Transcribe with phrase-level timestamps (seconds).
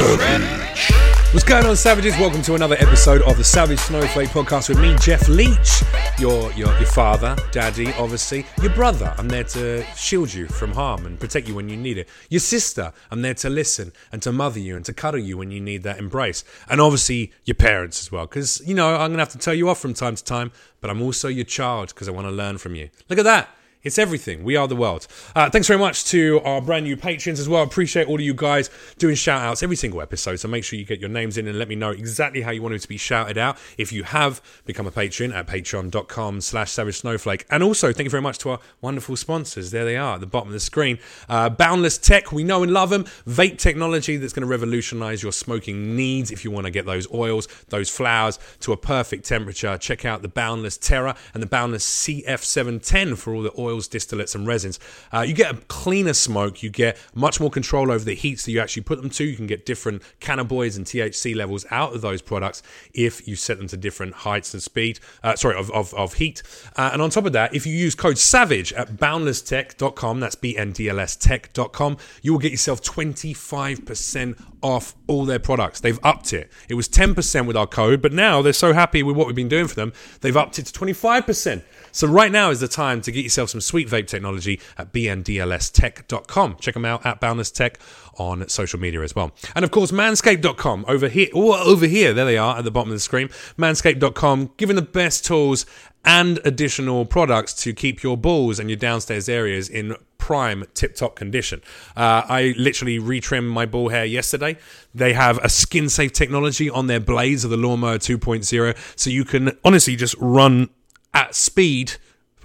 [0.00, 0.90] Savage.
[1.34, 2.16] What's going on, savages?
[2.18, 5.82] Welcome to another episode of the Savage Snowflake podcast with me, Jeff Leach,
[6.18, 9.14] your your your father, daddy, obviously, your brother.
[9.18, 12.08] I'm there to shield you from harm and protect you when you need it.
[12.30, 15.50] Your sister, I'm there to listen and to mother you and to cuddle you when
[15.50, 16.44] you need that embrace.
[16.70, 19.68] And obviously, your parents as well, because you know I'm gonna have to tell you
[19.68, 22.56] off from time to time, but I'm also your child because I want to learn
[22.56, 22.88] from you.
[23.10, 23.50] Look at that.
[23.82, 24.44] It's everything.
[24.44, 25.06] We are the world.
[25.34, 27.62] Uh, thanks very much to our brand new patrons as well.
[27.62, 30.36] Appreciate all of you guys doing shout outs every single episode.
[30.36, 32.60] So make sure you get your names in and let me know exactly how you
[32.60, 33.56] want it to be shouted out.
[33.78, 37.46] If you have become a patron at patreon.com slash savage snowflake.
[37.48, 39.70] And also, thank you very much to our wonderful sponsors.
[39.70, 40.98] There they are at the bottom of the screen.
[41.26, 43.04] Uh, Boundless Tech, we know and love them.
[43.26, 47.10] Vape technology that's going to revolutionize your smoking needs if you want to get those
[47.14, 49.78] oils, those flowers to a perfect temperature.
[49.78, 54.34] Check out the Boundless Terra and the Boundless CF710 for all the oil oils, distillates,
[54.34, 54.78] and resins.
[55.12, 56.62] Uh, you get a cleaner smoke.
[56.62, 59.24] You get much more control over the heats that you actually put them to.
[59.24, 62.62] You can get different cannabinoids and THC levels out of those products
[62.92, 65.00] if you set them to different heights and speed.
[65.22, 66.42] Uh, sorry, of, of, of heat.
[66.76, 70.56] Uh, and on top of that, if you use code SAVAGE at boundlesstech.com, that's B
[70.56, 75.80] N D L S tech.com, you will get yourself 25% off all their products.
[75.80, 76.50] They've upped it.
[76.68, 79.48] It was 10% with our code, but now they're so happy with what we've been
[79.48, 81.62] doing for them, they've upped it to 25%.
[81.92, 86.56] So right now is the time to get yourself some sweet vape technology at bndlstech.com.
[86.60, 87.78] Check them out at Boundless Tech
[88.18, 89.32] on social media as well.
[89.54, 92.90] And of course, manscaped.com over here, or over here, there they are at the bottom
[92.90, 93.28] of the screen.
[93.58, 95.66] Manscaped.com, giving the best tools
[96.04, 101.16] and additional products to keep your balls and your downstairs areas in prime tip top
[101.16, 101.60] condition.
[101.96, 104.56] Uh, I literally retrimmed my ball hair yesterday.
[104.94, 109.24] They have a skin safe technology on their blades of the Lawnmower 2.0, so you
[109.24, 110.68] can honestly just run
[111.12, 111.94] at speed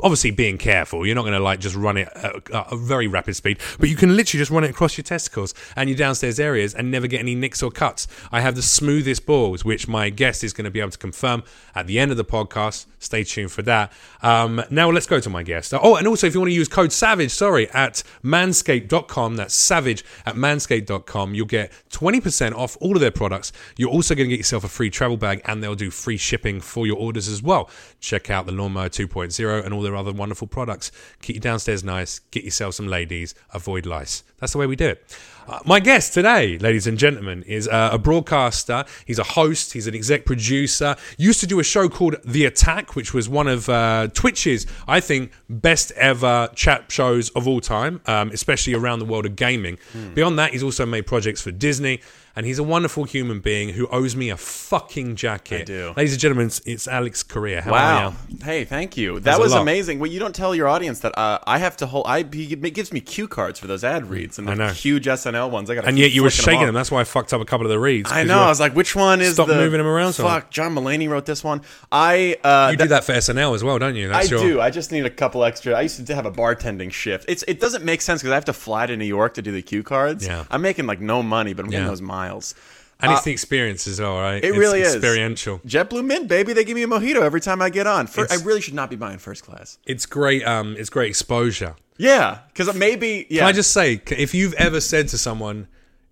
[0.02, 3.36] obviously being careful you're not going to like just run it at a very rapid
[3.36, 6.74] speed but you can literally just run it across your testicles and your downstairs areas
[6.74, 8.08] and never get any nicks or cuts.
[8.32, 11.44] I have the smoothest balls which my guest is going to be able to confirm
[11.74, 12.86] at the end of the podcast.
[13.00, 13.92] Stay tuned for that.
[14.22, 15.74] Um, now let's go to my guest.
[15.74, 20.04] Oh and also if you want to use code savage sorry at manscaped.com that's savage
[20.26, 23.52] at manscaped.com you'll get 20% off all of their products.
[23.78, 26.60] You're also going to get yourself a free travel bag and they'll do free shipping
[26.62, 27.70] for your orders as well.
[28.00, 30.92] Check out the lawnmower 2.0 and all their other wonderful products.
[31.22, 34.24] Keep your downstairs nice, get yourself some ladies, avoid lice.
[34.40, 35.18] That's the way we do it.
[35.48, 38.84] Uh, my guest today, ladies and gentlemen, is uh, a broadcaster.
[39.06, 39.74] He's a host.
[39.74, 40.96] He's an exec producer.
[41.18, 45.00] Used to do a show called The Attack, which was one of uh, Twitch's, I
[45.00, 49.78] think, best ever chat shows of all time, um, especially around the world of gaming.
[50.16, 52.02] Beyond that, he's also made projects for Disney.
[52.36, 55.62] And he's a wonderful human being who owes me a fucking jacket.
[55.62, 55.94] I do.
[55.96, 57.62] Ladies and gentlemen, it's- Alex Correa.
[57.62, 58.14] How are Wow.
[58.30, 58.38] you?
[58.44, 59.20] Hey, thank you.
[59.22, 60.00] That's That was amazing.
[60.00, 62.06] Well, you don't tell your audience that uh, I have to hold.
[62.08, 65.70] I he gives me cue cards for those ad reads and the huge SNL ones.
[65.70, 65.86] I got.
[65.86, 66.74] And yet you were shaking them.
[66.76, 68.12] That's why I fucked up a couple of the reads.
[68.12, 68.40] I know.
[68.40, 70.52] I was like, which one is Stop the moving them around Fuck.
[70.52, 71.62] John Mulaney wrote this one.
[71.92, 72.38] I.
[72.44, 74.12] Uh, You do that for SNL as well, don't you?
[74.12, 74.62] I your, do.
[74.62, 75.74] I just need a couple extra.
[75.74, 77.26] I used to have a bartending shift.
[77.30, 79.52] It's it doesn't make sense because I have to fly to New York to do
[79.54, 80.26] the cue cards.
[80.26, 80.44] Yeah.
[80.52, 81.90] I'm making like no money, but I'm getting Yeah.
[81.90, 82.56] those miles.
[83.02, 84.42] And it's Uh, the experience as well, right?
[84.44, 85.60] It It's really is experiential.
[85.68, 86.54] JetBlue Mint, baby.
[86.54, 88.08] They give me a mojito every time I get on.
[88.08, 89.78] Fir- I really should not be buying first class.
[89.86, 90.46] It's great.
[90.48, 91.76] Um, it's great exposure.
[91.98, 93.28] Yeah, because maybe.
[93.30, 93.42] Yeah.
[93.42, 95.68] Can I just say, if you've ever said to someone,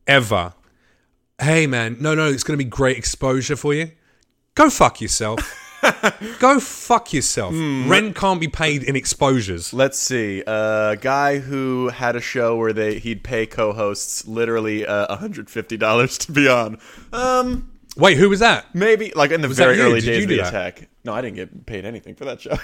[0.08, 0.54] ever,
[1.42, 3.92] "Hey, man, no, no, it's going to be great exposure for you,"
[4.56, 5.40] go fuck yourself.
[6.40, 7.54] go fuck yourself.
[7.54, 7.90] Hmm.
[7.90, 9.74] Rent can't be paid in exposures.
[9.74, 10.44] Let's see.
[10.48, 16.32] A guy who had a show where they he'd pay co-hosts literally uh, $150 to
[16.32, 16.78] be on.
[17.12, 18.66] Um, Wait, who was that?
[18.74, 20.48] maybe like in the that very early Did days of the that?
[20.48, 20.90] attack.
[21.04, 22.56] No, I didn't get paid anything for that show.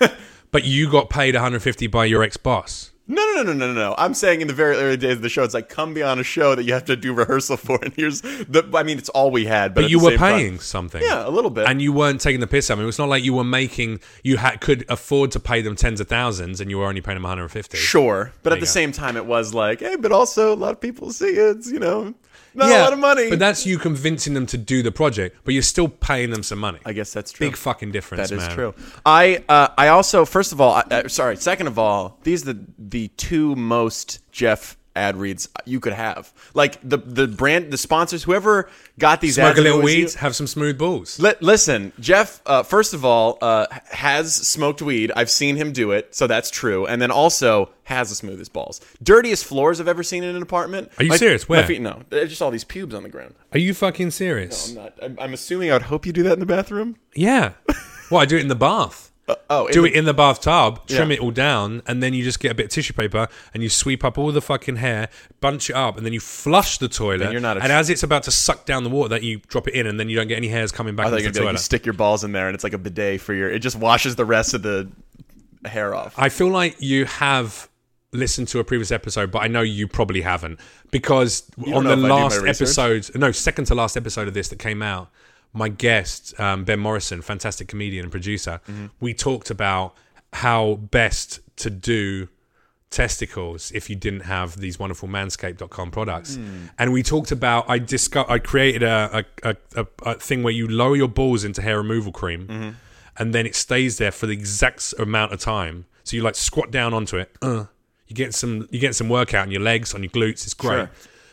[0.50, 2.90] But you got paid 150 by your ex boss.
[3.08, 3.94] No, no, no, no, no, no.
[3.98, 6.18] I'm saying in the very early days of the show, it's like come be on
[6.18, 8.68] a show that you have to do rehearsal for, and here's the.
[8.74, 11.02] I mean, it's all we had, but, But you were same time- paying something.
[11.02, 11.66] yeah, a little bit.
[11.66, 12.86] and you weren't taking the piss I mean.
[12.86, 16.08] It's not like you were making you had could afford to pay them tens of
[16.08, 17.76] thousands, and you were only paying them 150.
[17.78, 18.70] Sure, but at the go.
[18.70, 21.56] same time, it was like, hey, but also a lot of people see it.
[21.58, 22.14] It's, you know,
[22.58, 23.30] not a lot of money.
[23.30, 26.58] but that's you convincing them to do the project, but you're still paying them some
[26.58, 26.78] money.
[26.84, 27.46] I guess that's true.
[27.48, 28.54] Big fucking difference, That is man.
[28.54, 28.74] true.
[29.06, 31.36] I uh, I also first of all, I, uh, sorry.
[31.36, 36.32] Second of all, these are the the two most Jeff ad reads you could have.
[36.54, 38.68] Like the the brand, the sponsors, whoever
[38.98, 39.58] got these Smoke ads.
[39.58, 41.18] a little weed, have some smooth balls.
[41.20, 42.40] Li- listen, Jeff.
[42.46, 45.12] Uh, first of all, uh, has smoked weed.
[45.14, 46.86] I've seen him do it, so that's true.
[46.86, 50.90] And then also has the smoothest balls, dirtiest floors I've ever seen in an apartment.
[50.98, 51.48] Are you My- serious?
[51.48, 51.66] my Where?
[51.66, 53.34] feet, no, just all these pubes on the ground.
[53.52, 54.70] Are you fucking serious?
[54.70, 54.94] I'm not.
[55.02, 55.70] I'm, I'm assuming.
[55.70, 56.96] I would hope you do that in the bathroom.
[57.14, 57.52] Yeah.
[58.10, 59.07] well, I do it in the bath.
[59.28, 61.16] Uh, oh, in Do the- it in the bathtub, trim Yeah.
[61.16, 63.68] it all down, and then you just get a bit of tissue paper and you
[63.68, 65.08] sweep up all the fucking hair,
[65.40, 67.22] bunch it up, and then you flush the toilet.
[67.22, 69.68] And you're not and as it's about to suck down the water, that you drop
[69.68, 71.52] it in, and then you don't get any hairs coming back I thought you like,
[71.52, 73.50] you stick your balls in there, and it's like a bidet for your.
[73.50, 74.88] It just washes the rest of the
[75.64, 76.14] hair off.
[76.16, 77.68] I feel like you have
[78.12, 80.58] listened to a previous episode, but I know you probably haven't
[80.90, 81.42] because
[81.74, 84.48] on the if I do my last episode, no, second to last episode of this
[84.48, 85.10] that came out,
[85.52, 88.86] my guest um, Ben Morrison, fantastic comedian and producer, Mm-hmm.
[89.00, 89.94] we talked about
[90.32, 92.28] how best to do
[92.90, 96.66] testicles if you didn't have these wonderful manscaped.com products Hmm.
[96.78, 100.66] and we talked about i discussed i created a, a, a, a, thing where you
[100.66, 102.70] lower your balls into hair removal cream Mm-hmm.
[103.18, 106.70] and then it stays there for the exact amount of time so you like squat
[106.70, 107.64] down onto it uh,
[108.06, 110.76] you get some you get some workout in your legs on your glutes it's great
[110.78, 110.90] Sure.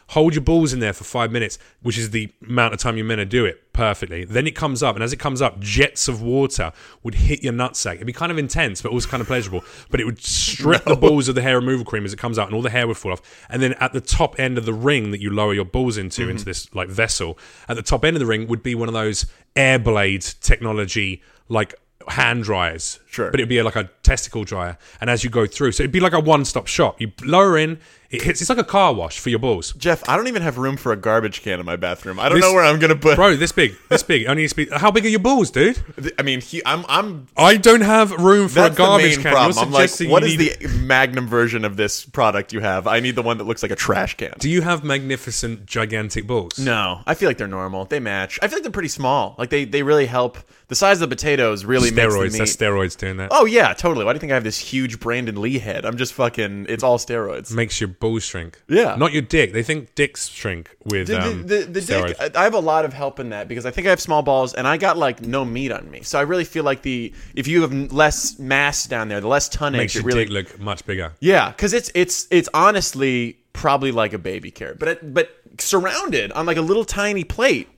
[0.09, 3.05] Hold your balls in there for five minutes which is the amount of time you're
[3.05, 4.23] meant to do it perfectly.
[4.23, 6.71] Then it comes up and as it comes up jets of water
[7.03, 7.95] would hit your nutsack.
[7.95, 9.63] It'd be kind of intense but also kind of pleasurable.
[9.89, 12.47] But it would strip the balls of the hair removal cream as it comes out
[12.47, 13.45] and all the hair would fall off.
[13.49, 16.21] And then at the top end of the ring that you lower your balls into
[16.21, 16.31] Mm-hmm.
[16.31, 17.37] into this like vessel
[17.67, 19.25] at the top end of the ring would be one of those
[19.55, 21.73] air blade technology like
[22.07, 22.99] hand dryers.
[23.07, 23.31] Sure.
[23.31, 24.77] but it'd be like a testicle dryer.
[25.01, 27.01] And as you go through so it'd be like a one-stop shop.
[27.01, 27.79] You lower in
[28.15, 30.57] it hits it's like a car wash for your balls Jeff, I don't even have
[30.57, 32.19] room for a garbage can in my bathroom.
[32.19, 33.15] I don't This- know where I'm gonna put.
[33.15, 35.79] bro this big this big only needs to be how big are your balls dude
[36.17, 39.23] I mean, he, I'm I'm i don't have room for That's a garbage the main
[39.23, 39.55] can problem.
[39.55, 42.59] You're I'm like, suggesting what you is need- the magnum version of this product you
[42.61, 42.87] have?
[42.87, 44.33] I need the one that looks like a trash can.
[44.39, 47.85] do you have magnificent gigantic balls No, I feel like they're normal.
[47.85, 48.39] They match.
[48.41, 49.35] I feel like they're pretty small.
[49.37, 50.37] Like they, they really help.
[50.67, 52.37] The size of the potatoes really makes steroids the meat.
[52.39, 54.05] that's steroids doing that oh yeah, totally.
[54.05, 55.85] Why do you think I have this huge Brandon Lee head?
[55.85, 56.65] I'm just fucking.
[56.69, 57.51] It's all steroids.
[57.53, 58.95] makes your balls shrink Yeah.
[58.95, 62.43] not your dick they think dicks shrink with The, um, the, the, the dick, I
[62.43, 64.67] have a lot of help in that because I think I have small balls and
[64.67, 66.01] I got like no meat on me.
[66.01, 69.47] So I really feel like the if you have less mass down there, the less
[69.49, 73.37] tonnage, makes it your really dick look much bigger Yeah, because it's it's it's honestly
[73.53, 75.29] probably like a baby carrot, but it, but
[75.59, 77.69] surrounded on like a little tiny plate.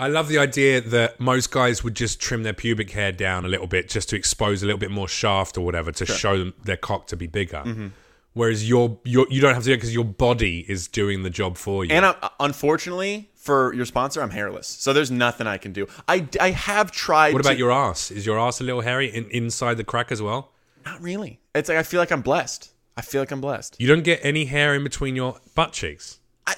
[0.00, 3.48] I love the idea that most guys would just trim their pubic hair down a
[3.48, 6.54] little bit just to expose a little bit more shaft or whatever to show them
[6.64, 7.58] their cock to be bigger.
[7.58, 7.88] Mm-hmm.
[8.32, 11.28] Whereas your your you don't have to do it because your body is doing the
[11.28, 11.92] job for you.
[11.92, 15.86] And I, unfortunately for your sponsor, I'm hairless, so there's nothing I can do.
[16.08, 17.34] I, I have tried.
[17.34, 18.10] what about to- your ass?
[18.10, 20.52] Is your ass a little hairy in, inside the crack as well?
[20.86, 21.40] Not really.
[21.54, 22.72] It's like I feel like I'm blessed.
[22.96, 23.76] I feel like I'm blessed.
[23.78, 26.20] You don't get any hair in between your butt cheeks.
[26.46, 26.54] I,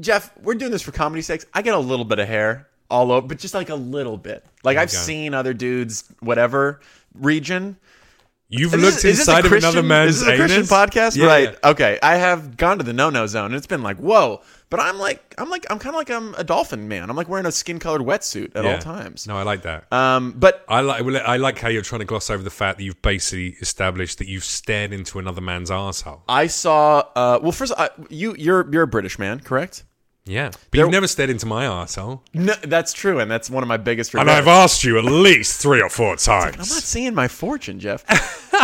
[0.00, 1.46] Jeff, we're doing this for comedy sakes.
[1.54, 4.44] I get a little bit of hair all over, but just like a little bit.
[4.62, 4.96] Like I've Okay.
[4.98, 6.80] seen other dudes, whatever
[7.14, 7.76] region.
[8.54, 10.36] You've Is looked this- is this a inside of Christian- another man's Is this a
[10.36, 10.70] Christian anus?
[10.70, 11.16] podcast?
[11.16, 11.48] Yeah, right.
[11.64, 11.70] yeah.
[11.70, 11.98] Okay.
[12.02, 14.42] I have gone to the no-no zone, and it's been like, whoa.
[14.68, 17.08] But I'm like, I'm like, I'm kind of like I'm a dolphin man.
[17.08, 18.72] I'm like wearing a skin-colored wetsuit at Yeah.
[18.74, 19.26] all times.
[19.26, 19.90] No, I like that.
[19.90, 22.76] Um, but I like well, I like how you're trying to gloss over the fact
[22.78, 26.22] that you've basically established that you've stared into another man's asshole.
[26.28, 27.04] I saw.
[27.16, 29.84] Uh, well, first, I, you you're you're a British man, correct?
[30.24, 30.50] Yeah.
[30.70, 32.20] But you've never stared into my arsehole.
[32.32, 34.30] No, that's true, and that's one of my biggest And.
[34.30, 36.54] I've asked you at least three or four times.
[36.54, 38.04] I'm not seeing my fortune, Jeff.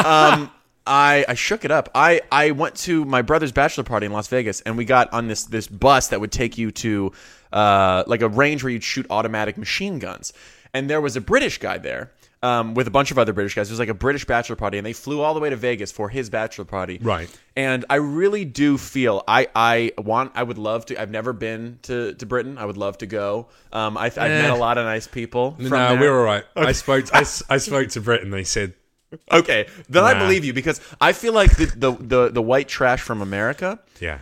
[0.05, 0.51] um,
[0.87, 1.91] I I shook it up.
[1.95, 5.29] I I went to my brother's bachelor party in Las Vegas, and we got on
[5.29, 7.13] this this bus that would take you to
[7.53, 10.33] uh like a range where you'd shoot automatic machine guns,
[10.73, 12.13] and there was a British guy there.
[12.41, 13.69] Um, with a bunch of other British guys.
[13.69, 15.91] It was like a British bachelor party, and they flew all the way to Vegas
[15.91, 17.01] for his bachelor party.
[17.03, 17.29] Right.
[17.57, 21.01] And I really do feel I I want I would love to.
[21.01, 22.57] I've never been to, to Britain.
[22.57, 23.49] I would love to go.
[23.73, 24.55] Um, I, I've met Eh.
[24.55, 25.57] a lot of nice people.
[25.57, 25.99] From no, there.
[26.01, 26.45] we're all right.
[26.55, 27.07] I spoke.
[27.07, 28.31] to, I, I spoke to Britain.
[28.31, 28.75] They said
[29.33, 33.01] Okay, then I believe you because I feel like the, the the the white trash
[33.01, 34.19] from America Yeah.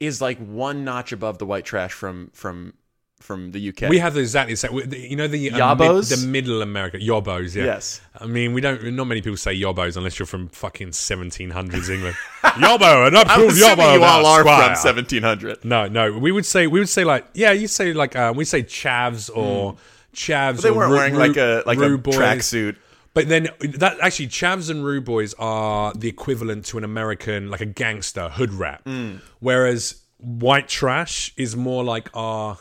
[0.00, 2.72] is like one notch above the white trash from from
[3.20, 3.88] from the UK.
[3.90, 4.72] We have exactly the same.
[4.92, 7.54] You know the uh, mid, the middle America yobbos.
[7.54, 7.64] Yeah.
[7.64, 8.00] Yes.
[8.18, 8.82] I mean, we don't.
[8.94, 12.16] Not many people say yobbos unless you're from fucking 1700s England.
[12.42, 14.74] yobbo, an I'm approved assuming you all are squire.
[14.76, 15.64] from 1700.
[15.64, 16.18] No, no.
[16.18, 17.52] We would say we would say like yeah.
[17.52, 19.76] You say like uh, we say chavs or
[20.14, 20.62] chavs.
[20.62, 22.76] They or weren't ru- wearing ru- like a like a ru tracksuit.
[23.14, 23.48] But then
[23.78, 28.28] that actually chavs and rude boys are the equivalent to an American like a gangster
[28.28, 29.20] hood rap, Mm.
[29.40, 32.58] whereas white trash is more like our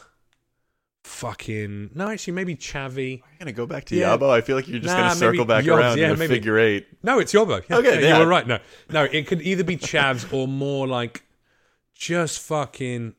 [1.07, 3.21] fucking no actually maybe chavy.
[3.23, 4.15] I'm gonna go back to Yeah.
[4.17, 4.29] Yabo.
[4.29, 6.35] I feel like you're just Nah, gonna circle back around yeah, maybe.
[6.35, 6.87] figure eight.
[7.03, 8.13] No, it's yabo Yeah, Okay, yeah, yeah.
[8.17, 8.45] you were right.
[8.47, 8.59] No,
[8.89, 11.23] no, it could either be chavs or more like
[11.95, 13.15] just fucking.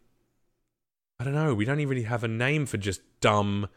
[1.21, 1.55] I don't know.
[1.55, 3.69] We don't even really have a name for just dumb,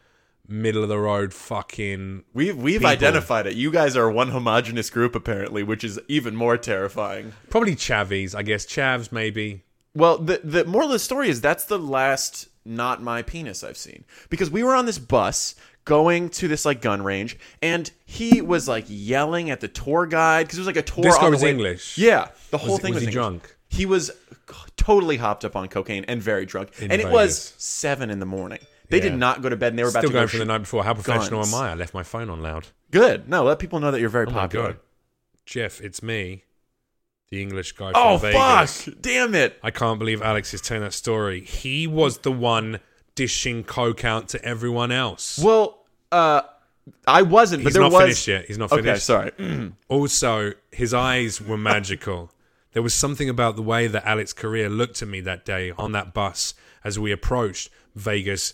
[0.48, 2.24] middle of the road fucking.
[2.34, 2.92] We've we've People.
[2.92, 3.56] identified it.
[3.56, 7.34] You guys are one homogenous group apparently, which is even more terrifying.
[7.50, 8.66] Probably chavies, I guess.
[8.68, 9.64] Chavs, maybe.
[9.96, 13.78] Well, the the moral of the story is that's the last not my penis I've
[13.78, 18.42] seen because we were on this bus going to this like gun range, and he
[18.42, 21.04] was like yelling at the tour guide because it was like a tour.
[21.04, 21.98] This guy was way- English?
[21.98, 23.14] Yeah, the whole Was- thing was was, he English.
[23.14, 23.56] drunk?
[23.70, 24.12] He was
[24.78, 28.26] totally hopped up on cocaine and very drunk, In and it was seven in the
[28.26, 28.60] morning.
[28.90, 29.04] They Yeah.
[29.04, 30.46] did not go to bed, and they were about Still to going go from the
[30.46, 30.84] night before.
[30.84, 31.54] How professional guns.
[31.54, 31.72] am I?
[31.72, 32.68] I left my phone on loud.
[32.92, 33.30] Good.
[33.30, 34.66] No, let people know that you're very Oh my popular.
[34.74, 34.78] god,
[35.46, 36.44] Jeff, it's me,
[37.32, 38.84] the English guy from Oh Vegas.
[38.84, 38.96] fuck!
[39.02, 39.58] Damn it!
[39.64, 41.42] I can't believe Alex is telling that story.
[41.42, 42.80] He was the one
[43.16, 45.40] dishing coke out to everyone else.
[45.42, 46.42] Well, uh,
[47.08, 48.02] I wasn't, but He's there not was.
[48.04, 48.46] finished yet.
[48.46, 49.10] He's not finished.
[49.10, 49.72] Okay, sorry.
[49.88, 52.32] Also, his eyes were magical.
[52.74, 55.92] there was something about the way that Alex Correa looked at me that day on
[55.94, 58.54] that bus as we approached Vegas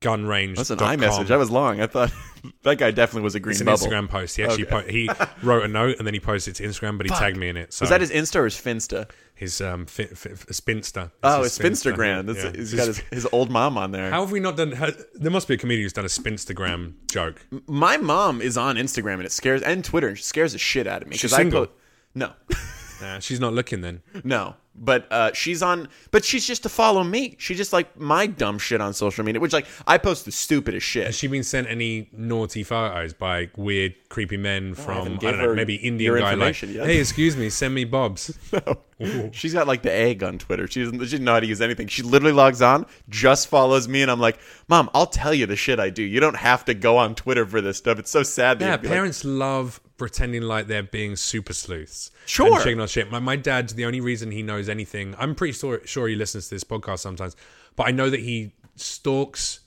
[0.00, 0.56] gun range.
[0.56, 1.28] That's an iMessage.
[1.28, 1.80] That was long.
[1.80, 2.12] I thought
[2.62, 3.86] that guy definitely was a green It's an bubble.
[3.86, 4.36] Instagram post.
[4.36, 4.82] He actually Okay.
[4.82, 5.08] po- he
[5.46, 7.56] wrote a note and then he posted it to Instagram, but he tagged me in
[7.56, 7.72] it.
[7.72, 9.08] So Was that his Insta or his Finsta?
[9.34, 11.04] his um fi- fi- spinster?
[11.04, 12.26] It's Oh, his Finstagram.
[12.26, 12.52] That's, Yeah.
[12.54, 14.10] He's got his- his, old mom on there.
[14.10, 14.72] How have we not done?
[14.72, 17.44] ha there must be a comedian who's done a Spinstagram joke.
[17.66, 20.86] My mom is on Instagram and it scares and Twitter and she scares the shit
[20.86, 21.16] out of me.
[21.16, 21.68] She's 'cause I po-
[22.14, 22.32] no,
[23.00, 24.02] Nah, she's not looking then.
[24.22, 24.54] no.
[24.74, 25.88] But uh, she's on.
[26.10, 27.36] But she's just to follow me.
[27.38, 30.86] She just like my dumb shit on social media, which like I post the stupidest
[30.86, 31.06] shit.
[31.06, 35.38] Has she been sent any naughty photos by weird, creepy men from I, haven't don't
[35.38, 36.86] know, maybe Indian guy like, yet.
[36.86, 38.36] hey, excuse me, send me bobs.
[39.02, 40.68] No, She's got like the egg on Twitter.
[40.68, 41.88] She doesn't, she doesn't know how to use anything.
[41.88, 44.38] She literally logs on, just follows me, and I'm like,
[44.68, 46.02] Mom, I'll tell you the shit I do.
[46.02, 47.98] You don't have to go on Twitter for this stuff.
[47.98, 48.60] It's so sad.
[48.60, 52.10] That Yeah, you'd like, parents love pretending like they're being super sleuths.
[52.26, 52.58] Sure.
[52.58, 53.10] Checking on shit.
[53.10, 56.48] My, my dad, the only reason he knows anything, I'm pretty sure, sure he listens
[56.48, 57.36] to this podcast sometimes,
[57.76, 59.60] but I know that he stalks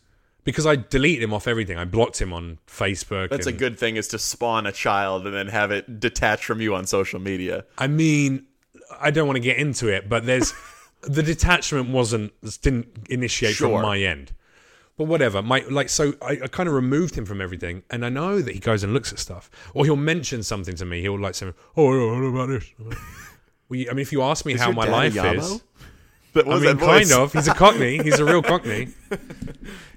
[0.43, 1.77] because I deleted him off everything.
[1.77, 3.29] I blocked him on Facebook.
[3.29, 6.61] That's a good thing is to spawn a child and then have it detached from
[6.61, 7.65] you on social media.
[7.77, 8.45] I mean,
[8.99, 10.53] I don't want to get into it, but there's
[11.01, 13.79] the detachment wasn't didn't initiate Sure.
[13.79, 14.33] from my end.
[14.97, 18.09] But whatever, my like so I, I kind of removed him from everything, and I
[18.09, 21.01] know that he goes and looks at stuff, or he'll mention something to me.
[21.01, 22.71] He'll like say, "Oh, I know about this."
[23.69, 25.61] well, I mean, if you ask me how my life is,
[26.35, 27.31] That I was mean, kind of.
[27.31, 28.03] He's a Cockney.
[28.03, 28.89] He's a real Cockney.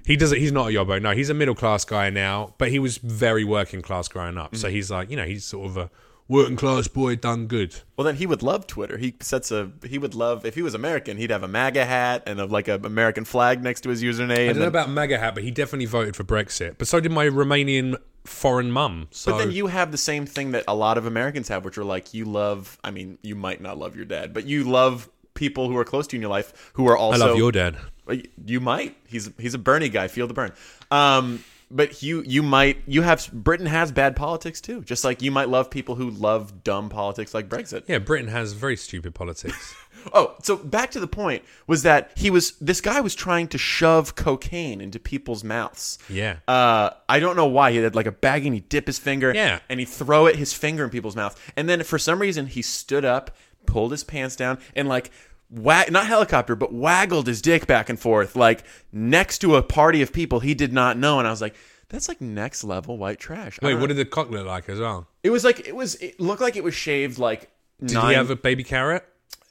[0.05, 0.39] He does it.
[0.39, 1.01] He's not a yobbo.
[1.01, 4.53] No, he's a middle class guy now, but he was very working class growing up.
[4.53, 4.57] Mm.
[4.57, 5.91] So he's like, you know, he's sort of a
[6.29, 7.75] working class boy done good.
[7.97, 8.97] Well, then he would love Twitter.
[8.97, 9.71] He sets a.
[9.83, 11.17] He would love if he was American.
[11.17, 14.29] He'd have a MAGA hat and a, like an American flag next to his username.
[14.29, 16.77] I and don't know about MAGA hat, but he definitely voted for Brexit.
[16.77, 19.07] But so did my Romanian foreign mum.
[19.11, 21.77] So But then you have the same thing that a lot of Americans have, which
[21.77, 22.77] are like you love.
[22.83, 26.07] I mean, you might not love your dad, but you love people who are close
[26.07, 27.23] to you in your life who are also.
[27.23, 27.77] I love your dad.
[28.45, 28.95] You might.
[29.07, 30.07] He's he's a Bernie guy.
[30.07, 30.51] Feel the burn.
[30.91, 34.83] Um, but you you might you have Britain has bad politics too.
[34.83, 37.83] Just like you might love people who love dumb politics like Brexit.
[37.87, 39.75] Yeah, Britain has very stupid politics.
[40.13, 43.57] Oh, so back to the point was that he was this guy was trying to
[43.57, 45.97] shove cocaine into people's mouths.
[46.09, 46.37] Yeah.
[46.47, 49.31] Uh, I don't know why he had like a bag and he dip his finger.
[49.33, 49.59] Yeah.
[49.69, 52.61] And he throw it his finger in people's mouth, and then for some reason he
[52.61, 55.11] stood up, pulled his pants down, and like.
[55.51, 60.03] Wag- not helicopter, but waggled his dick back and forth, like next to a party
[60.03, 61.17] of people he did not know.
[61.17, 61.55] And I was like,
[61.89, 63.95] "That's like next level white trash." I Wait, don't what know.
[63.95, 65.07] did the cock look like as well?
[65.23, 65.67] it was like?
[65.67, 65.95] It was.
[65.95, 67.49] It looked like it was shaved like
[67.83, 68.09] Did nine.
[68.09, 69.03] he have a baby carrot?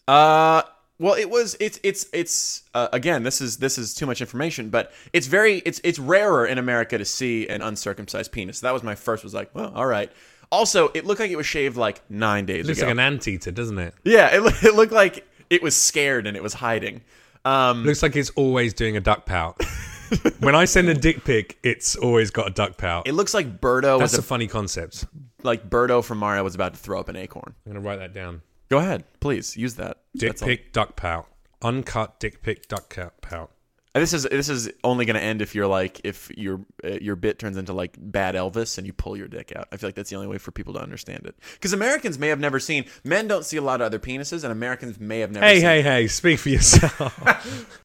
[0.08, 0.62] Uh,
[0.98, 1.56] well, it was.
[1.60, 1.78] It's.
[1.84, 2.06] It's.
[2.12, 2.62] It's.
[2.74, 5.58] Uh, again, this is this is too much information, but it's very.
[5.58, 5.80] It's.
[5.84, 8.60] It's rarer in America to see an uncircumcised penis.
[8.60, 9.22] That was my first.
[9.22, 10.10] Was like, well, all right.
[10.50, 12.86] Also, it looked like it was shaved like nine days it Looks ago.
[12.86, 13.94] like an anteater, doesn't it?
[14.02, 17.02] yeah, it, it looked like it was scared and it was hiding.
[17.44, 19.62] Um, Looks like it's always doing a duck pout.
[20.40, 23.06] when I send a dick pic, it's always got a duck pout.
[23.06, 25.04] it looks like Birdo That's was a funny concept.
[25.42, 27.54] like Birdo from Mario was about to throw up an acorn.
[27.66, 28.40] I'm gonna write that down.
[28.68, 29.98] Go ahead, please use that.
[30.14, 30.48] Dick That's all.
[30.48, 31.26] pic, duck pout.
[31.62, 33.50] Uncut dick pic, duck ca- pout.
[33.94, 36.98] And This is this is only going to end if you're like if your uh,
[37.00, 39.66] your bit turns into like bad Elvis and you pull your dick out.
[39.72, 41.34] I feel like that's the only way for people to understand it.
[41.54, 44.52] Because Americans may have never seen men don't see a lot of other penises, and
[44.52, 45.44] Americans may have never.
[45.44, 46.06] Hey, seen hey, hey!
[46.06, 47.18] Speak for yourself.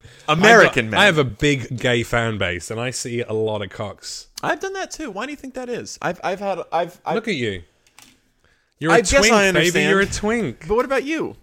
[0.28, 1.00] American I, men.
[1.00, 4.28] I have a big gay fan base, and I see a lot of cocks.
[4.44, 5.10] I've done that too.
[5.10, 5.98] Why do you think that is?
[6.02, 7.64] I've I've had I've, I've Look at you.
[8.84, 9.58] You're a I guess twink, I baby.
[9.60, 9.90] understand.
[9.90, 10.68] You're a twink.
[10.68, 11.36] But what about you?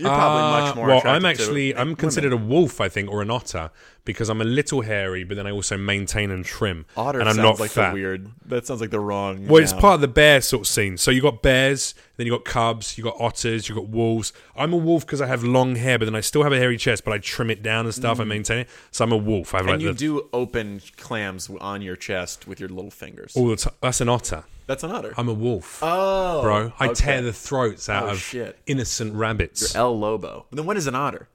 [0.00, 0.86] You're probably Uh, much more.
[0.86, 1.96] Well, attracted I'm to actually I'm women.
[1.96, 3.72] considered a wolf, I think, or an otter
[4.04, 7.18] because I'm a little hairy, but then I also maintain and trim, otter.
[7.18, 7.88] and I'm sounds not like fat.
[7.90, 8.30] the weird.
[8.46, 9.48] That sounds like the wrong.
[9.48, 9.80] Well, it's noun.
[9.80, 10.98] part of the bear sort of scene.
[10.98, 14.32] So you got bears, then you got cubs, you got otters, you got wolves.
[14.56, 16.76] I'm a wolf because I have long hair, but then I still have a hairy
[16.78, 18.20] chest, but I trim it down and stuff.
[18.20, 19.52] I maintain it, so I'm a wolf.
[19.52, 19.72] I have Mm.
[19.72, 23.32] And like you the, do open clams on your chest with your little fingers.
[23.34, 23.74] all the time.
[23.82, 24.44] That's an otter.
[24.68, 25.12] That's an otter.
[25.16, 26.72] I'm a wolf, oh, bro.
[26.78, 26.94] I okay.
[26.94, 28.56] tear the throats out Oh, of shit.
[28.66, 29.74] innocent rabbits.
[29.74, 30.46] You're El Lobo.
[30.52, 31.28] Then what is an otter?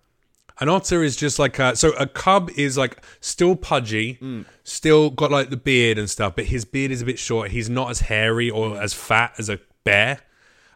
[0.60, 4.46] An otter is just like a so a cub is like still pudgy, Mm.
[4.64, 7.50] still got like the beard and stuff, but his beard is a bit short.
[7.52, 10.20] He's not as hairy or as fat as a bear.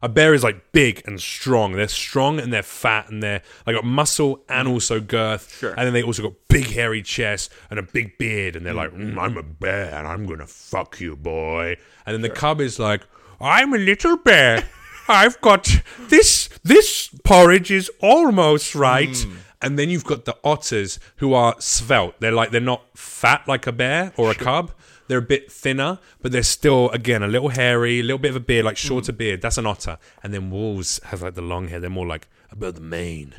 [0.02, 1.74] A bear is like big and strong.
[1.74, 5.50] They're strong and they're fat and they're like got muscle and also girth.
[5.50, 5.60] Mm.
[5.60, 5.70] Sure.
[5.72, 8.92] And then they also got big hairy chest and a big beard and they're like,
[8.92, 11.78] "Mm, I'm a bear and I'm gonna fuck you, boy.
[12.06, 13.02] And then the cub is like,
[13.40, 14.68] I'm a little bear.
[15.08, 15.70] I've got
[16.10, 16.50] this.
[16.64, 19.16] This porridge is almost right.
[19.18, 19.36] Hmm.
[19.68, 22.16] And then you've got the otters who are svelte.
[22.22, 24.72] They're like they're not fat like a bear or a cub.
[25.08, 28.36] They're a bit thinner, but they're still again a little hairy, a little bit of
[28.38, 29.18] a beard, like shorter Hmm.
[29.18, 29.42] beard.
[29.42, 29.98] That's an otter.
[30.24, 31.80] And then wolves have like the long hair.
[31.82, 33.36] They're more like about the mane.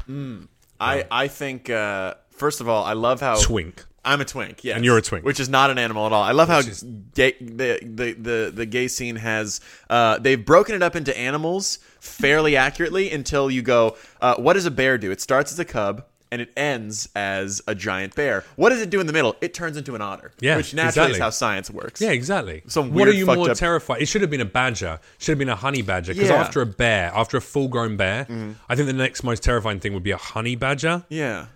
[0.80, 3.84] I I think uh, first of all, I love how Twink.
[4.04, 4.76] I'm a twink, yes.
[4.76, 5.24] And you're a twink.
[5.26, 6.22] which is not an animal at all.
[6.22, 6.82] I love how is-
[7.14, 11.78] gay, the, the the the gay scene has uh, they've broken it up into animals
[12.00, 15.10] fairly accurately until you go, uh, what does a bear do?
[15.10, 16.04] It starts as a cub.
[16.30, 18.44] And it ends as a giant bear.
[18.56, 19.34] What does it do in the middle?
[19.40, 20.32] It turns into an otter.
[20.40, 21.12] Yeah, which naturally exactly.
[21.12, 22.00] is how science works.
[22.00, 22.62] Yeah, exactly.
[22.66, 24.02] Some what are you more up- terrified?
[24.02, 25.00] It should have been a badger.
[25.18, 26.12] Should have been a honey badger.
[26.12, 26.36] Because Yeah.
[26.36, 28.26] After a bear, after a full-grown bear,
[28.68, 31.04] I think the next most terrifying thing would be a honey badger.
[31.08, 31.46] yeah.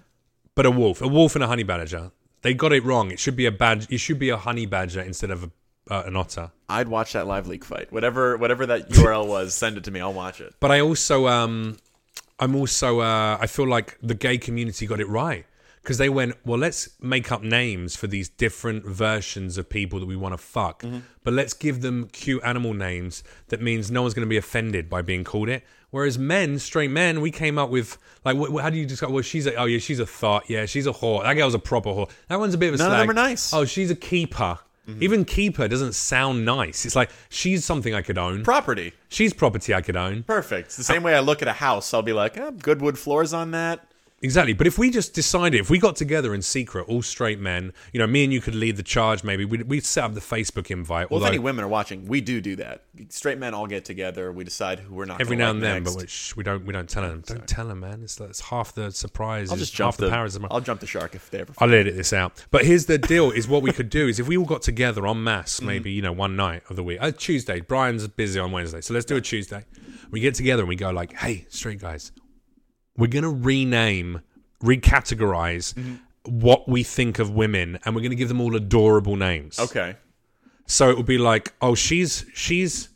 [0.54, 2.10] But a wolf, a wolf and a honey badger.
[2.42, 3.10] They got it wrong.
[3.10, 3.86] It should be a badger.
[3.90, 5.50] It should be a honey badger instead of a,
[5.94, 6.50] uh, an otter.
[6.68, 7.90] I'd watch that live leak fight.
[7.92, 10.00] Whatever whatever that URL was, send it to me.
[10.00, 10.54] I'll watch it.
[10.60, 11.78] But I also, um,
[12.38, 15.46] I'm also, uh, I feel like the gay community got it right
[15.82, 20.06] because they went, well, let's make up names for these different versions of people that
[20.06, 20.84] we want to fuck,
[21.24, 24.88] but let's give them cute animal names that means no one's going to be offended
[24.88, 25.64] by being called it.
[25.90, 29.12] Whereas men, straight men, we came up with like, wh- how do you describe?
[29.12, 31.22] Well, she's a, oh yeah, she's a thought, yeah, she's a whore.
[31.22, 32.10] That girl's a proper whore.
[32.28, 33.52] That one's a bit of a None of them are nice.
[33.52, 34.58] Oh, she's a keeper.
[35.00, 36.84] Even keeper doesn't sound nice.
[36.84, 38.42] It's like she's something I could own.
[38.42, 38.92] Property.
[39.08, 40.24] She's property I could own.
[40.24, 40.66] Perfect.
[40.66, 41.94] It's the same way I look at a house.
[41.94, 43.86] I'll be like, eh, good wood floors on that.
[44.22, 44.52] Exactly.
[44.52, 47.98] But if we just decided, if we got together in secret, all straight men, you
[47.98, 50.70] know, me and you could lead the charge maybe, we'd, we'd set up the Facebook
[50.70, 51.10] invite.
[51.10, 52.84] Well, although if any women are watching, we do do that.
[53.08, 54.30] Straight men all get together.
[54.30, 55.94] We decide who we're not every now like and then, next.
[55.94, 57.22] but which we don't we don't tell them.
[57.26, 58.02] Don't tell them, man.
[58.02, 59.50] It's, it's half the surprise.
[59.50, 60.24] I'll just jump half the, the, power.
[60.24, 61.52] Is the, I'll jump the shark if they ever.
[61.58, 62.44] I'll edit this out.
[62.50, 65.06] But here's the deal: is what we could do is if we all got together
[65.06, 65.66] en masse, Mm.
[65.66, 67.60] maybe you know one night of the week, uh, Tuesday.
[67.60, 69.64] Brian's busy on Wednesday, so let's do a Tuesday.
[70.10, 72.12] We get together and we go like, "Hey, straight guys,
[72.96, 74.20] we're gonna rename,
[74.62, 75.94] recategorize Mm-hmm.
[76.24, 79.96] what we think of women, and we're gonna give them all adorable names." Okay.
[80.66, 82.88] So it would be like, "Oh, she's she's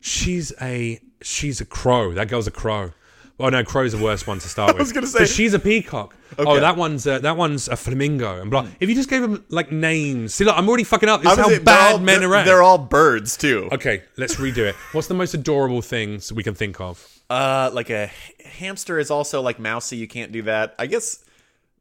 [0.00, 2.12] she's a she's a crow.
[2.14, 2.92] That girl's a crow."
[3.40, 4.76] Oh no, crow's the worst one to start with.
[4.80, 6.14] I was gonna say- she's a peacock.
[6.38, 8.66] Oh, that one's a, that one's a flamingo and blah.
[8.80, 11.22] If you just gave them like names, see, look, I'm already fucking up.
[11.22, 13.68] This is how they're bad all- men they're, They're all birds too.
[13.72, 14.74] Okay, let's redo it.
[14.92, 17.11] What's the most adorable things we can think of?
[17.32, 18.10] Uh, like a
[18.44, 19.96] hamster is also like mousy.
[19.96, 20.74] You can't do that.
[20.78, 21.24] I guess.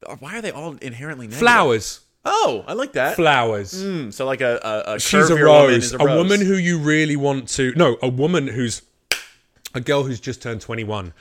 [0.07, 1.39] uh, Why are they all inherently negative?
[1.39, 3.15] Flowers, Oh, I like that.
[3.15, 3.71] flowers.
[3.83, 5.83] Hmm, so like a a, a She's a woman rose.
[5.85, 6.17] is A, a, rose.
[6.17, 7.73] woman who you really want to.
[7.75, 8.81] No, a woman who's
[9.73, 11.13] a girl who's just turned 21,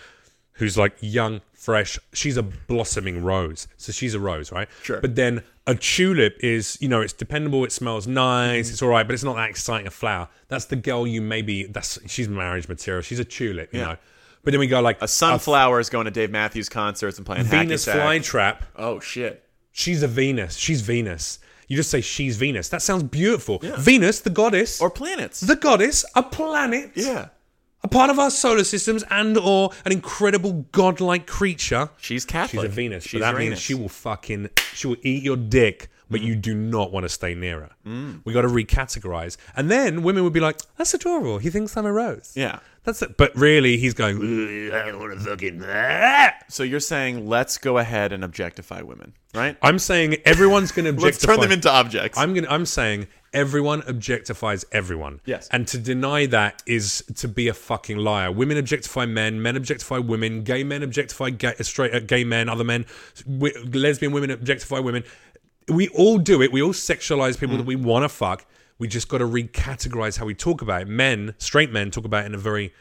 [0.54, 1.98] who's like young, fresh.
[2.12, 3.66] She's a blossoming rose.
[3.78, 4.68] So she's a rose, right?
[4.82, 5.00] Sure.
[5.00, 7.64] But then a tulip is, you know, it's dependable.
[7.64, 8.66] It smells nice.
[8.66, 8.72] Mm-hmm.
[8.74, 10.28] It's all right, but it's not that exciting a flower.
[10.48, 11.64] That's the girl you maybe.
[11.64, 13.02] That's she's marriage material.
[13.02, 13.86] She's a tulip, you Yeah.
[13.86, 13.96] know.
[14.42, 17.44] But then we go like a sunflower is going to Dave Matthews concerts and playing
[17.44, 18.62] Venus flytrap.
[18.76, 19.44] Oh shit.
[19.72, 20.56] She's a Venus.
[20.56, 21.38] She's Venus.
[21.68, 22.68] You just say she's Venus.
[22.70, 23.58] That sounds beautiful.
[23.62, 25.40] Venus, the goddess, Or planets.
[25.40, 27.28] the goddess, a planet, yeah.
[27.84, 31.90] a part of our solar systems, and or an incredible godlike creature.
[31.98, 32.62] She's Catholic.
[32.62, 33.04] She's a Venus.
[33.04, 33.50] She's but that Uranus.
[33.50, 37.08] means she will fucking she will eat your dick, but you do not want to
[37.08, 38.20] stay near her.
[38.24, 41.38] We got to recategorize, and then women would be like, "That's adorable.
[41.38, 42.60] He thinks I'm a rose." Yeah.
[42.84, 43.16] That's it.
[43.16, 44.16] But really, he's going,
[44.72, 45.62] I don't want to fucking.
[46.48, 49.56] So you're saying let's go ahead and objectify women, right?
[49.62, 51.06] I'm saying everyone's going to objectify.
[51.06, 52.18] Let's turn them into objects.
[52.18, 52.48] I'm gonna.
[52.50, 55.20] I'm saying everyone objectifies everyone.
[55.24, 55.48] Yes.
[55.52, 58.32] And to deny that is to be a fucking liar.
[58.32, 59.40] Women objectify men.
[59.40, 60.42] Men objectify women.
[60.42, 62.48] Gay men objectify gay, straight uh, gay men.
[62.48, 62.86] Other men.
[63.26, 65.04] lesbian women objectify women.
[65.70, 66.52] We all do it.
[66.52, 67.68] We all sexualize people that mm.
[67.68, 68.46] we want to fuck.
[68.78, 70.88] We just got to recategorize how we talk about it.
[70.88, 72.72] Men, straight men, talk about it in a very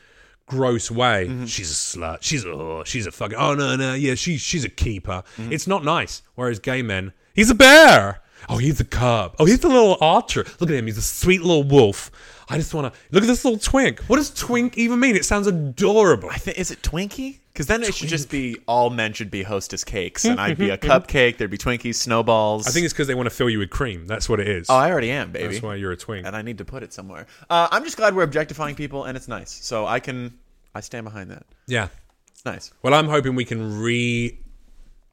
[0.45, 1.27] gross way.
[1.27, 1.45] Mm-hmm.
[1.45, 2.19] She's a slut.
[2.21, 2.85] She's a whore.
[2.85, 3.37] She's a fucking.
[3.37, 4.15] Oh no no yeah.
[4.15, 5.23] She she's a keeper.
[5.37, 5.53] Mm-hmm.
[5.53, 6.21] It's not nice.
[6.35, 8.21] Whereas gay men, he's a bear.
[8.47, 9.35] Oh, he's a cub.
[9.37, 10.45] Oh, he's a little archer.
[10.59, 10.85] Look at him.
[10.85, 12.09] He's a sweet little wolf.
[12.49, 13.99] I just want to look at this little twink.
[14.05, 15.15] What does twink even mean?
[15.15, 16.29] It sounds adorable.
[16.29, 17.39] I think is it Twinkie?
[17.53, 20.69] Because then it should just be all men should be hostess cakes, and I'd be
[20.69, 21.37] a cupcake.
[21.37, 22.67] There'd be Twinkies, snowballs.
[22.67, 24.07] I think it's because they want to fill you with cream.
[24.07, 24.67] That's what it is.
[24.69, 25.47] Oh, I already am, baby.
[25.47, 26.25] That's why you're a twink.
[26.25, 27.27] and I need to put it somewhere.
[27.49, 29.51] Uh, I'm just glad we're objectifying people, and it's nice.
[29.51, 30.37] So I can,
[30.73, 31.45] I stand behind that.
[31.67, 31.89] Yeah.
[32.31, 32.71] It's nice.
[32.81, 34.39] Well, I'm hoping we can re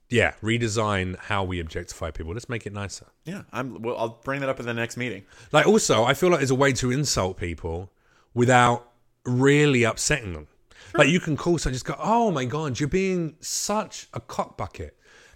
[0.09, 2.33] yeah, redesign how we objectify people.
[2.33, 3.07] Let's make it nicer.
[3.25, 3.83] Yeah, I'm.
[3.83, 5.25] Well, I'll bring that up in the next meeting.
[5.53, 7.90] Like, also, I feel like there's a way to insult people
[8.35, 8.90] without
[9.25, 10.47] really upsetting them.
[10.95, 14.90] Like, you can call someone, just go, "Oh my god, you're being such a cockbucket."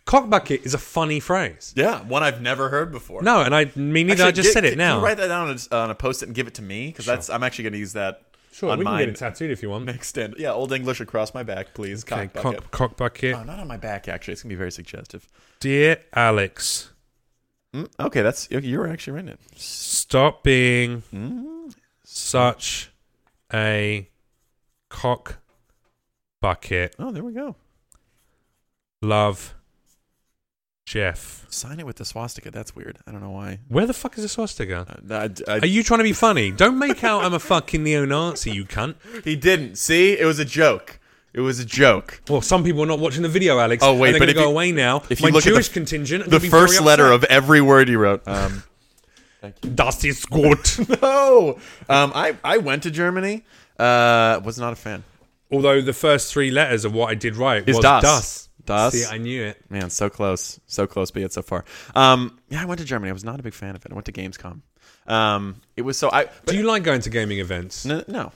[0.07, 1.73] Cockbucket is a funny phrase.
[1.77, 3.23] Yeah, one I've never heard before.
[3.23, 4.25] No, and I mean neither.
[4.25, 4.99] I just get- said it can now.
[4.99, 6.87] you write that down on a, on a post-it and give it to me?
[6.89, 9.63] Because that's I'm actually going to use that sure, we can get it tattooed if
[9.63, 9.85] you want.
[9.85, 10.35] next stand.
[10.39, 12.05] Yeah, old English across my back, please.
[12.05, 12.71] Okay, Cock bucket.
[12.71, 13.35] cock, cockbucket.
[13.41, 14.09] Oh, not on my back.
[14.09, 15.27] Actually, it's gonna be very suggestive.
[15.61, 16.93] Dear Alex,
[17.73, 19.41] Mm, Okay, that's okay, you're actually writing it.
[19.55, 21.73] stop being Mm,
[22.05, 22.91] such
[23.55, 24.09] a
[24.89, 25.39] cock
[26.41, 26.97] bucket.
[26.99, 27.55] Oh, there we go.
[29.03, 29.55] Love,
[30.91, 31.47] Jeff.
[31.51, 32.51] Sign it with the swastika.
[32.51, 32.99] That's weird.
[33.07, 33.61] I don't know why.
[33.69, 35.01] Where the fuck is the swastika?
[35.09, 36.51] Uh, I- I- Are you trying to be funny?
[36.51, 38.97] Don't make out I'm a fucking neo-Nazi, you cunt.
[39.23, 39.77] he didn't.
[39.77, 40.99] See, it was a joke.
[41.33, 42.21] It was a joke.
[42.29, 43.85] Well, some people are not watching the video, Alex.
[43.85, 45.03] Oh, wait, and they're but going if to go you- away now.
[45.09, 46.23] if you My look at the- Jewish contingent.
[46.23, 47.31] are The gonna be very first letter upset.
[47.31, 48.23] of every word he wrote.
[48.27, 48.65] Um,
[49.75, 50.77] Das ist gut.
[51.03, 51.57] no.
[51.89, 53.45] Um, I I went to Germany.
[53.79, 55.05] Uh, was not a fan.
[55.53, 58.03] Although the first three letters of what I did right Is was das.
[58.03, 58.49] das.
[58.71, 58.93] Das.
[58.93, 59.63] See, I knew it.
[59.71, 61.65] Man, so close, so close, but yet so far.
[61.95, 63.11] Um, yeah, I went to Germany.
[63.11, 63.93] I was not a big fan of it.
[63.93, 64.61] I went to Gamescom.
[65.07, 66.25] Um, it was so I.
[66.25, 67.85] But, Do you like going to gaming events?
[67.85, 68.33] no, no.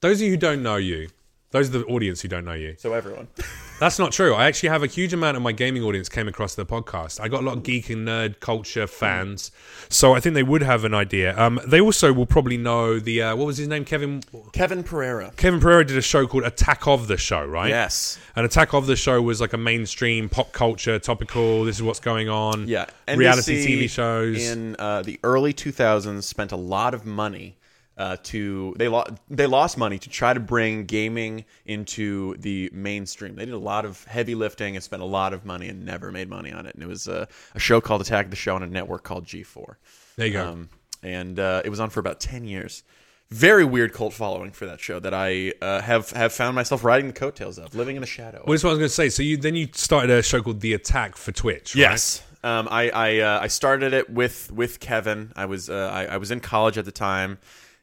[0.00, 1.08] Those of you who don't know you,
[1.50, 2.76] those are the audience who don't know you.
[2.78, 3.28] So everyone.
[3.80, 4.34] That's not true.
[4.34, 7.18] I actually have a huge amount of my gaming audience came across the podcast.
[7.18, 9.50] I got a lot of geek and nerd culture fans,
[9.88, 11.36] so I think they would have an idea.
[11.38, 14.22] Um, they also will probably know the uh, what was his name, Kevin.
[14.52, 15.32] Kevin Pereira.
[15.36, 17.70] Kevin Pereira did a show called Attack of the Show, right?
[17.70, 18.18] Yes.
[18.36, 21.64] And Attack of the Show was like a mainstream pop culture, topical.
[21.64, 22.68] This is what's going on.
[22.68, 22.84] Yeah.
[23.08, 24.46] reality TV shows.
[24.46, 27.56] in uh, the early 2000s spent a lot of money
[28.00, 33.36] uh, to they lost they lost money to try to bring gaming into the mainstream.
[33.36, 36.10] They did a lot of heavy lifting and spent a lot of money and never
[36.10, 36.74] made money on it.
[36.74, 39.74] And it was a, a show called Attack the Show on a network called G4.
[40.16, 40.48] there you go.
[40.48, 40.70] Um,
[41.02, 42.84] and uh, it was on for about 10 years.
[43.28, 47.06] Very weird cult following for that show that I uh, have have found myself riding
[47.06, 48.42] the coattails of, living in the shadow.
[48.46, 49.08] well, this is what I was going to say.
[49.10, 51.74] So you then you started a show called The Attack for Twitch.
[51.74, 51.80] Right?
[51.80, 52.22] Yes.
[52.42, 55.32] Um, I I, uh, I started it with with Kevin.
[55.36, 57.38] I was uh, I, I was in college at the time,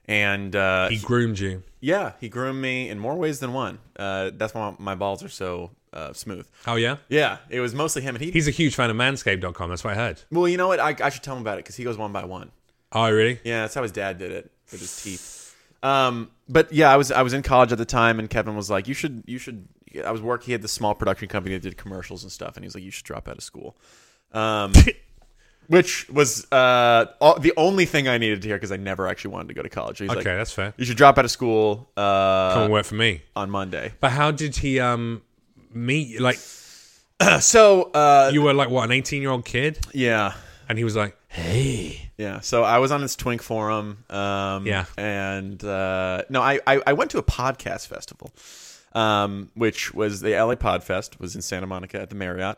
[0.08, 1.64] and uh, He groomed you.
[1.80, 3.80] yeah, he groomed me in more ways than one.
[3.98, 6.48] Uh, that's why my balls are so uh, smooth.
[6.66, 6.98] Oh yeah.
[7.10, 8.32] Yeah, it was mostly him, and he.
[8.32, 9.70] He's a huge fan of Manscaped.com.
[9.70, 10.22] That's what I heard.
[10.32, 10.80] well, you know what?
[10.80, 12.52] I, I should tell him about it because he goes one by one.
[12.92, 13.40] Oh really?
[13.44, 15.56] Yeah, that's how his dad did it with his teeth.
[15.84, 18.70] Um, but yeah, I was I was in college at the time, and Kevin was
[18.70, 19.68] like, "You should you should."
[20.06, 20.48] I was working.
[20.48, 22.84] He had this small production company that did commercials and stuff, and he was like,
[22.84, 23.76] "You should drop out of school."
[24.34, 24.72] Um,
[25.68, 29.32] which was uh all, the only thing I needed to hear because I never actually
[29.32, 30.00] wanted to go to college.
[30.00, 30.74] He's Okay, like, that's fair.
[30.78, 33.22] "You should drop out of school Come uh, and work for me.
[33.36, 35.22] on Monday." But how did he um
[35.74, 36.08] meet?
[36.08, 36.20] you?
[36.20, 36.38] Like
[37.40, 40.34] So uh, you were like what an eighteen year old kid, yeah.
[40.70, 44.04] and he was like, "Hey, Yeah, so I was on this Twink forum.
[44.10, 44.86] Um, Yeah.
[44.98, 48.32] and uh, no, I, I I went to a podcast festival,
[48.94, 52.58] um, which was the LA Podfest, was in Santa Monica at the Marriott,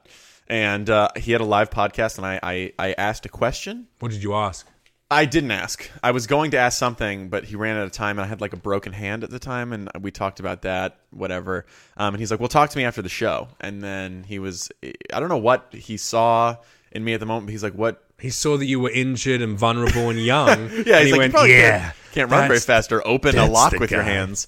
[0.50, 3.88] and uh, he had a live podcast, and I, I I asked a question.
[4.00, 4.68] what did you ask?"
[5.12, 5.90] I didn't ask.
[6.04, 8.42] I was going to ask something, but he ran out of time, and I had
[8.42, 11.66] like a broken hand at the time, and we talked about that, whatever.
[11.98, 14.70] Um, and he's like, "Well, talk to me after the show." And then he was,
[14.84, 16.58] I don't know what he saw
[16.92, 19.42] in me at the moment, but he's like, "What He saw that you were injured
[19.42, 20.70] and vulnerable and young.
[20.86, 23.48] Yeah, and he's he like, went, "Yeah, can't, can't run very fast or open a
[23.48, 24.48] lock with your hands.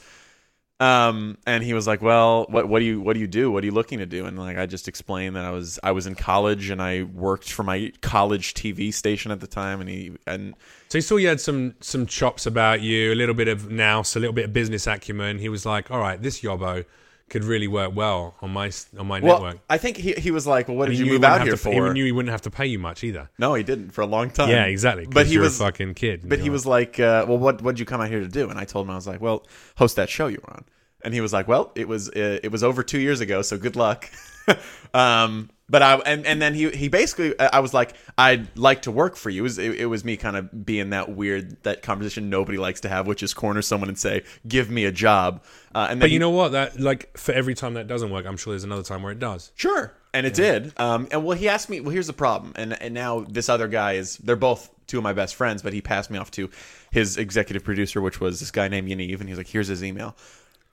[0.81, 3.51] Um, and he was like, "Well, what what do you what do you do?
[3.51, 5.91] What are you looking to do?" And like I just explained that I was I
[5.91, 9.87] was in college and I worked for my college TV station at the time, and
[9.87, 10.55] he and
[10.89, 14.15] So he saw you had some some chops about you, a little bit of nous,
[14.15, 15.37] a little bit of business acumen.
[15.37, 16.83] He was like, "All right, this yobbo
[17.31, 20.45] could really work well on my on my well, network." I think he he was
[20.45, 22.31] like, "Well, what And did you move out here to for?" He knew he wouldn't
[22.31, 23.29] have to pay you much either.
[23.39, 24.49] no, he didn't for a long time.
[24.49, 25.07] Yeah, exactly.
[25.09, 26.29] But he was a fucking kid.
[26.29, 28.59] But he was like, uh, "Well, what what'd you come out here to do?" And
[28.59, 30.65] I told him I was like, "Well, host that show you were on."
[31.03, 33.57] And he was like, "Well, it was uh, it was over two years ago, so
[33.57, 34.09] good luck."
[34.93, 38.91] um, but I and and then he he basically I was like, "I'd like to
[38.91, 41.81] work for you." It was it, it was me kind of being that weird that
[41.81, 45.43] conversation nobody likes to have, which is corner someone and say, "Give me a job."
[45.73, 46.51] Uh, and then But he- you know what?
[46.51, 49.19] That like for every time that doesn't work, I'm sure there's another time where it
[49.19, 49.51] does.
[49.55, 49.93] Sure.
[50.13, 50.73] And it did.
[50.77, 52.51] Um, and well, he asked me, well, here's the problem.
[52.57, 55.71] And, and now this other guy is, they're both two of my best friends, but
[55.71, 56.49] he passed me off to
[56.91, 59.21] his executive producer, which was this guy named Yaniv.
[59.21, 60.17] And he's like, here's his email.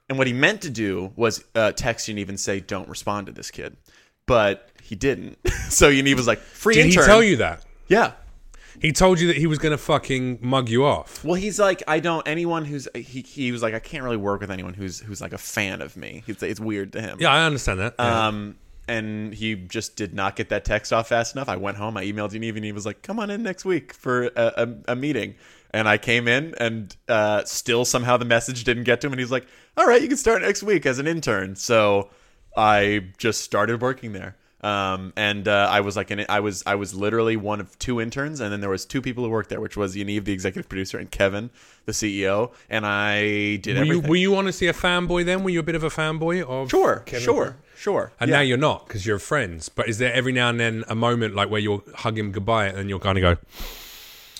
[0.08, 3.32] And what he meant to do was uh, text Yaniv and say, don't respond to
[3.32, 3.76] this kid.
[4.26, 5.38] But he didn't.
[5.68, 7.02] so Yaniv was like, free Did intern.
[7.02, 7.64] he tell you that?
[7.88, 8.12] Yeah.
[8.80, 11.24] He told you that he was going to fucking mug you off.
[11.24, 14.40] Well, he's like, I don't, anyone who's, he, he was like, I can't really work
[14.40, 16.22] with anyone who's, who's like a fan of me.
[16.26, 17.18] It's, it's weird to him.
[17.20, 17.94] Yeah, I understand that.
[17.98, 18.28] Yeah.
[18.28, 21.48] Um, and he just did not get that text off fast enough.
[21.48, 23.92] I went home, I emailed Yaniv, and he was like, "Come on in next week
[23.92, 25.34] for a, a, a meeting."
[25.70, 29.20] And I came in, and uh, still somehow the message didn't get to him, and
[29.20, 32.10] he's like, "All right, you can start next week as an intern." So
[32.56, 34.36] I just started working there.
[34.60, 38.00] Um, and uh, I was like, an, I was I was literally one of two
[38.00, 40.68] interns, and then there was two people who worked there, which was Yaniv, the executive
[40.68, 41.50] producer, and Kevin,
[41.84, 42.50] the CEO.
[42.68, 43.76] And I did everything.
[43.76, 44.10] Were you, everything.
[44.10, 45.44] were you honestly a fanboy then?
[45.44, 48.10] Were you a bit of a fanboy of sure, Kevin sure, sure.
[48.18, 48.36] And Yeah.
[48.38, 49.68] now you're not because you're friends.
[49.68, 52.66] But is there every now and then a moment like where you'll hug him goodbye
[52.66, 53.36] and then you'll kind of go,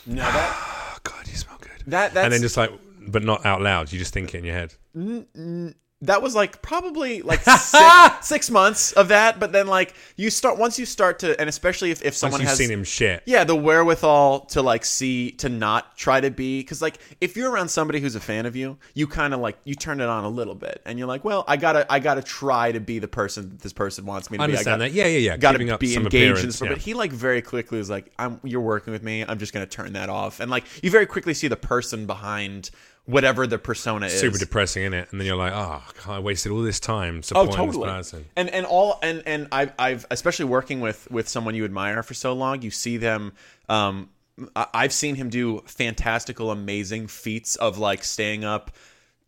[0.05, 2.70] no, that "Oh God, you smell good," that that's and then just like,
[3.07, 3.92] but not out loud.
[3.92, 4.74] You just think it in your head.
[4.96, 9.38] Mm, mm, that was like probably like six, six months of that.
[9.38, 12.56] But then like you start once you start to, and especially if if someone has
[12.56, 13.22] seen him shit.
[13.26, 17.50] yeah the wherewithal to like see to not try to be because like if you're
[17.50, 20.24] around somebody who's a fan of you you kind of like you turn it on
[20.24, 23.08] a little bit and you're like well i gotta i gotta try to be the
[23.08, 24.96] person that this person wants me to I be understand gotta, that.
[24.96, 25.37] Yeah, yeah, yeah.
[25.37, 26.74] gotta Keeping be some engaged in stuff yeah.
[26.74, 29.66] but he like very quickly was like i'm you're working with me i'm just gonna
[29.66, 32.70] turn that off and like you very quickly see the person behind
[33.09, 35.09] whatever the persona is Super depressing, isn't it?
[35.11, 37.87] And then you're like, oh, I wasted all this time Oh, supporting totally.
[37.88, 38.27] this person.
[38.37, 42.14] And and all and and I've I've especially working with with someone you admire for
[42.14, 43.33] so long, you see them.
[43.68, 44.11] Um,
[44.55, 48.71] I've seen him do fantastical, amazing feats of like staying up.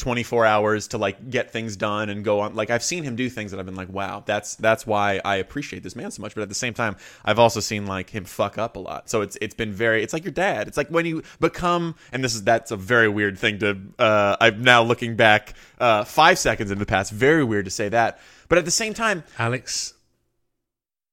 [0.00, 3.28] 24 hours to like get things done and go on like I've seen him do
[3.28, 6.34] things that I've been like wow that's that's why I appreciate this man so much
[6.34, 9.20] but at the same time I've also seen like him fuck up a lot so
[9.20, 12.34] it's it's been very it's like your dad it's like when you become and this
[12.34, 16.70] is that's a very weird thing to uh I'm now looking back uh 5 seconds
[16.70, 19.92] in the past very weird to say that but at the same time Alex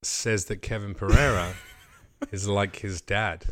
[0.02, 1.56] says that Kevin Pereira
[2.32, 3.43] is like his dad.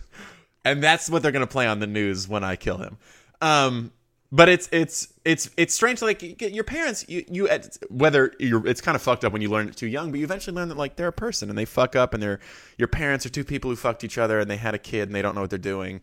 [0.64, 2.98] and that's what they're gonna play on the news when I kill him.
[3.42, 3.92] Um,
[4.32, 6.02] but it's it's it's it's strange.
[6.02, 7.50] Like your parents, you you
[7.90, 10.26] whether you're it's kind of fucked up when you learn it too young, but you
[10.26, 12.40] eventually learn that like they're a person and they fuck up, and they're
[12.78, 15.16] your parents are two people who fucked each other and they had a kid and
[15.16, 16.02] they don't know what they're doing.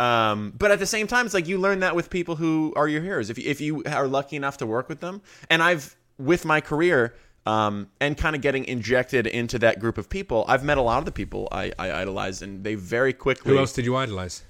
[0.00, 2.88] Um, but at the same time, it's like you learn that with people who are
[2.88, 3.28] your heroes.
[3.28, 6.62] If you, if you are lucky enough to work with them, and I've with my
[6.62, 10.82] career um, and kind of getting injected into that group of people, I've met a
[10.82, 13.52] lot of the people I, I idolize, and they very quickly.
[13.52, 14.42] Who else did you idolize?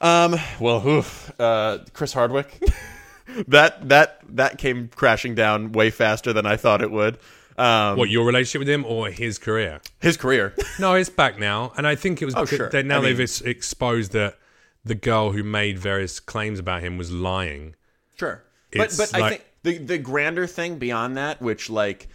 [0.00, 0.36] Um.
[0.60, 2.62] Well, oof, uh, Chris Hardwick.
[3.48, 7.18] that that that came crashing down way faster than I thought it would.
[7.58, 9.80] Um, What, your relationship with him or his career?
[10.00, 10.54] his career.
[10.78, 12.68] No, it's back now, and I think it was Oh, because sure.
[12.68, 14.36] they, now I mean- they've ex- exposed that
[14.84, 17.74] the girl who made various claims about him was lying.
[18.16, 22.08] sure, but It's but I like- think the the grander thing beyond that, which like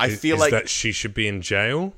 [0.00, 1.94] I feel is like that she should be in jail.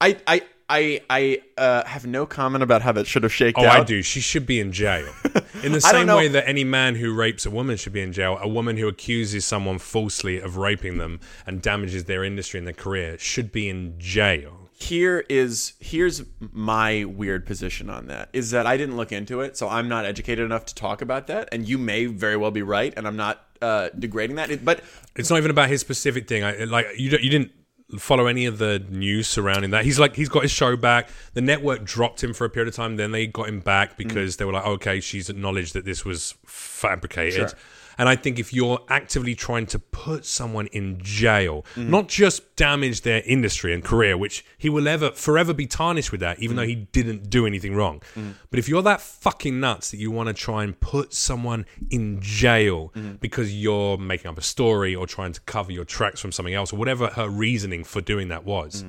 [0.00, 3.68] I I I I uh, have no comment about how that should have shaken Oh,
[3.68, 3.80] out.
[3.80, 4.02] I do.
[4.02, 5.12] She should be in jail.
[5.62, 8.38] In the same way that any man who rapes a woman should be in jail,
[8.40, 12.74] a woman who accuses someone falsely of raping them and damages their industry and their
[12.74, 14.68] career should be in jail.
[14.72, 16.22] here is here's
[16.52, 20.04] my weird position on that is that I didn't look into it, so I'm not
[20.04, 23.16] educated enough to talk about that, and you may very well be right, and I'm
[23.16, 24.82] not uh, degrading that, It- but
[25.16, 26.44] It's not even about his specific thing.
[26.44, 27.10] I like you.
[27.10, 27.52] You didn't
[27.98, 29.84] follow any of the news surrounding that.
[29.84, 31.08] He's like he's got his show back.
[31.34, 32.96] The network dropped him for a period of time.
[32.96, 34.38] Then they got him back because mm.
[34.38, 37.50] they were like, okay, she's acknowledged that this was fabricated.
[37.50, 37.58] Sure.
[37.98, 41.88] And I think if you're actively trying to put someone in jail, mm.
[41.88, 46.20] not just damage their industry and career, which he will ever forever be tarnished with
[46.20, 46.68] that, even though mm.
[46.68, 48.02] he didn't do anything wrong.
[48.14, 48.34] Mm.
[48.50, 52.20] But if you're that fucking nuts that you want to try and put someone in
[52.20, 53.14] jail mm-hmm.
[53.14, 56.72] because you're making up a story or trying to cover your tracks from something else
[56.72, 58.84] or whatever her reasoning for doing that was,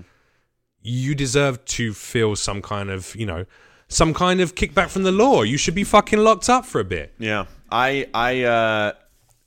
[0.81, 3.45] you deserve to feel some kind of, you know,
[3.87, 5.43] some kind of kickback from the law.
[5.43, 7.13] You should be fucking locked up for a bit.
[7.17, 8.93] yeah, I I uh,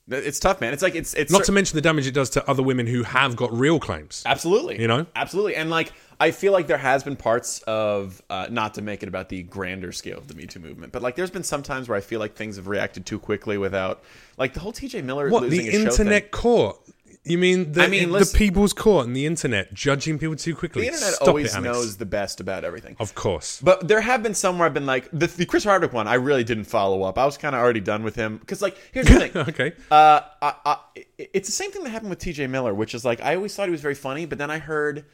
[0.07, 0.73] it's tough, man.
[0.73, 3.03] It's like it's it's Not to mention the damage it does to other women who
[3.03, 4.23] have got real claims.
[4.25, 4.81] Absolutely.
[4.81, 5.05] You know?
[5.15, 5.55] Absolutely.
[5.55, 9.09] And like I feel like there has been parts of uh, not to make it
[9.09, 11.87] about the grander scale of the Me Too movement, but like there's been some times
[11.87, 14.03] where I feel like things have reacted too quickly without
[14.37, 16.07] like the whole TJ Miller What losing the his show thing.
[16.07, 16.79] internet court?
[17.25, 20.55] You mean the, I mean, the listen- people's court and the internet judging people too
[20.55, 20.83] quickly?
[20.83, 21.65] The internet Stop always it, Alex.
[21.65, 22.95] knows the best about everything.
[22.99, 23.61] Of course.
[23.61, 26.07] But there have been some where I've been like the, the Chris Hardwick one.
[26.07, 27.17] I really didn't follow up.
[27.17, 29.31] I was kind of already done with him because like here's the thing.
[29.49, 29.73] okay.
[29.91, 30.77] Uh, I, I,
[31.17, 33.67] it's the same thing that happened with TJ Miller, which is like I always thought
[33.67, 35.05] he was very funny, but then I heard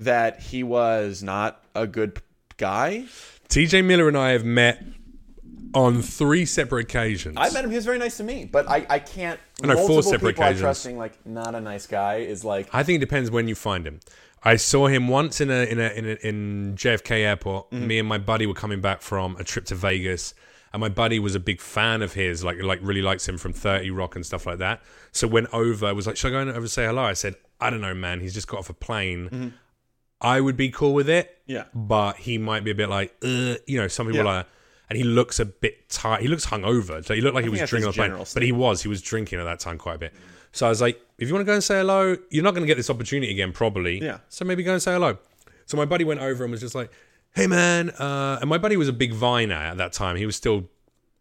[0.00, 2.20] that he was not a good
[2.56, 3.06] guy.
[3.48, 4.82] TJ Miller and I have met
[5.74, 7.36] on three separate occasions.
[7.38, 9.40] I met him; he was very nice to me, but I, I can't.
[9.70, 10.60] I know, four separate people I occasions.
[10.60, 13.86] trusting like not a nice guy is like I think it depends when you find
[13.86, 14.00] him.
[14.46, 17.70] I saw him once in a in a in, a, in JFK Airport.
[17.70, 17.86] Mm-hmm.
[17.86, 20.34] Me and my buddy were coming back from a trip to Vegas,
[20.72, 23.52] and my buddy was a big fan of his, like like really likes him from
[23.54, 24.82] Thirty Rock and stuff like that.
[25.12, 27.70] So went over, was like, "Should I go over and say hello?" I said, "I
[27.70, 28.20] don't know, man.
[28.20, 29.54] He's just got off a plane.
[30.20, 31.52] I would be cool with it, Mm-hmm.
[31.52, 31.64] Yeah.
[31.74, 34.30] but he might be a bit like, uh, you know, some people Yeah.
[34.32, 34.46] are."
[34.90, 36.20] And he looks a bit tired.
[36.20, 37.04] He looks hungover.
[37.04, 38.26] So he looked like he was drinking on a plane.
[38.34, 38.82] But he was.
[38.82, 40.14] He was drinking at that time quite a bit.
[40.52, 42.62] So I was like, if you want to go and say hello, you're not going
[42.62, 44.00] to get this opportunity again, probably.
[44.00, 44.18] Yeah.
[44.28, 45.18] So maybe go and say hello.
[45.66, 46.92] So my buddy went over and was just like,
[47.34, 47.90] hey, man.
[47.90, 50.16] Uh, and my buddy was a big Viner at that time.
[50.16, 50.68] He was still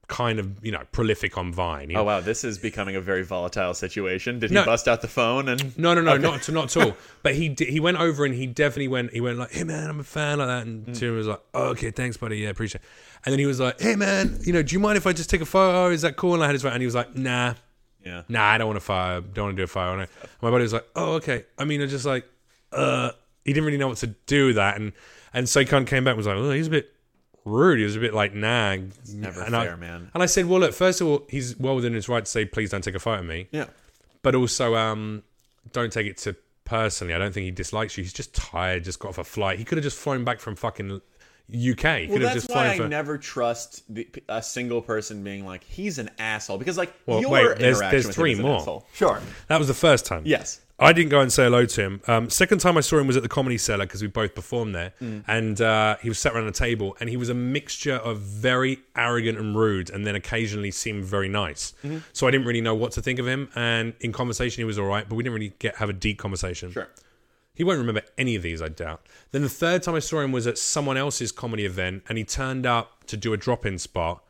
[0.07, 1.89] kind of, you know, prolific on Vine.
[1.89, 4.37] He- Oh wow, this is becoming a very volatile situation.
[4.39, 4.65] Did he No.
[4.65, 6.97] bust out the phone and No, no, no, not not at all.
[7.23, 9.13] But he he went over and he definitely went.
[9.13, 11.69] He went like, "Hey man, I'm a fan like that." And Tim was like, oh,
[11.69, 12.37] "Okay, thanks, buddy.
[12.39, 12.87] Yeah, appreciate." it.
[13.25, 15.29] And then he was like, "Hey man, you know, do you mind if I just
[15.29, 15.89] take a photo?
[15.89, 17.53] Is that cool?" And I had his phone, and he was like, "Nah,
[18.05, 19.21] yeah, nah, I don't want to fire.
[19.21, 19.97] Don't want to do a fire.
[19.97, 20.09] And
[20.41, 22.25] my buddy was like, "Oh, okay." I mean, I just like,
[22.73, 23.11] uh,
[23.45, 24.91] he didn't really know what to do with that, and
[25.33, 26.91] and so he kind of came back and was like, "Oh, he's a bit."
[27.45, 27.79] Rude.
[27.79, 28.77] He was a bit like, nah.
[29.13, 30.09] never and I, fair, man.
[30.13, 30.73] And I said, well, look.
[30.73, 33.19] First of all, he's well within his right to say, please don't take a photo
[33.19, 33.65] of me yeah.
[34.21, 35.23] but also um,
[35.71, 37.13] don't take it to personally.
[37.13, 38.03] I don't think he dislikes you.
[38.03, 38.83] He's just tired.
[38.83, 39.59] Just got off a flight.
[39.59, 41.01] He could have just flown back from fucking
[41.49, 41.55] UK.
[41.55, 42.87] He Well, could have that's just why flown I for.
[42.87, 46.57] never trust the, a single person being like, he's an asshole.
[46.57, 48.59] Because like Well, your wait, there's- interaction there's with three him is an more.
[48.61, 48.87] asshole.
[48.93, 49.19] Sure.
[49.47, 50.23] that was the first time.
[50.25, 50.61] Yes.
[50.79, 52.01] I didn't go and say hello to him.
[52.07, 54.73] Um, second time I saw him was at the Comedy Cellar because we both performed
[54.73, 55.23] there, Mm.
[55.27, 58.79] and uh, he was sat around a table, and he was a mixture of very
[58.95, 61.73] arrogant and rude, and then occasionally seemed very nice.
[61.85, 61.99] Mm-hmm.
[62.11, 63.49] So I didn't really know what to think of him.
[63.55, 66.17] And in conversation, he was all right, but we didn't really get have a deep
[66.17, 66.71] conversation.
[66.71, 66.89] Sure.
[67.55, 69.05] He won't remember any of these, I doubt.
[69.31, 72.23] Then the third time I saw him was at someone else's comedy event, and he
[72.23, 74.23] turned up to do a drop-in spot.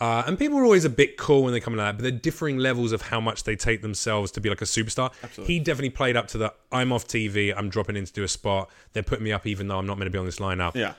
[0.00, 2.12] Uh, and people are always a bit cool when they come like that, but they're
[2.12, 5.10] differing levels of how much they take themselves to be like a superstar.
[5.44, 8.28] He definitely played up to the I'm off TV, I'm dropping in to do a
[8.28, 8.70] spot.
[8.92, 10.76] They're putting me up even though I'm not meant to be on this lineup.
[10.76, 10.94] Yeah.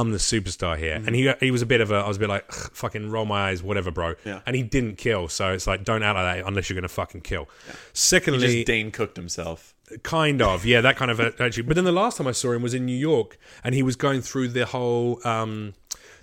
[0.00, 0.94] I'm the superstar here.
[1.06, 3.24] And he he was a bit of a I was a bit like fucking roll
[3.26, 4.14] my eyes, whatever, bro.
[4.24, 4.40] Yeah.
[4.46, 7.20] And he didn't kill, so it's like don't act like that unless you're gonna fucking
[7.20, 7.48] kill.
[7.92, 9.74] Secondly, Just Dane cooked himself.
[10.02, 12.62] kind of yeah that kind of actually but then the last time i saw him
[12.62, 15.74] was in new york and he was going through the whole um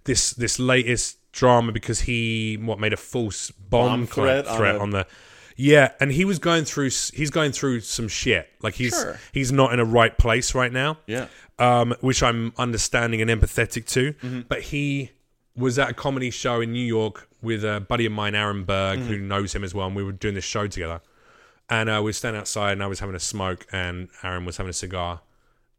[0.06, 4.80] this this latest drama because he what made a false bomb, Bomb threat, threat on
[4.80, 5.06] a- on the
[5.62, 9.20] yeah and he was going through he's going through some shit like he's Sure.
[9.34, 11.28] he's not in a right place right now Yeah.
[11.60, 14.14] um, which I'm understanding and empathetic to.
[14.14, 14.42] Mm-hmm.
[14.48, 15.12] But he
[15.56, 19.00] was at a comedy show in New York with a buddy of mine, Aaron Berg,
[19.00, 19.28] who Mm-hmm.
[19.28, 21.02] knows him as well, and we were doing this show together.
[21.70, 24.56] And uh, we were standing outside, and I was having a smoke, and Aaron was
[24.58, 25.22] having a cigar.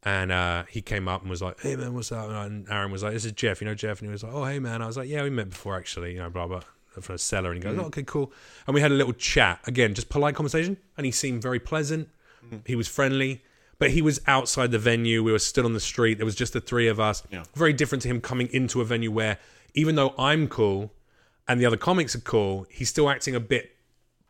[0.02, 3.02] And uh, he came up and was like, "Hey man, what's up?" And Aaron was
[3.02, 4.86] like, "This is Jeff, you know Jeff." And he was like, "Oh hey man," I
[4.86, 6.62] was like, "Yeah, we met before actually, you know, blah blah."
[7.00, 7.84] From a cellar, and he goes, Mm-hmm.
[7.84, 8.32] oh, "Okay, cool."
[8.66, 12.08] And we had a little chat again, just polite conversation, and he seemed very pleasant.
[12.44, 12.56] Mm-hmm.
[12.66, 13.42] He was friendly,
[13.78, 15.22] but he was outside the venue.
[15.22, 16.18] We were still on the street.
[16.18, 17.22] There was just the three of us.
[17.30, 17.44] Yeah.
[17.54, 19.38] Very different to him coming into a venue where,
[19.74, 20.92] even though I'm cool
[21.48, 23.70] and the other comics are cool, he's still acting a bit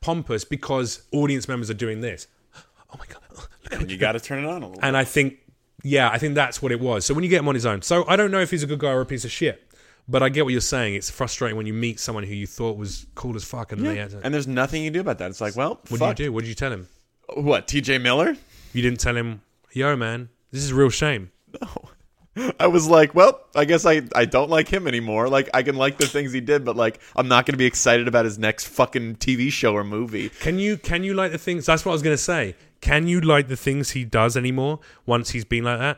[0.00, 2.26] pompous because audience members are doing this.
[2.92, 3.22] Oh my god!
[3.70, 4.82] Look at You got to turn it on a little.
[4.82, 5.38] and I think,
[5.84, 7.06] yeah, I think that's what it was.
[7.06, 8.66] So when you get him on his own, so I don't know if he's a
[8.66, 9.62] good guy or a piece of shit,
[10.10, 10.94] but I get what you're saying.
[10.94, 13.96] It's frustrating when you meet someone who you thought was cool as fuck, and they
[13.96, 15.30] had to, and there's nothing you do about that.
[15.30, 16.16] It's like, well, what fuck.
[16.16, 16.32] did you do?
[16.32, 16.88] What did you tell him?
[17.34, 17.68] What?
[17.68, 17.98] T.J.
[17.98, 18.36] Miller?
[18.72, 19.42] You didn't tell him,
[19.72, 21.30] yo, man, this is real shame.
[21.60, 25.28] No, I was like, well, I guess I, I don't like him anymore.
[25.28, 27.66] Like, I can like the things he did, but like, I'm not going to be
[27.66, 30.28] excited about his next fucking TV show or movie.
[30.28, 31.66] Can you can you like the things?
[31.66, 32.54] That's what I was gonna say.
[32.80, 35.96] Can you like the things he does anymore once he's been like that?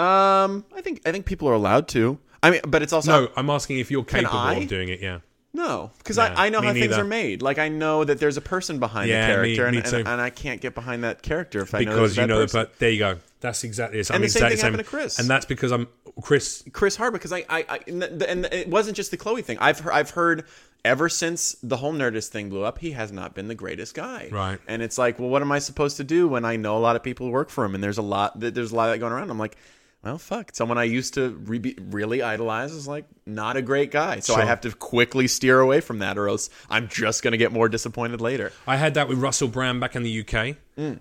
[0.00, 2.18] Um, I think I think people are allowed to.
[2.42, 5.00] I mean, but it's also No, I'm asking if you're capable of doing it.
[5.00, 5.18] Yeah.
[5.52, 7.02] no, because Yeah, I, I know me how things neither.
[7.02, 7.42] are made.
[7.42, 9.96] Like, I know that there's a person behind Yeah, the character, me and, too.
[9.96, 12.40] and, and I can't get behind that character if I know Because there's you know,
[12.42, 12.60] person.
[12.62, 13.16] but there you go.
[13.40, 14.10] That's exactly it.
[14.10, 15.18] And the same exactly thing happened to Chris.
[15.18, 15.88] And that's because I'm
[16.22, 16.62] Chris.
[16.72, 19.56] Chris Hart because I, I, I and, and it wasn't just the Chloe thing.
[19.60, 20.44] I've heard, I've heard
[20.84, 24.28] ever since the whole Nerdist thing blew up, he has not been the greatest guy.
[24.30, 24.58] Right.
[24.68, 26.96] And it's like, well, what am I supposed to do when I know a lot
[26.96, 28.94] of people who work for him and there's a lot that there's a lot of
[28.94, 29.30] that going around.
[29.30, 29.56] I'm like,
[30.02, 30.50] well, fuck.
[30.54, 34.44] Someone I used to re- really idolize is like not a great guy, so I
[34.44, 38.20] have to quickly steer away from that, or else I'm just gonna get more disappointed
[38.20, 38.52] later.
[38.66, 40.56] I had that with Russell Brand back in the UK.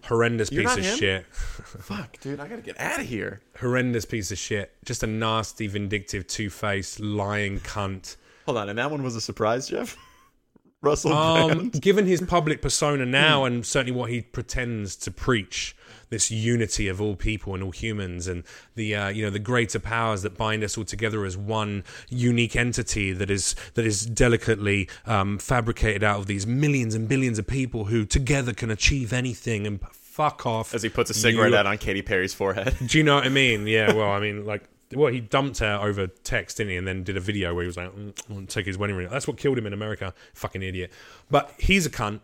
[0.06, 0.64] Horrendous piece Mm.
[0.66, 0.98] not of him?
[0.98, 1.26] shit.
[1.34, 3.42] fuck, dude, I gotta get out of here.
[3.60, 4.74] Horrendous piece of shit.
[4.84, 8.18] Just a nasty, vindictive, two faced, lying cunt.
[8.46, 9.96] Hold on, and that one was a surprise, Jeff.
[10.82, 11.82] Russell Um, Brand.
[11.82, 13.54] given his public persona now, Hmm.
[13.54, 15.76] and certainly what he pretends to preach,
[16.10, 18.44] this unity of all people and all humans, and
[18.76, 22.56] the uh, you know the greater powers that bind us all together as one unique
[22.56, 27.48] entity that is that is delicately um, fabricated out of these millions and billions of
[27.48, 29.68] people who together can achieve anything.
[29.68, 32.76] And fuck off As he puts a cigarette you- out on Katy Perry's forehead.
[32.86, 33.68] Do you know what I mean?
[33.68, 33.94] Yeah.
[33.94, 36.76] Well, I mean, like well, he dumped her over text, didn't he?
[36.78, 39.08] And then did a video where he was like, mm, take his wedding ring.
[39.10, 40.16] That's what killed him in America.
[40.34, 40.92] Fucking idiot.
[41.30, 42.22] But he's a cunt.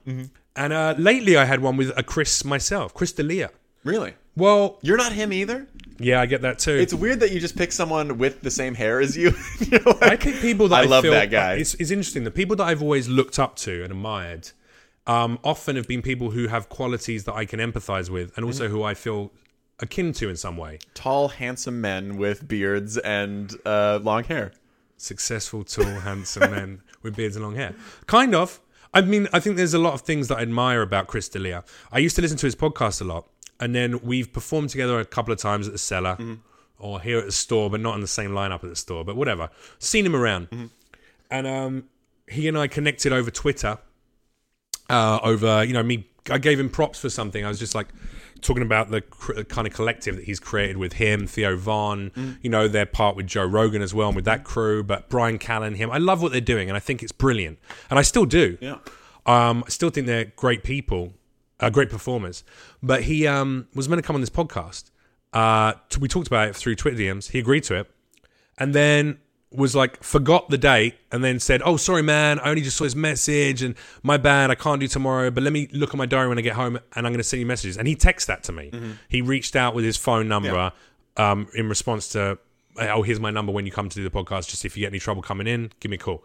[0.56, 3.52] And uh, lately, I had one with a Chris myself, Chris D'Elia.
[3.86, 4.14] Really?
[4.36, 5.68] Well, You're not him either.
[5.98, 6.74] yeah, I get that too.
[6.74, 9.34] It's weird that you just pick someone with the same hair as you.
[9.72, 11.54] You know, I pick people that I I, love feel, that guy.
[11.54, 12.26] It's, it's interesting.
[12.26, 14.52] The people that I've always looked up to and admired
[15.08, 18.68] um, often have been people who have qualities that I can empathize with, and also
[18.68, 19.32] who I feel
[19.80, 20.80] akin to in some way.
[20.94, 24.52] Tall, handsome men with beards and uh, long hair.
[24.98, 27.76] Successful, tall, handsome men with beards and long hair.
[28.08, 28.60] Kind of.
[28.94, 31.64] I mean, I think there's a lot of things that I admire about Chris D'Elia.
[31.92, 33.28] I used to listen to his podcast a lot,
[33.60, 36.18] and then we've performed together a couple of times at the cellar
[36.78, 39.16] or here at the store, but not in the same lineup at the store, but
[39.16, 39.50] whatever.
[39.80, 40.70] Seen him around.
[41.32, 41.84] And um,
[42.30, 43.78] he and I connected over Twitter.
[44.90, 47.44] Uh, over, you know, me, I gave him props for something.
[47.44, 47.88] I was just like
[48.42, 52.12] talking about the cr- kind of collective that he's created with him, Theo Von,
[52.44, 54.84] you know, their part with Joe Rogan as well, and with that crew.
[54.84, 57.58] But Bryan Callen, him, I love what they're doing, and I think it's brilliant,
[57.90, 58.60] and I still do.
[58.62, 58.78] Yeah.
[59.26, 61.14] Um, I still think they're great people,
[61.60, 62.44] uh, great performers.
[62.82, 64.92] But he um, was meant to come on this podcast.
[65.34, 67.32] Uh, t- we talked about it through Twitter DMs.
[67.32, 67.92] He agreed to it,
[68.58, 69.20] and then
[69.52, 72.40] was like forgot the date, and then said, "Oh, sorry, man.
[72.40, 74.52] I only just saw his message, and my bad.
[74.52, 75.32] I can't do tomorrow.
[75.32, 77.24] But let me look at my diary when I get home, and I'm going to
[77.24, 78.72] send you messages." And he texted that to me.
[79.10, 80.72] He reached out with his phone number
[81.18, 82.38] um, in response to,
[82.80, 84.50] "Oh, here's my number when you come to do the podcast.
[84.50, 86.24] Just if you get any trouble coming in, give me a call."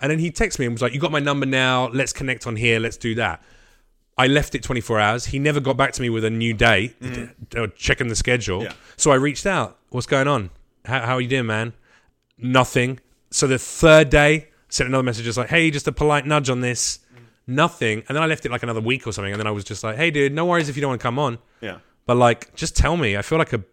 [0.00, 1.88] And then he texted me and was like, "You got my number now.
[1.88, 2.78] Let's connect on here.
[2.78, 3.42] Let's do that."
[4.18, 5.26] I left it 24 hours.
[5.26, 7.30] He never got back to me with a new date, mm.
[7.56, 8.62] or checking the schedule.
[8.62, 8.72] Yeah.
[8.96, 9.78] So I reached out.
[9.90, 10.50] What's going on?
[10.84, 11.74] How, how are you doing, man?
[12.38, 13.00] Nothing.
[13.30, 16.60] So the third day, sent another message just like, hey, just a polite nudge on
[16.60, 16.98] this.
[17.14, 17.20] Mm.
[17.46, 18.04] Nothing.
[18.08, 19.32] And then I left it like another week or something.
[19.32, 21.02] And then I was just like, hey, dude, no worries if you don't want to
[21.02, 21.38] come on.
[21.60, 21.78] Yeah.
[22.06, 23.16] But like, just tell me.
[23.16, 23.64] I feel like a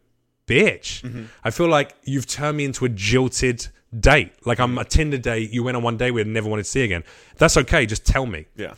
[0.47, 1.01] bitch.
[1.03, 1.25] Mm-hmm.
[1.43, 3.67] I feel like you've turned me into a jilted
[3.97, 4.33] date.
[4.45, 4.81] Like I'm mm.
[4.81, 7.03] a Tinder date you went on one day with and never wanted to see again.
[7.37, 7.85] That's okay.
[7.85, 8.45] Just tell me.
[8.55, 8.73] Yeah.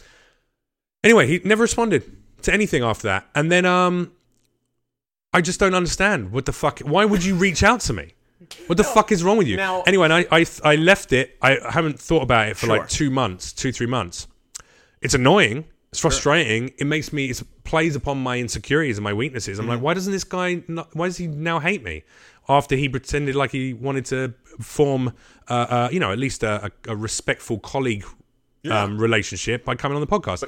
[1.05, 2.03] Anyway, he never responded
[2.41, 3.29] to anything after that.
[3.35, 4.11] And then um
[5.33, 8.13] I just don't understand what the fuck why would you reach out to me?
[8.67, 9.57] What the fuck is wrong with you?
[9.57, 11.37] now- anyway, and I, I I left it.
[11.41, 12.77] I haven't thought about it for Sure.
[12.77, 14.27] like two months, two, three months.
[15.01, 15.65] It's annoying.
[15.91, 16.73] It's frustrating.
[16.77, 19.59] It makes me it plays upon my insecurities and my weaknesses.
[19.59, 22.03] I'm like, why doesn't this guy not, why does he now hate me?
[22.49, 25.13] After he pretended like he wanted to form
[25.49, 28.05] uh, uh you know, at least a, a, a respectful colleague
[28.69, 30.43] um, relationship by coming on the podcast.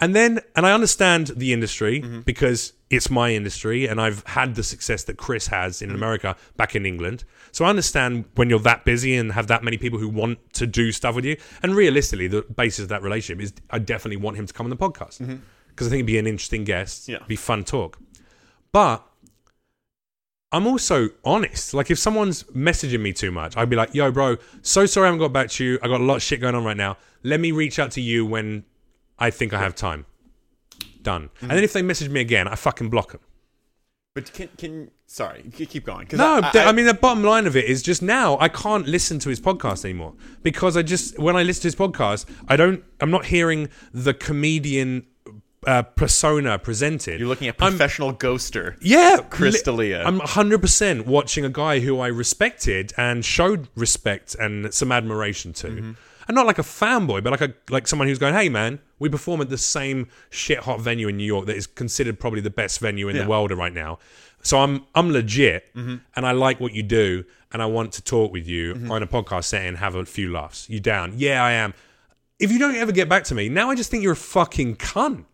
[0.00, 2.20] And then, and I understand the industry mm-hmm.
[2.20, 5.96] because it's my industry, and I've had the success that Chris has in mm-hmm.
[5.96, 7.24] America back in England.
[7.52, 10.66] So I understand when you're that busy and have that many people who want to
[10.66, 11.36] do stuff with you.
[11.62, 14.70] And realistically, the basis of that relationship is I definitely want him to come on
[14.70, 15.36] the podcast mm-hmm.
[15.68, 17.18] because I think he'd be an interesting guest, Yeah.
[17.28, 17.98] be fun talk.
[18.72, 19.06] But
[20.50, 21.74] I'm also honest.
[21.74, 25.08] Like if someone's messaging me too much, I'd be like, "Yo, bro, so sorry I
[25.08, 25.78] haven't got back to you.
[25.82, 26.96] I got a lot of shit going on right now.
[27.22, 28.64] Let me reach out to you when
[29.18, 30.06] I think I have time."
[31.02, 31.30] Done.
[31.42, 33.20] And then if they message me again, I fucking block them.
[34.14, 36.06] But can can sorry, keep going.
[36.12, 38.86] No, I, I- I, mean the bottom line of it is just now I can't
[38.86, 42.56] listen to his podcast anymore because I just when I listen to his podcast, I
[42.56, 42.84] don't.
[43.00, 45.06] I'm not hearing the comedian
[45.66, 47.18] uh, persona presented.
[47.20, 48.76] you're looking at I'm- professional ghoster.
[48.80, 50.04] Yeah, Chris D'Elia.
[50.04, 55.66] I'm 100% watching a guy who I respected and showed respect and some admiration to.
[55.68, 55.92] Mm-hmm.
[56.26, 59.08] And not like a fanboy, but like a like someone who's going, "Hey man, we
[59.08, 62.50] perform at the same shit hot venue in New York that is considered probably the
[62.50, 63.22] best venue in Yeah.
[63.22, 63.26] Mm-hmm.
[63.26, 63.98] the world right now."
[64.42, 68.32] So I'm I'm legit and I like what you do and I want to talk
[68.32, 70.68] with you on a podcast setting, have a few laughs.
[70.68, 71.14] You down?
[71.16, 71.72] Yeah, I am.
[72.38, 74.76] If you don't ever get back to me, now I just think you're a fucking
[74.76, 75.24] cunt.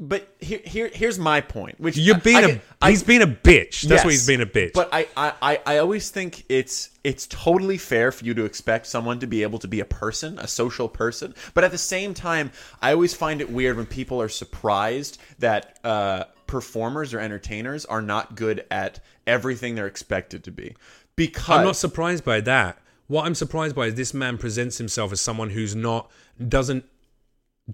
[0.00, 1.78] But here, here here's my point.
[1.78, 3.82] Which You're being I a get- I- he's being a bitch.
[3.82, 4.72] That's Yes, what he's being a bitch.
[4.72, 8.86] But I, I, I, I always think it's it's totally fair for you to expect
[8.86, 11.34] someone to be able to be a person, a social person.
[11.54, 12.50] But at the same time,
[12.80, 18.02] I always find it weird when people are surprised that uh, performers or entertainers are
[18.02, 20.74] not good at everything they're expected to be.
[21.14, 22.78] Because I'm not surprised by that.
[23.06, 26.10] What I'm surprised by is this man presents himself as someone who's not
[26.48, 26.84] doesn't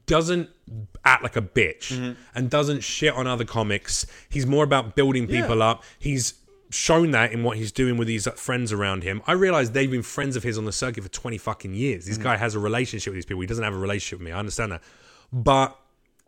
[0.07, 0.51] doesn't
[1.05, 2.12] act like a bitch Mm-hmm.
[2.34, 4.07] and doesn't shit on other comics.
[4.28, 5.82] He's more about building people up.
[5.99, 6.34] He's
[6.70, 9.22] shown that in what he's doing with these friends around him.
[9.26, 12.03] I realize they've been friends of his on the circuit for 20 fucking years.
[12.05, 12.11] Mm-hmm.
[12.11, 13.41] This guy has a relationship with these people.
[13.41, 14.32] He doesn't have a relationship with me.
[14.32, 14.82] I understand that.
[15.32, 15.78] But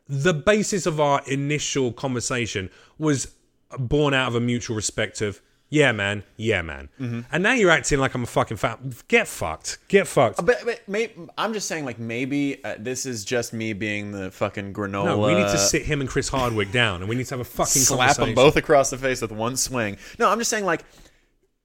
[0.08, 3.34] the basis of our initial conversation was
[3.78, 5.40] born out of a mutual respect of
[5.70, 7.20] yeah man yeah man Mm-hmm.
[7.32, 10.86] and now you're acting like i'm a fucking fat get fucked get fucked But, but
[10.88, 15.04] may, I'm just saying, like maybe uh, this is just me being the fucking granola.
[15.04, 17.40] no we need to sit him and chris hardwick down and we need to have
[17.40, 19.96] a fucking slap them both across the face with one swing.
[20.18, 20.84] No, I'm just saying, like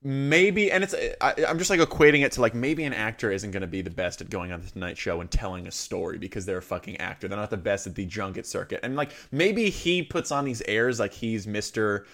[0.08, 3.49] maybe and it's I, i'm just like equating it to like maybe an actor isn't
[3.49, 6.20] going to be the best at going on the tonight show and telling a story
[6.20, 9.10] because they're a fucking actor they're not the best at the junket circuit and like
[9.32, 12.06] maybe he puts on these airs like he's mr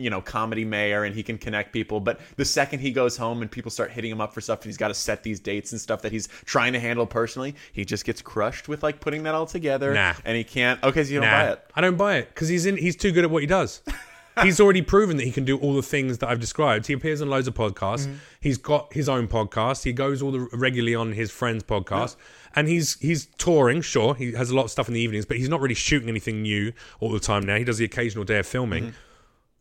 [0.00, 3.42] you know comedy mayor and he can connect people but the second he goes home
[3.42, 5.72] and people start hitting him up for stuff and he's got to set these dates
[5.72, 9.22] and stuff that he's trying to handle personally he just gets crushed with like putting
[9.24, 10.14] that all together Nah.
[10.24, 12.66] and he can't okay so you don't buy it I don't buy it because he's
[12.66, 12.76] in.
[12.76, 13.82] He's too good at what he does.
[14.42, 16.86] he's already proven that he can do all the things that I've described.
[16.86, 18.06] He appears on loads of podcasts.
[18.06, 18.14] Mm-hmm.
[18.40, 19.84] He's got his own podcast.
[19.84, 22.16] He goes all the regularly on his friend's podcast,
[22.54, 23.82] and he's he's touring.
[23.82, 26.08] Sure, he has a lot of stuff in the evenings, but he's not really shooting
[26.08, 27.56] anything new all the time now.
[27.56, 28.84] He does the occasional day of filming.
[28.84, 28.96] Mm-hmm.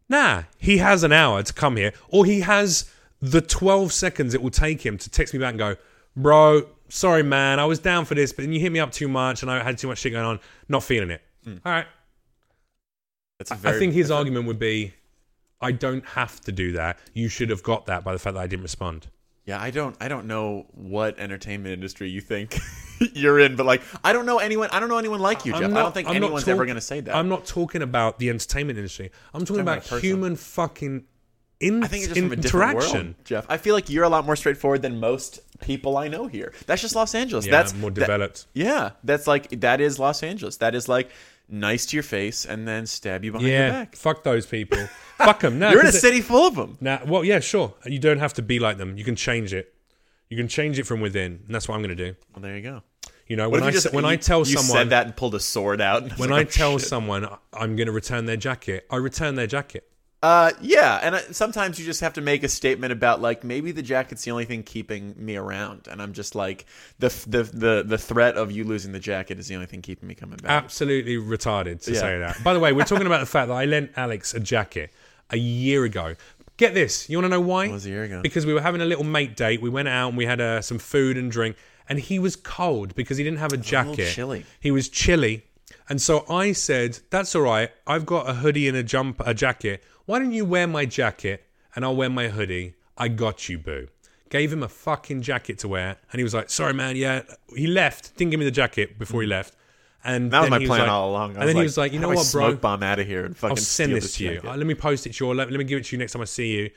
[0.10, 2.91] Nah, he has an hour to come here, or he has
[3.22, 5.76] the twelve seconds it will take him to text me back and go,
[6.16, 9.07] "Bro, sorry man, I was down for this, but then you hit me up too
[9.07, 10.39] much, and I had too much shit going on.
[10.68, 11.57] Not feeling it." Hmm.
[11.64, 11.88] All right.
[13.51, 14.93] a very I think his argument would be,
[15.62, 16.99] I don't have to do that.
[17.14, 19.07] You should have got that by the fact that I didn't respond.
[19.45, 22.55] Yeah, I don't I don't know what entertainment industry you think
[23.13, 25.63] you're in, but like I don't know anyone I don't know anyone like you, Jeff.
[25.63, 27.15] I'm I don't think I'm anyone's talk- ever gonna say that.
[27.15, 29.11] I'm not talking about the entertainment industry.
[29.33, 31.05] I'm talking, about about, human fucking
[31.59, 33.05] in- I think it's just from a different interaction.
[33.07, 33.45] world, Jeff.
[33.49, 36.53] I feel like you're a lot more straightforward than most people I know here.
[36.67, 37.45] That's just Los Angeles.
[37.45, 38.45] Yeah, that's more that- developed.
[38.53, 40.57] yeah, that's like that is Los Angeles.
[40.57, 41.09] That is like
[41.50, 43.95] nice to your face and then stab you behind your yeah, back.
[43.95, 44.78] fuck those people.
[45.18, 45.60] fuck them.
[45.60, 46.78] No, You're in a 'cause it- city full of them.
[46.82, 47.74] Nah, well, yeah, sure.
[47.86, 48.97] You don't have to be like them.
[48.97, 49.74] You can change it.
[50.30, 52.16] You can change it from within, and that's what I'm going to do.
[52.36, 52.84] Well, there you go.
[53.28, 54.78] You know, What when if I you just s- when you, I tell you someone
[54.78, 56.04] said that and pulled a sword out.
[56.04, 56.88] and when I like, oh, tell shit.
[56.88, 59.88] someone I'm going to return their jacket, I return their jacket.
[60.22, 63.72] Uh, yeah, and I, sometimes you just have to make a statement about like maybe
[63.72, 66.65] the jacket's the only thing keeping me around, and I'm just like
[66.99, 70.07] the the the the threat of you losing the jacket is the only thing keeping
[70.09, 70.51] me coming back.
[70.51, 71.99] absolutely retarded to Yeah.
[72.01, 72.43] say that.
[72.43, 74.91] By the way, we're talking about the fact that I lent Alex a jacket
[75.30, 76.15] a year ago.
[76.57, 77.09] Get this.
[77.09, 77.70] You want to know why?
[77.70, 78.22] was a year ago?
[78.22, 79.61] Because we were having a little mate date.
[79.61, 81.55] We went out and we had uh, some food and drink,
[81.88, 84.09] and he was cold because he didn't have a jacket.
[84.11, 84.45] chilly.
[84.59, 85.45] He was chilly,
[85.88, 87.70] and so I said, "That's all right.
[87.88, 89.82] I've got a hoodie and a jump, a jacket.
[90.10, 91.45] Why don't you wear my jacket
[91.76, 92.74] and I'll wear my hoodie?
[92.97, 93.89] I got you, boo."
[94.32, 96.95] Gave him a fucking jacket to wear, and he was like, "Sorry, man.
[96.95, 97.22] Yeah."
[97.55, 98.18] He left.
[98.18, 99.55] Didn't give me the jacket before he left.
[100.03, 101.38] And that was my plan like- all along.
[101.38, 102.49] And then he was like, "You "How know what, bro?
[102.49, 104.34] Smoke bomb out of here and fucking I'll send steal this to you.
[104.36, 105.99] jacket." Uh, Let me post it to you, let, let me give it to you
[105.99, 106.72] next time I see you.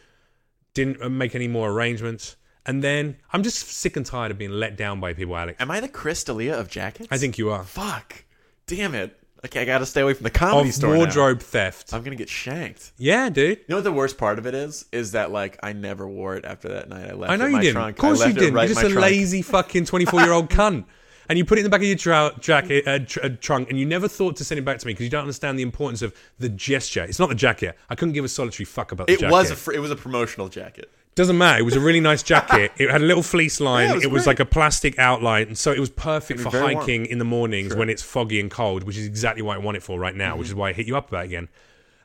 [0.74, 2.36] Didn't uh, make any more arrangements.
[2.66, 5.58] And then I'm just sick and tired of being let down by people, Alex.
[5.58, 7.08] Am I the Chris D'Elia of jackets?
[7.10, 7.64] I think you are.
[7.64, 8.24] Fuck.
[8.66, 9.18] Damn it.
[9.44, 10.98] Okay, I gotta stay away from the comedy Of store now.
[10.98, 11.92] wardrobe theft.
[11.92, 12.92] I'm gonna get shanked.
[12.96, 13.58] Yeah, dude.
[13.58, 14.84] You know what the worst part of it is?
[14.92, 17.10] Is that like I never wore it after that night.
[17.10, 17.74] I left I know you my didn't.
[17.74, 17.96] trunk.
[17.96, 18.54] Of course you didn't.
[18.54, 19.02] right You're just a trunk.
[19.02, 20.84] lazy fucking 24 year old cunt.
[21.28, 23.70] And you put it in the back of your trou- jacket, uh, tr- uh, trunk,
[23.70, 25.62] and you never thought to send it back to me because you don't understand the
[25.62, 27.04] importance of the gesture.
[27.04, 27.78] It's not the jacket.
[27.88, 29.32] I couldn't give a solitary fuck about the It jacket.
[29.32, 30.90] was a fr- it was a promotional jacket.
[31.14, 31.60] Doesn't matter.
[31.60, 32.72] It was a really nice jacket.
[32.78, 33.90] it had a little fleece line.
[33.90, 36.48] Yeah, it it was, was like a plastic outline, and so it was perfect for
[36.50, 36.76] very warm.
[36.86, 39.76] hiking in the mornings when it's foggy and cold, which is exactly what I want
[39.76, 40.36] it for right now.
[40.36, 40.52] Which Mm-hmm.
[40.52, 41.48] is why I hit you up about it again.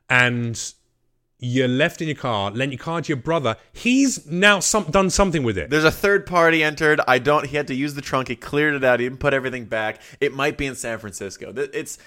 [0.09, 0.61] And
[1.39, 3.57] you're left in your car, lent your car to your brother.
[3.71, 5.69] He's now some, done something with it.
[5.69, 6.99] There's a third party entered.
[7.07, 7.45] I don't.
[7.45, 8.27] He had to use the trunk.
[8.27, 8.99] He cleared it out.
[8.99, 10.01] He didn't put everything back.
[10.19, 11.53] It might be in San Francisco.
[11.55, 11.97] It's.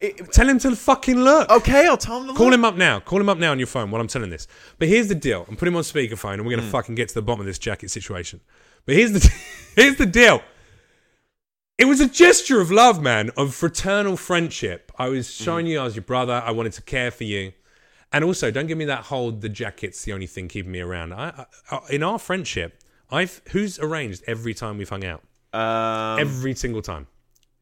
[0.00, 1.50] It, Tell him to fucking look.
[1.50, 2.54] okay, I'll tell him to Call look.
[2.54, 3.00] him up now.
[3.00, 4.46] Call him up now on your phone while I'm telling this.
[4.78, 5.44] But here's the deal.
[5.48, 6.60] I'm putting him on speakerphone, and we're Hmm.
[6.60, 8.40] gonna fucking get to the bottom of this jacket situation.
[8.86, 9.28] But here's the
[9.76, 10.42] here's the deal.
[11.78, 14.90] It was a gesture of love, man, of fraternal friendship.
[14.98, 15.44] I was Hmm.
[15.44, 16.42] showing you I was your brother.
[16.44, 17.52] I wanted to care for you,
[18.12, 21.12] and also don't give me that whole the jacket's the only thing keeping me around.
[21.12, 22.80] I, I, in our friendship,
[23.10, 25.22] I've who's arranged every time we've hung out,
[25.52, 27.08] Um, every single time.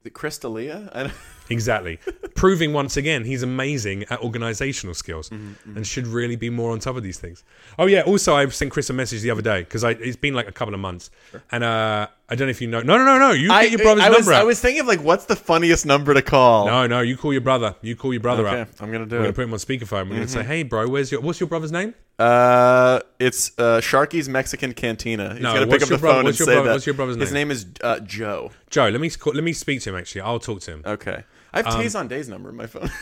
[0.03, 1.11] the Chris D'Elia?
[1.49, 1.99] Exactly.
[2.35, 6.79] Proving once again he's amazing at organizational skills Mm-hmm, and should really be more on
[6.81, 7.43] top of these things.
[7.79, 10.49] Oh yeah, also I sent Chris a message the other day because it's been like
[10.49, 11.11] a couple of months.
[11.51, 12.81] And uh, I don't know if you know.
[12.83, 13.31] No, no, no, no.
[13.33, 14.41] You I, get your brother's I was, number out.
[14.43, 16.67] I was thinking of like, what's the funniest number to call?
[16.67, 17.75] no, no, you call your brother.
[17.83, 18.69] You call your brother Okay, up.
[18.81, 20.11] I'm gonna do We're gonna put him on speakerphone.
[20.11, 20.27] We're Mm-hmm.
[20.27, 25.35] say, "Hey, bro, where's your what's your brother's name?" Uh, it's uh, Sharky's Mexican Cantina.
[25.35, 26.73] He's No, gonna pick what's up your the brother- phone and say brother- that.
[26.73, 27.21] what's your brother's name?
[27.27, 27.51] His name?
[27.51, 28.51] is uh, Joe.
[28.71, 29.97] Joe, let me call, let me speak to him.
[29.97, 30.83] Actually, I'll talk to him.
[30.85, 31.25] Okay,
[31.57, 32.91] I have Um, Tay Zonday's number in my phone.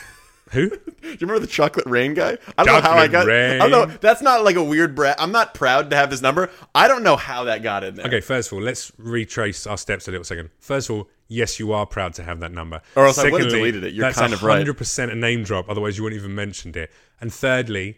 [0.51, 0.69] Who?
[0.69, 2.37] Do you remember the chocolate rain guy?
[2.55, 3.25] I don't know how I got.
[3.25, 3.59] Rain.
[3.61, 3.97] I don't know.
[3.99, 5.15] That's not like a weird brat.
[5.19, 6.51] I'm not proud to have this number.
[6.75, 8.05] I don't know how that got in there.
[8.05, 10.51] Okay, first of all, let's retrace our steps a little second.
[10.59, 12.79] First of all, yes, you are proud to have that number.
[12.95, 13.95] Or else I would've deleted it.
[13.95, 14.63] You're kind of right.
[14.65, 16.91] 100% a name drop, otherwise you wouldn't even mentioned it.
[17.19, 17.97] And thirdly,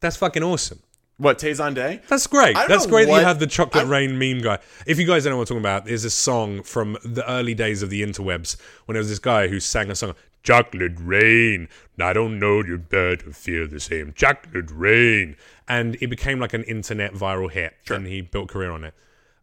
[0.00, 0.80] that's fucking awesome.
[1.18, 2.06] What Tay Zonday?
[2.08, 2.54] That's great.
[2.54, 4.58] That's great that you have the chocolate I- rain meme guy.
[4.86, 7.54] If you guys don't know what I'm talking about, there's a song from the early
[7.54, 11.68] days of the interwebs when there was this guy who sang a song, chocolate rain.
[11.98, 14.12] I don't know you better feel the same.
[14.14, 15.36] Chocolate rain.
[15.66, 17.74] And it became like an internet viral hit.
[17.88, 18.94] And he built a career on it.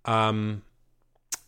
[0.06, 0.62] Um,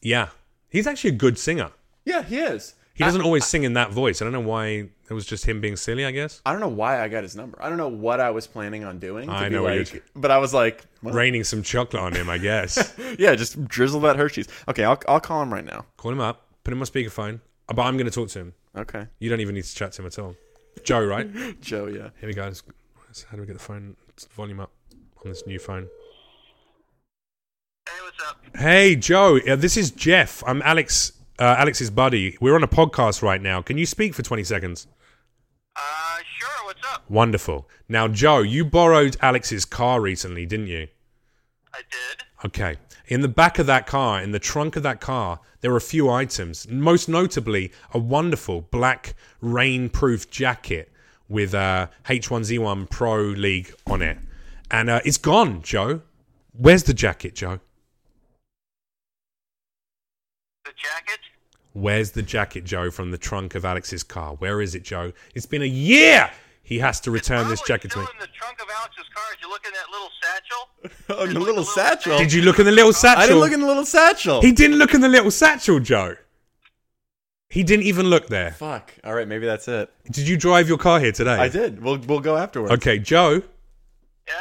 [0.02, 0.30] yeah.
[0.70, 1.72] He's actually a good singer.
[2.04, 2.74] Yeah, he is.
[2.96, 4.22] He doesn't always sing in that voice.
[4.22, 6.42] I don't know why it was just him being silly, I guess.
[6.46, 7.58] I don't know why I got his number.
[7.62, 9.28] I don't know what I was planning on doing.
[9.28, 12.14] To I be know like, you're- but I was like, well, Raining some chocolate on
[12.16, 12.94] him, I guess.
[13.20, 14.48] yeah, just drizzle that Hershey's.
[14.68, 15.86] Okay, I'll I'll call him right now.
[15.98, 17.40] Call him up, put him on speakerphone.
[17.70, 18.54] Uh, But I'm going to talk to him.
[18.78, 20.36] Okay, You don't even need to chat to him at all.
[20.84, 21.62] Joe, right?
[21.62, 21.86] Joe.
[21.88, 22.10] Yeah.
[22.20, 22.44] Here we go.
[23.30, 23.96] How do we get the phone
[24.36, 24.72] volume up
[25.24, 25.88] on this new phone?
[27.88, 28.58] Hey, what's up?
[28.58, 29.40] Hey, Joe.
[29.48, 30.44] Uh, this is Jeff.
[30.46, 31.14] I'm Alex.
[31.38, 32.38] Uh, Alex's buddy.
[32.40, 33.62] We're on a podcast right now.
[33.62, 34.88] Can you speak for 20 seconds?
[35.76, 35.82] Uh,
[36.38, 36.66] sure.
[36.66, 37.10] What's up?
[37.10, 37.68] Wonderful.
[37.90, 40.88] Now, Joe, you borrowed Alex's car recently, didn't you?
[41.74, 42.24] I did.
[42.46, 42.78] Okay.
[43.08, 45.82] In the back of that car, in the trunk of that car, there are a
[45.82, 46.68] few items.
[46.70, 50.92] Most notably, a wonderful black rain-proof jacket
[51.28, 54.18] with uh, H1Z1 Pro League on it,
[54.72, 56.02] and uh, it's gone, Joe.
[56.58, 57.60] Where's the jacket, Joe?
[60.64, 61.20] The jacket.
[61.76, 64.36] Where's the jacket, Joe, from the trunk of Alex's car?
[64.36, 65.12] Where is it, Joe?
[65.36, 66.32] It's been a year.
[66.64, 68.06] He has to return this Probably jacket to me.
[68.14, 69.24] in the trunk of Alex's car.
[69.34, 70.70] Did you look in that little satchel?
[71.10, 72.18] Oh, the There's little a satchel.
[72.18, 73.22] Did you look in the little satchel?
[73.24, 74.42] I didn't look in the little satchel.
[74.42, 76.16] he didn't look in the little satchel, Joe.
[77.50, 78.52] He didn't even look there.
[78.52, 78.94] Fuck.
[79.04, 79.92] All right, maybe that's it.
[80.12, 81.36] Did you drive your car here today?
[81.36, 81.82] I did.
[81.82, 82.74] We'll we'll go afterwards.
[82.74, 83.44] Okay, Joe.
[84.28, 84.34] Yeah.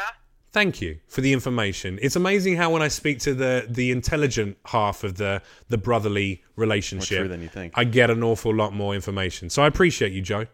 [0.55, 1.99] Thank you for the information.
[2.01, 6.45] It's amazing how when I speak to the the intelligent half of the the brotherly
[6.55, 7.73] relationship, More true than you think.
[7.75, 9.51] I get an awful lot more information.
[9.51, 10.47] So I appreciate you, Joe.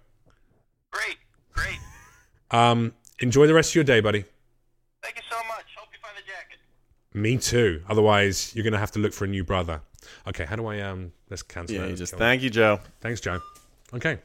[0.91, 1.19] Great.
[1.53, 1.79] Great.
[2.53, 4.25] Um, enjoy the rest of your day, buddy.
[5.05, 5.67] Thank you so much.
[5.77, 6.59] Hope you find the jacket.
[7.15, 7.81] Me too.
[7.89, 9.83] Otherwise, you're gonna have to look for a new brother.
[10.27, 11.13] Okay, how do I um?
[11.29, 11.97] Let's cancel Yeah, that.
[11.97, 12.81] just thank you, Joe.
[13.03, 13.41] Thanks, Joe.
[13.95, 14.19] Okay.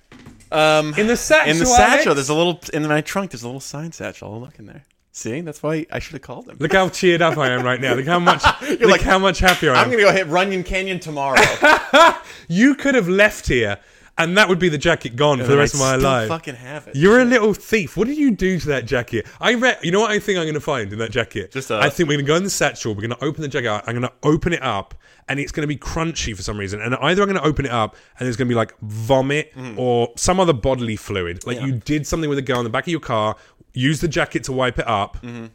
[0.51, 1.51] Um, In the satchel.
[1.51, 1.75] in the Alex?
[1.77, 3.31] satchel, there's a little in my trunk.
[3.31, 4.33] There's a little sign satchel.
[4.33, 4.85] I'll look in there.
[5.17, 6.57] See, that's why I should have called him.
[6.59, 7.93] Look how cheered up I am right now.
[7.93, 8.43] Look how much.
[8.69, 9.85] look like, how much happier I am.
[9.85, 11.39] I'm gonna go hit Runyon Canyon tomorrow.
[12.47, 13.77] You could have left here,
[14.19, 16.27] and that would be the jacket gone for the rest I of my still life.
[16.27, 16.95] Fucking have it.
[16.95, 17.97] You're a little thief.
[17.97, 19.25] What did you do to that jacket?
[19.41, 19.79] I read.
[19.81, 21.51] You know what I think I'm going to find in that jacket?
[21.51, 22.93] Just a- I think we're going to go in the satchel.
[22.93, 23.67] We're going to open the jacket.
[23.69, 23.83] out.
[23.87, 24.93] I'm going to open it up,
[25.27, 26.81] and it's going to be crunchy for some reason.
[26.81, 29.53] And either I'm going to open it up, and there's going to be like vomit
[29.55, 29.77] Mm.
[29.79, 31.45] or some other bodily fluid.
[31.47, 33.35] Like you did something with a girl in the back of your car,
[33.75, 35.45] used the jacket to wipe it up, Mm-hmm.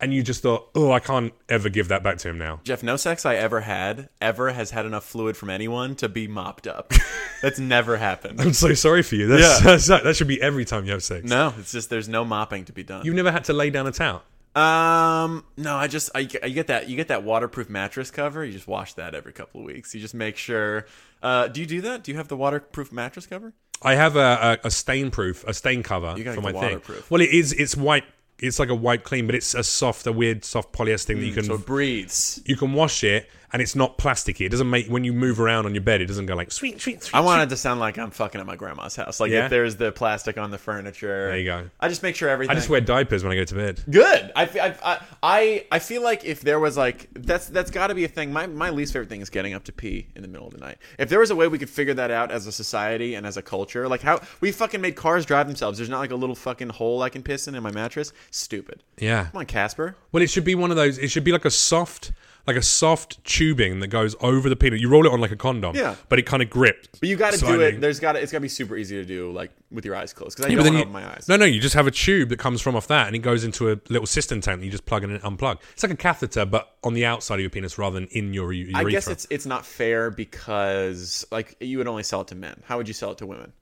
[0.00, 2.82] and you just thought, "Oh, I can't ever give that back to him now." Jeff,
[2.82, 6.66] no sex I ever had ever has had enough fluid from anyone to be mopped
[6.66, 6.92] up.
[7.42, 8.40] That's never happened.
[8.40, 9.26] I'm so sorry for you.
[9.26, 9.76] That's, Yeah.
[9.76, 11.24] that's- that should be every time you have sex.
[11.28, 13.04] No, it's just there's no mopping to be done.
[13.04, 14.22] You've never had to lay down a towel.
[14.54, 18.44] Um, no, I just I, I get that you get that waterproof mattress cover.
[18.44, 19.94] You just wash that every couple of weeks.
[19.94, 20.86] You just make sure.
[21.22, 22.02] Uh, do you do that?
[22.02, 23.52] Do you have the waterproof mattress cover?
[23.82, 26.80] I have a, a, a stain proof, a stain cover for my thing.
[27.08, 27.52] Well, it is.
[27.54, 28.04] It's white.
[28.38, 31.26] It's like a white clean, but it's a soft, a weird soft polyester thing that
[31.26, 32.40] you can Mm, So it breathes.
[32.46, 34.46] you can wash it, and it's not plasticky.
[34.46, 36.80] It doesn't make when you move around on your bed, it doesn't go like sweet,
[36.80, 37.14] sweet, sweet.
[37.16, 39.20] I want it to sound like I'm fucking at my grandma's house.
[39.20, 39.44] Like Yeah?
[39.44, 41.28] if there's the plastic on the furniture.
[41.28, 41.70] There you go.
[41.80, 42.52] I just make sure everything.
[42.52, 43.82] I just wear diapers when I go to bed.
[43.90, 44.32] Good.
[44.36, 47.94] I, I, I, I, I feel like if there was like that's that's got to
[47.94, 48.32] be a thing.
[48.32, 50.60] My my least favorite thing is getting up to pee in the middle of the
[50.60, 50.78] night.
[50.98, 53.36] If there was a way we could figure that out as a society and as
[53.36, 55.78] a culture, like how we fucking made cars drive themselves.
[55.78, 58.12] There's not like a little fucking hole I can piss in in my mattress.
[58.30, 58.82] Stupid.
[58.98, 59.24] Yeah.
[59.32, 59.96] Come on, Casper.
[60.12, 60.98] Well, it should be one of those.
[60.98, 62.12] It should be like a soft,
[62.50, 64.80] like a soft tubing that goes over the penis.
[64.80, 65.74] You roll it on like a condom.
[65.76, 65.94] Yeah.
[66.08, 66.88] But it kind of grips.
[66.98, 67.80] But you got to do it.
[67.80, 68.20] There's got to.
[68.22, 70.36] It's got to be super easy to do, like with your eyes closed.
[70.36, 71.26] Because I Yeah, don't then open my eyes.
[71.28, 73.44] No, no, you just have a tube that comes from off that, and it goes
[73.44, 75.58] into a little cistern tank that you just plug in and unplug.
[75.72, 78.52] It's like a catheter, but on the outside of your penis rather than in your
[78.52, 78.86] u- urethra.
[78.86, 82.62] I guess it's it's not fair because like you would only sell it to men.
[82.64, 83.52] How would you sell it to women?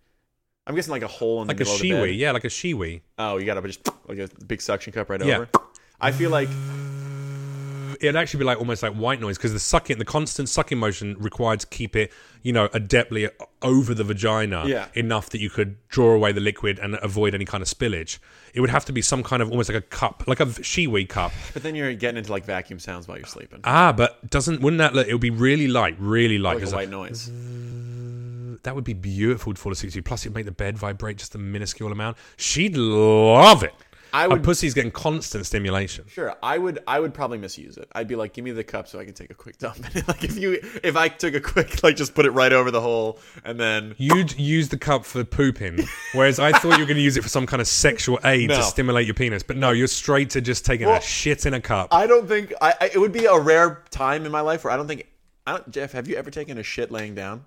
[0.66, 2.08] I'm guessing like a hole in like the a middle of the bed.
[2.10, 2.18] Shewee.
[2.18, 3.00] Yeah, like a Shewee.
[3.18, 5.36] Oh, you got to just like a big suction cup right Yeah.
[5.38, 5.48] over.
[6.00, 6.48] I feel like
[8.00, 11.16] It'd actually be like almost like white noise because the sucking, the constant sucking motion
[11.18, 13.30] required to keep it, you know, adeptly
[13.62, 14.86] over the vagina Yeah.
[14.94, 18.18] enough that you could draw away the liquid and avoid any kind of spillage.
[18.54, 21.08] It would have to be some kind of almost like a cup, like a Shewee
[21.08, 21.32] cup.
[21.52, 23.60] But then you're getting into like vacuum sounds while you're sleeping.
[23.64, 24.94] Ah, but doesn't wouldn't that?
[24.94, 25.06] Look?
[25.08, 26.60] It would be really light, really light.
[26.60, 27.30] like a white noise.
[28.64, 30.02] That would be beautiful to fall asleep to.
[30.02, 32.16] Plus, it'd make the bed vibrate just a minuscule amount.
[32.36, 33.72] She'd love it.
[34.18, 36.04] I would pussy's getting constant stimulation.
[36.08, 36.34] sure.
[36.42, 36.78] I would.
[36.86, 37.88] I would probably misuse it.
[37.92, 39.78] I'd be like, give me the cup so I can take a quick dump.
[40.08, 42.80] like if you, if I took a quick, like just put it right over the
[42.80, 43.94] hole and then.
[43.98, 45.80] You'd use the cup for pooping,
[46.14, 48.48] whereas I thought you were going to use it for some kind of sexual aid
[48.48, 48.56] No.
[48.56, 49.42] to stimulate your penis.
[49.42, 51.88] But no, you're straight to just taking Well, a shit in a cup.
[51.92, 52.90] I don't think I, I.
[52.94, 55.06] It would be a rare time in my life where I don't think.
[55.46, 57.44] I don't, Jeff, have you ever taken a shit laying down?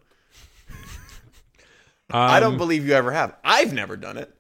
[2.09, 3.35] I Um, don't believe you ever have.
[3.43, 4.33] I've never done it.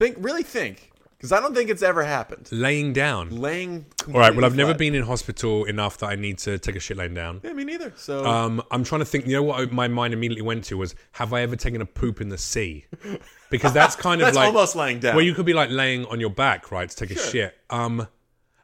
[0.00, 2.48] Think, really think, because I don't think it's ever happened.
[2.50, 3.30] Laying down.
[3.30, 3.86] Laying.
[4.08, 4.34] All right.
[4.34, 6.96] Well, I've completely never been in hospital enough that I need to take a shit
[6.96, 7.40] laying down.
[7.44, 7.92] Yeah, me neither.
[7.96, 9.26] So Um, I'm trying to think.
[9.26, 12.20] You know what my mind immediately went to was, have I ever taken a poop
[12.20, 12.86] in the sea?
[13.50, 15.14] Because that's kind of like almost laying down.
[15.14, 17.56] where you could be like laying on your back, right, to take a shit.
[17.70, 18.08] Um,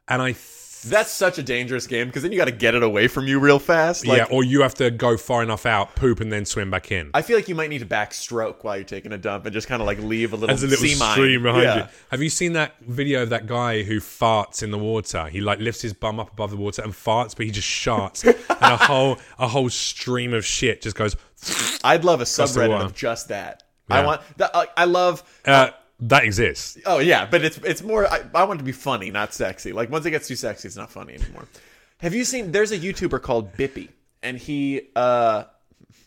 [0.09, 0.33] and I.
[0.33, 0.37] Th-
[0.83, 3.39] that's such a dangerous game because then you got to get it away from you
[3.39, 4.05] real fast.
[4.05, 6.91] Like, yeah, or you have to go far enough out, poop, and then swim back
[6.91, 7.11] in.
[7.13, 9.67] I feel like you might need to backstroke while you're taking a dump and just
[9.67, 11.77] kind of like leave a little, There's a little stream behind yeah.
[11.77, 11.83] you.
[12.09, 15.27] Have you seen that video of that guy who farts in the water?
[15.27, 18.25] He like lifts his bum up above the water and farts, but he just sharts,
[18.49, 21.15] and a whole a whole stream of shit just goes.
[21.83, 23.63] I'd love a subreddit of just that.
[23.89, 24.51] I want that.
[24.55, 25.23] I I love.
[25.45, 25.71] Uh,
[26.01, 26.77] that exists.
[26.85, 28.11] Oh yeah, but it's it's more.
[28.11, 29.71] I, I want it to be funny, not sexy.
[29.71, 31.47] Like once it gets too sexy, it's not funny anymore.
[31.99, 32.51] Have you seen?
[32.51, 33.89] There's a YouTuber called Bippy,
[34.21, 34.89] and he.
[34.95, 35.45] uh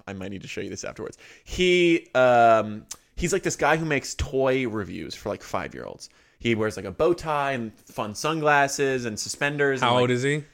[0.06, 1.16] I might need to show you this afterwards.
[1.44, 2.86] He um
[3.16, 6.10] he's like this guy who makes toy reviews for like five year olds.
[6.38, 9.80] He wears like a bow tie and fun sunglasses and suspenders.
[9.80, 10.44] How and, like, old is he?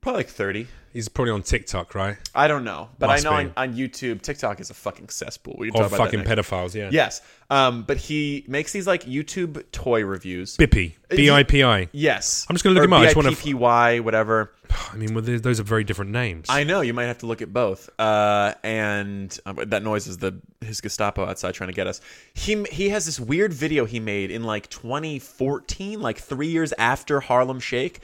[0.00, 0.68] Probably like thirty.
[0.92, 2.16] He's probably on TikTok, right?
[2.34, 5.54] I don't know, but Must I know on, on YouTube, TikTok is a fucking cesspool.
[5.56, 6.88] We can Or fucking pedophiles, yeah.
[6.90, 10.56] Yes, um, but he makes these like YouTube toy reviews.
[10.56, 10.94] Bippy.
[11.08, 11.88] B I P I.
[11.92, 13.00] Yes, I'm just gonna look Or him up.
[13.00, 14.52] I just wanna- BIPPY, whatever.
[14.92, 16.46] I mean, well, those are very different names.
[16.48, 17.88] I know you might have to look at both.
[17.98, 22.00] Uh, and um, that noise is the his Gestapo outside trying to get us.
[22.34, 27.20] He he has this weird video he made in like 2014, like three years after
[27.20, 28.00] Harlem Shake,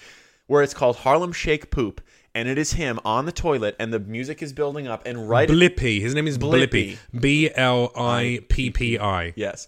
[0.46, 2.00] where it's called Harlem Shake Poop,
[2.36, 5.48] and it is him on the toilet, and the music is building up, and right
[5.48, 6.00] Blippy.
[6.00, 6.98] His name is Blippy.
[7.18, 9.32] B L I P P I.
[9.34, 9.66] Yes.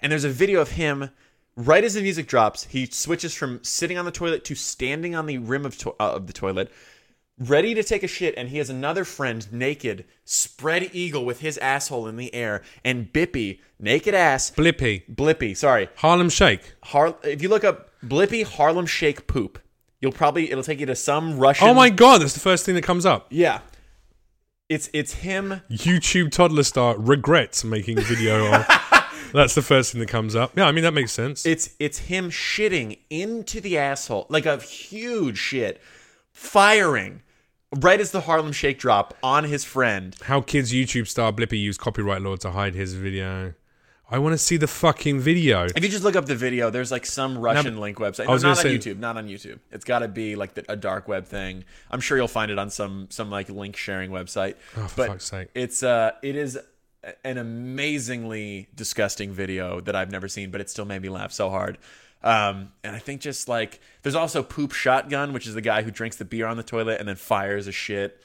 [0.00, 1.10] And there's a video of him
[1.56, 5.26] right as the music drops, he switches from sitting on the toilet to standing on
[5.26, 6.70] the rim of, to- uh, of the toilet,
[7.38, 11.58] ready to take a shit, and he has another friend naked, spread eagle with his
[11.58, 15.02] asshole in the air, and Bippy, naked ass, Blippy.
[15.14, 15.88] Blippy, sorry.
[15.96, 16.74] Harlem Shake.
[16.84, 19.58] Har- if you look up Blippy Harlem Shake poop,
[20.00, 22.74] you'll probably it'll take you to some Russian Oh my god, that's the first thing
[22.74, 23.26] that comes up.
[23.30, 23.60] Yeah.
[24.68, 28.66] It's it's him YouTube toddler star regrets making video of.
[29.32, 30.56] That's the first thing that comes up.
[30.56, 31.46] Yeah, I mean that makes sense.
[31.46, 35.80] It's it's him shitting into the asshole like a huge shit,
[36.32, 37.22] firing
[37.76, 40.16] right as the Harlem Shake drop on his friend.
[40.22, 43.54] How kids YouTube star Blippy used copyright law to hide his video.
[44.10, 45.66] I want to see the fucking video.
[45.76, 48.26] If you just look up the video, there's like some Russian link website.
[48.26, 48.98] I was no, not on say- YouTube.
[48.98, 49.60] Not on YouTube.
[49.70, 51.64] It's got to be like the, a dark web thing.
[51.90, 54.56] I'm sure you'll find it on some some like link sharing website.
[54.76, 55.48] Oh, for but fuck's sake.
[55.54, 56.58] It's uh, it is
[57.24, 61.48] an amazingly disgusting video that I've never seen, but it still made me laugh so
[61.48, 61.78] hard.
[62.22, 65.90] Um, and I think just like there's also poop shotgun, which is the guy who
[65.90, 68.20] drinks the beer on the toilet and then fires a shit.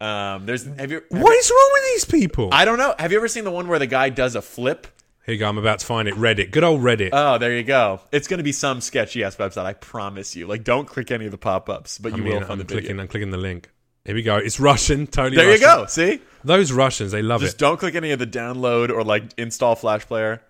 [0.00, 1.02] Um, there's have you?
[1.10, 2.50] have What is wrong with these people?
[2.52, 2.94] I don't know.
[2.98, 4.86] Have you ever seen the one where the guy does a flip?
[5.30, 5.48] Here you go.
[5.48, 6.14] I'm about to find it.
[6.16, 6.50] Reddit.
[6.50, 7.10] Good old Reddit.
[7.12, 8.00] Oh, there you go.
[8.10, 9.64] It's going to be some sketchy ass website.
[9.64, 10.48] I promise you.
[10.48, 12.58] Like, don't click any of the pop ups, but I you mean, will find I'm
[12.58, 12.80] the video.
[12.80, 12.98] clicking.
[12.98, 13.70] I'm clicking the link.
[14.04, 14.38] Here we go.
[14.38, 15.06] It's Russian.
[15.06, 15.36] Totally.
[15.36, 15.86] There you go.
[15.86, 17.58] See, Those Russians, they love just it.
[17.60, 20.42] don't click any of the download or like install Flash Player.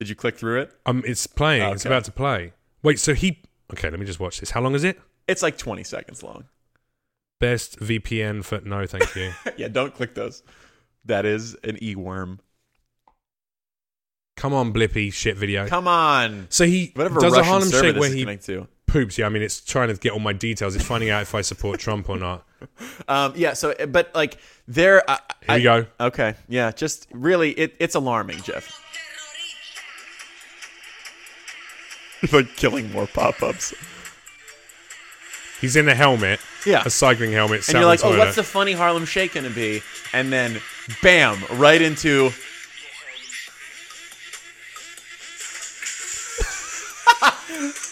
[0.00, 0.72] Did you click through it?
[0.84, 1.72] Um, it's playing.
[1.72, 1.94] It's Okay.
[1.94, 2.54] about to play.
[2.82, 2.98] Wait.
[2.98, 3.42] So he.
[3.72, 3.90] Okay.
[3.90, 4.50] Let me just watch this.
[4.50, 5.00] How long is it?
[5.28, 6.46] It's like 20 seconds long.
[7.38, 9.30] Best VPN for no, thank you.
[9.56, 10.42] yeah, don't click those.
[11.04, 12.40] That is an e worm.
[14.38, 15.66] Come on, Blippy shit video.
[15.66, 16.46] Come on.
[16.48, 18.68] So he Whatever does Russian a Harlem server Shake this where is he to.
[18.86, 19.18] poops.
[19.18, 20.76] Yeah, I mean, it's trying to get all my details.
[20.76, 22.44] It's finding out if I support Trump or not.
[23.08, 23.54] Um, yeah.
[23.54, 25.02] So, but like, there.
[25.10, 25.18] I,
[25.48, 25.86] Here you go.
[25.98, 26.34] Okay.
[26.48, 26.70] Yeah.
[26.70, 28.80] Just really, it, it's alarming, Jeff.
[32.32, 33.74] like killing more pop ups.
[35.60, 36.38] He's in a helmet.
[36.64, 36.84] Yeah.
[36.86, 37.68] A cycling helmet.
[37.68, 39.82] and you're like, oh, what's the funny Harlem Shake gonna be?
[40.12, 40.60] And then,
[41.02, 42.30] bam, right into.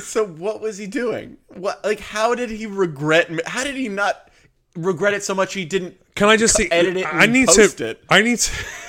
[0.00, 1.36] So what was he doing?
[1.48, 4.30] What like how did he regret how did he not
[4.74, 6.70] regret it so much he didn't Can I just see?
[6.70, 7.90] edit it I need post to.
[7.90, 8.02] it.
[8.08, 8.52] I need to.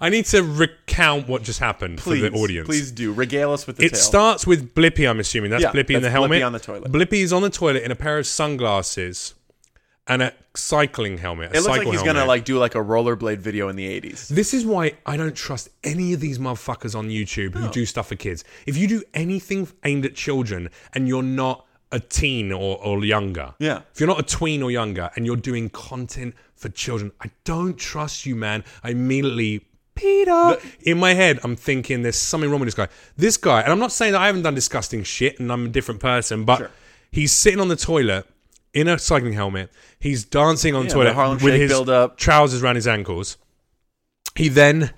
[0.00, 2.66] I need to recount what just happened please for the audience.
[2.66, 4.00] please do regale us with the It tale.
[4.00, 5.50] starts with Blippy, I'm assuming.
[5.50, 6.40] That's Yeah, Blippy in the helmet.
[6.40, 6.92] Blippy on the toilet.
[6.92, 9.34] Blippy is on the toilet in a pair of sunglasses
[10.06, 11.50] and a cycling helmet.
[11.52, 12.14] A it looks like he's helmet.
[12.14, 14.28] gonna like do like a rollerblade video in the 80s.
[14.28, 18.08] This is why I don't trust any of these motherfuckers on YouTube who do stuff
[18.08, 18.44] for kids.
[18.66, 23.54] If you do anything aimed at children and you're not a teen or, or younger,
[23.60, 23.80] Yeah.
[23.92, 27.78] if you're not a tween or younger and you're doing content for children, I don't
[27.78, 28.64] trust you, man.
[28.82, 29.64] I immediately
[29.94, 30.56] Peter.
[30.82, 32.88] In my head, I'm thinking there's something wrong with this guy.
[33.16, 35.68] This guy, and I'm not saying that I haven't done disgusting shit and I'm a
[35.68, 36.70] different person, but Sure.
[37.10, 38.26] he's sitting on the toilet
[38.72, 39.70] in a cycling helmet.
[40.00, 42.16] He's dancing on Yeah, toilet Harlem with Shake his build-up.
[42.18, 43.36] trousers around his ankles.
[44.34, 44.90] He then,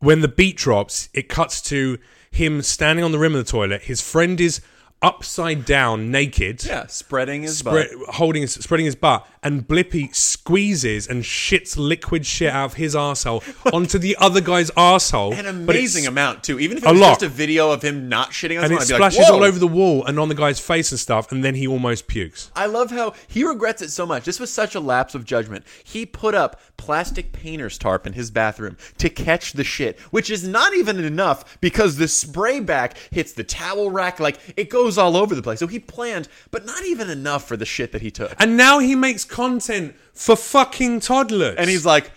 [0.00, 1.98] when the beat drops, it cuts to
[2.30, 3.82] him standing on the rim of the toilet.
[3.82, 4.60] His friend is
[5.02, 6.64] upside down, naked.
[6.64, 8.14] Yeah, spreading his Spread, butt.
[8.16, 12.94] holding his, spreading his butt, and Blippy squeezes and shits liquid shit out of his
[12.94, 15.38] arsehole onto the other guy's arsehole.
[15.38, 16.58] An amazing amount too.
[16.58, 17.08] Even if it was lot.
[17.10, 19.42] just a video of him not shitting on and someone, it be like, splashes all
[19.42, 22.50] over the wall and on the guy's face and stuff, and then he almost pukes.
[22.54, 24.24] I love how he regrets it so much.
[24.24, 25.64] This was such a lapse of judgment.
[25.84, 30.46] He put up plastic painter's tarp in his bathroom to catch the shit, which is
[30.46, 35.16] not even enough because the spray back hits the towel rack, like it goes all
[35.16, 35.58] over the place.
[35.58, 38.34] So he planned, but not even enough for the shit that he took.
[38.38, 41.56] And now he makes content for fucking toddlers.
[41.56, 42.10] And he's like,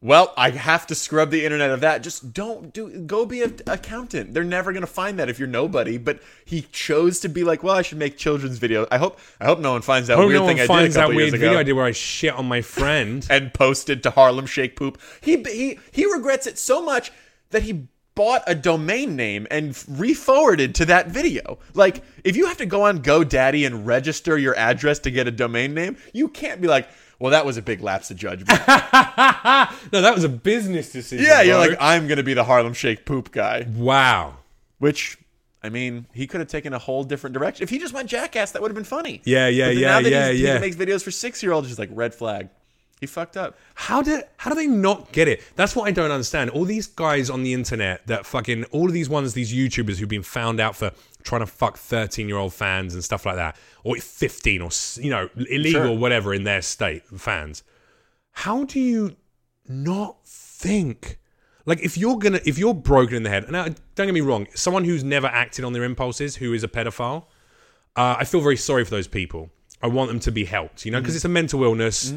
[0.00, 2.02] "Well, I have to scrub the internet of that.
[2.02, 3.00] Just don't do.
[3.00, 4.32] Go be an accountant.
[4.32, 7.74] They're never gonna find that if you're nobody." But he chose to be like, "Well,
[7.74, 8.88] I should make children's videos.
[8.90, 9.18] I hope.
[9.40, 11.18] I hope no one finds that weird no thing I did a couple that weird
[11.18, 13.26] years video ago." I did where I shit on my friend.
[13.30, 14.98] and posted to Harlem Shake Poop.
[15.20, 17.12] He he he regrets it so much
[17.50, 17.88] that he
[18.20, 21.58] bought a domain name and re-forwarded to that video.
[21.72, 25.30] Like, if you have to go on GoDaddy and register your address to get a
[25.30, 26.86] domain name, you can't be like,
[27.18, 31.24] "Well, that was a big lapse of judgment." no, that was a business decision.
[31.24, 34.36] yeah, you're like, "I'm gonna be the Harlem Shake Poop guy," wow.
[34.78, 35.16] which.
[35.62, 37.62] I mean, he could have taken a whole different direction.
[37.62, 39.20] If he just went jackass, that would have been funny.
[39.26, 40.54] Yeah, yeah, yeah, now that yeah, yeah.
[40.54, 42.48] He makes videos for six-year-olds, just like red flag.
[43.00, 43.56] He fucked up.
[43.74, 45.42] How did how do they not get it?
[45.56, 46.50] That's what I don't understand.
[46.50, 50.08] All these guys on the internet that fucking all of these ones, these YouTubers who've
[50.08, 50.92] been found out for
[51.22, 55.08] trying to fuck thirteen year old fans and stuff like that, or fifteen or you
[55.08, 55.96] know illegal Sure.
[55.96, 57.62] whatever in their state fans.
[58.32, 59.16] How do you
[59.66, 61.18] not think?
[61.64, 64.46] Like if you're gonna if you're broken in the head, now don't get me wrong,
[64.54, 67.24] someone who's never acted on their impulses, who is a pedophile,
[67.96, 69.50] uh, I feel very sorry for those people.
[69.82, 72.12] I want them to be helped, you know, because it's a mental illness,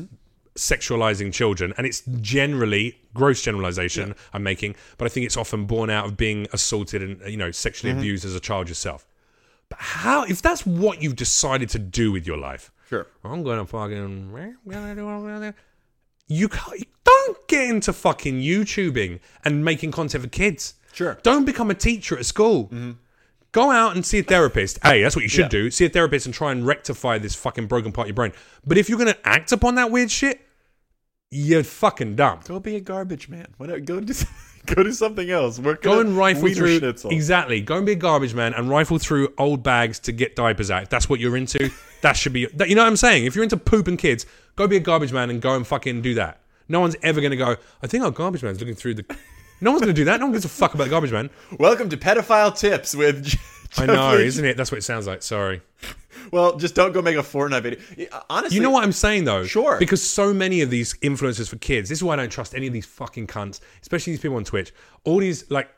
[0.55, 5.89] sexualizing children, and it's generally gross generalization I'm making, but I think it's often born
[5.89, 7.99] out of being assaulted and you know sexually mm-hmm.
[7.99, 9.05] abused as a child yourself.
[9.69, 13.07] But how, if that's what you've decided to do with your life, Sure.
[13.23, 14.31] I'm gonna fucking.
[16.27, 16.79] You can't.
[16.79, 20.75] you Don't get into fucking YouTubing and making content for kids.
[20.93, 21.17] Sure.
[21.23, 22.65] Don't become a teacher at school.
[22.65, 22.91] Mm-hmm.
[23.53, 24.79] Go out and see a therapist.
[24.83, 25.47] Hey, that's what you should Yeah.
[25.47, 25.71] do.
[25.71, 28.33] See a therapist and try and rectify this fucking broken part of your brain.
[28.65, 30.41] But if you're gonna act upon that weird shit,
[31.31, 32.39] you're fucking dumb.
[32.45, 33.47] Go be a garbage man.
[33.57, 33.79] Whatever.
[33.79, 34.13] Go do
[34.67, 35.59] go do something else.
[35.59, 37.11] Work Go and rifle through Schnitzel.
[37.11, 37.61] exactly.
[37.61, 40.83] Go and be a garbage man and rifle through old bags to get diapers out.
[40.83, 42.45] If that's what you're into, that should be.
[42.47, 43.25] That, you know what I'm saying?
[43.25, 44.25] If you're into poop and kids,
[44.55, 46.39] go be a garbage man and go and fucking do that.
[46.69, 47.55] No one's ever going to go.
[47.81, 49.05] I think our garbage man's looking through the.
[49.63, 50.19] No one's going to do that.
[50.19, 51.29] No one gives a fuck about the garbage man.
[51.57, 53.33] Welcome to pedophile tips with.
[53.77, 54.57] I know, isn't it?
[54.57, 55.23] That's what it sounds like.
[55.23, 55.61] Sorry.
[56.31, 57.79] Well, just don't go make a Fortnite video.
[58.11, 59.45] Uh, honestly, You know what I'm saying though?
[59.45, 59.79] Sure.
[59.79, 62.67] Because so many of these influencers for kids, this is why I don't trust any
[62.67, 64.73] of these fucking cunts, especially these people on Twitch.
[65.05, 65.69] All these like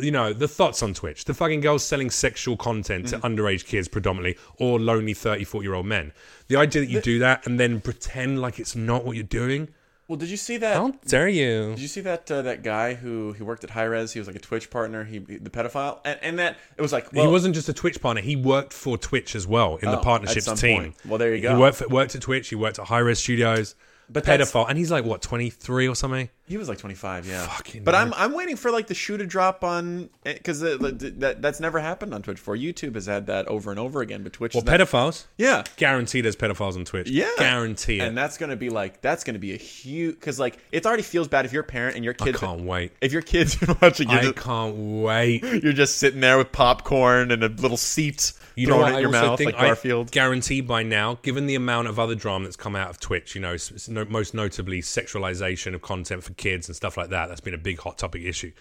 [0.00, 3.26] you know, the thoughts on Twitch, the fucking girls selling sexual content to mm-hmm.
[3.26, 6.12] underage kids predominantly, or lonely 30, 40 year old men.
[6.48, 9.68] The idea that you do that and then pretend like it's not what you're doing.
[10.08, 10.76] Well, did you see that?
[10.76, 11.70] How dare you?
[11.70, 14.12] Did you see that uh, that guy who he worked at Hi-Rez?
[14.12, 15.04] He was like a Twitch partner.
[15.04, 18.00] He the pedophile, and, and that it was like well, he wasn't just a Twitch
[18.00, 18.20] partner.
[18.20, 20.76] He worked for Twitch as well in the Oh, at partnerships team.
[20.82, 20.96] point.
[21.06, 21.54] Well, there you go.
[21.54, 22.48] He worked, for, worked at Twitch.
[22.48, 23.74] He worked at Hi-Rez Studios.
[24.12, 26.28] But pedophile, and he's like what twenty three or something.
[26.48, 27.46] He was like 25, yeah.
[27.46, 27.94] Fucking but.
[27.94, 31.80] I'm I'm waiting for like the shoe to drop on eh, because that that's never
[31.80, 32.56] happened on Twitch before.
[32.56, 35.24] YouTube has had that over and over again, but Twitch Well, is not- pedophiles.
[35.38, 35.64] yeah.
[35.76, 37.08] Guarantee there's pedophiles on Twitch.
[37.08, 38.02] Yeah, guarantee it.
[38.02, 41.26] and that's gonna be like that's gonna be a huge because like it already feels
[41.28, 42.36] bad if you're a parent and your kids.
[42.42, 42.92] I can't wait.
[43.00, 45.42] if your kids are watching you're I can't wait.
[45.44, 48.94] you're just sitting there with popcorn and a little seat You know what?
[48.94, 50.08] I your also mouth think like Garfield.
[50.08, 53.34] I guarantee by now, given the amount of other drama that's come out of Twitch,
[53.34, 57.10] you know, s- s- no- most notably sexualization of content for kids and stuff like
[57.10, 58.52] that, that's been a big hot topic issue.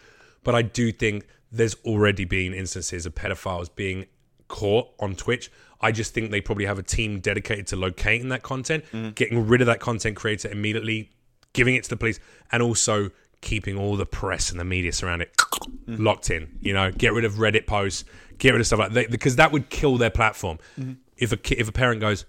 [0.44, 4.06] But I do think there's already been instances of pedophiles being
[4.48, 5.52] caught on Twitch.
[5.82, 9.16] I just think they probably have a team dedicated to locating that content, Mm.
[9.16, 11.10] getting rid of that content creator immediately,
[11.54, 12.20] giving it to the police,
[12.52, 13.12] and also
[13.42, 15.36] keeping all the press and the media surround it
[15.88, 16.00] Mm.
[16.00, 16.58] locked in.
[16.62, 18.06] You know, get rid of Reddit posts,
[18.42, 20.58] get rid of stuff like that because that would kill their platform.
[20.80, 20.94] Mm-hmm.
[21.18, 22.26] If a ki- if a parent goes,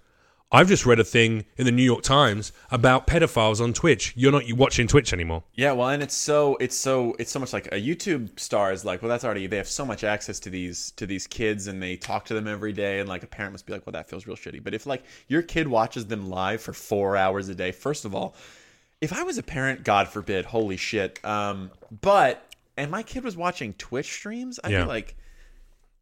[0.54, 4.12] I've just read a thing in the New York Times about pedophiles on Twitch.
[4.14, 5.44] You're not watching Twitch anymore.
[5.54, 8.84] Yeah, well, and it's so it's so it's so much like a YouTube star is
[8.84, 11.82] like, well, that's already they have so much access to these to these kids, and
[11.82, 14.10] they talk to them every day, and like a parent must be like, well, that
[14.10, 14.62] feels real shitty.
[14.62, 18.14] But if like your kid watches them live for four hours a day, first of
[18.14, 18.34] all,
[19.00, 21.18] if I was a parent, God forbid, holy shit.
[21.24, 21.70] Um,
[22.02, 22.46] but
[22.76, 24.82] and my kid was watching Twitch streams, I'd Yeah.
[24.82, 25.16] be like,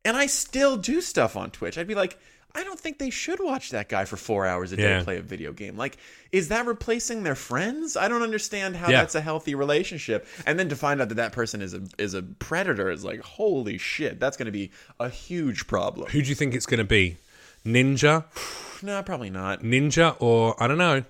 [0.05, 1.76] and I still do stuff on Twitch.
[1.78, 2.18] I'd be like,
[2.55, 5.05] I don't think they should watch that guy for four hours a day Yeah.
[5.05, 5.76] play a video game.
[5.76, 5.98] Like,
[6.32, 7.96] is that replacing their friends?
[7.96, 9.01] I don't understand how Yeah.
[9.03, 10.26] that's a healthy relationship.
[10.46, 13.20] And then to find out that that person is a is a predator is like,
[13.20, 16.11] holy shit, that's going to be a huge problem.
[16.11, 17.18] Who do you think it's going to be?
[17.64, 18.24] Ninja,
[18.82, 19.61] No, probably not.
[19.62, 21.05] Ninja, or I don't know.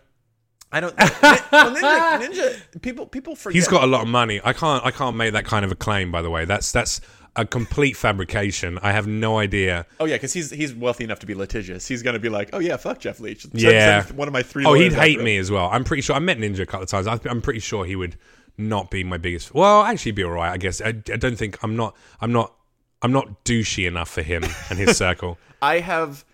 [0.72, 0.96] I don't.
[0.98, 3.54] well, ninja, ninja, people people forget.
[3.54, 4.40] He's got a lot of money.
[4.44, 4.84] I can't.
[4.84, 6.12] I can't make that kind of a claim.
[6.12, 7.00] By the way, that's that's
[7.36, 8.78] a complete fabrication.
[8.82, 9.86] I have no idea.
[10.00, 11.86] Oh yeah, because he's he's wealthy enough to be litigious.
[11.86, 13.42] He's gonna be like, oh yeah, fuck Jeff Leach.
[13.42, 14.02] Send- Yeah.
[14.04, 14.64] send one of my three.
[14.64, 15.68] Oh, he'd hate me as well.
[15.72, 16.16] I'm pretty sure.
[16.16, 17.06] I met Ninja a couple of times.
[17.06, 18.16] I- I'm pretty sure he would
[18.58, 19.54] not be my biggest.
[19.54, 20.52] Well, actually, be all right.
[20.52, 20.80] I guess.
[20.80, 21.96] I, I don't think I'm not.
[22.20, 22.54] I'm not.
[23.02, 25.38] I'm not douchey enough for him and his circle.
[25.62, 26.24] I have.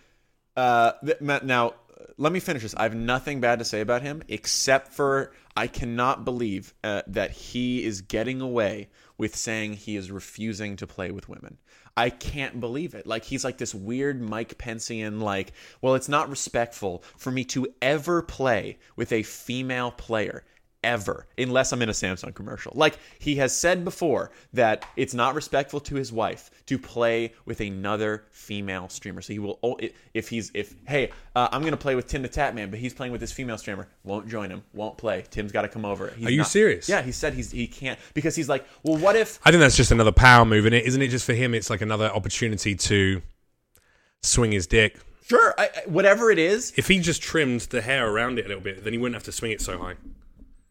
[0.56, 1.74] Uh, th- now
[2.16, 2.74] let me finish this.
[2.74, 7.30] I have nothing bad to say about him except for I cannot believe uh, that
[7.30, 8.88] he is getting away
[9.18, 11.58] with saying he is refusing to play with women.
[11.96, 13.06] I can't believe it.
[13.06, 17.68] Like he's like this weird Mike Pencean like, well, it's not respectful for me to
[17.80, 20.44] ever play with a female player
[20.86, 22.72] ever unless I'm in a Samsung commercial.
[22.76, 27.60] Like he has said before that it's not respectful to his wife to play with
[27.60, 29.20] another female streamer.
[29.20, 29.58] So he will
[30.14, 32.94] if he's if hey, uh, I'm going to play with Tim the Tatman, but he's
[32.94, 35.24] playing with this female streamer, won't join him, won't play.
[35.30, 36.08] Tim's got to come over.
[36.16, 36.88] He's Are you not- serious?
[36.88, 39.76] Yeah, he said he's he can't because he's like, "Well, what if I think that's
[39.76, 41.08] just another power move in it, isn't it?
[41.08, 43.22] Just for him, it's like another opportunity to
[44.22, 44.98] swing his dick.
[45.28, 48.48] sure, I, I- whatever it is, If he just trimmed the hair around it a
[48.48, 49.94] little bit, then he wouldn't have to swing it so high.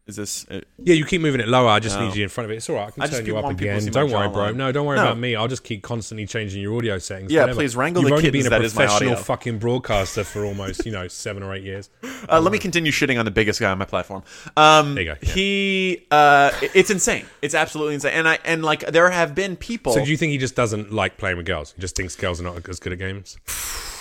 [0.06, 1.68] Is this uh, Yeah, you keep moving it lower.
[1.68, 2.06] I just No.
[2.06, 2.56] need you in front of it.
[2.56, 2.88] It's all right.
[2.88, 3.92] I can I turn you up want people to again.
[3.92, 4.52] Don't worry, bro.
[4.52, 5.02] No, don't worry No.
[5.02, 5.34] about me.
[5.34, 7.32] I'll just keep constantly changing your audio settings.
[7.32, 7.58] Yeah, whatever.
[7.60, 11.08] please wrangle You've the only kittens been a professional fucking broadcaster for almost, you know,
[11.26, 11.90] seven or eight years.
[12.28, 14.22] Uh, let me continue shitting on the biggest guy on my platform.
[14.56, 15.32] Um, There you go, yeah.
[15.32, 17.26] He, uh, it's insane.
[17.42, 18.12] It's absolutely insane.
[18.12, 19.92] And I and like there have been people.
[19.92, 21.72] So do you think he just doesn't like playing with girls?
[21.74, 23.38] He just thinks girls are not as good at games?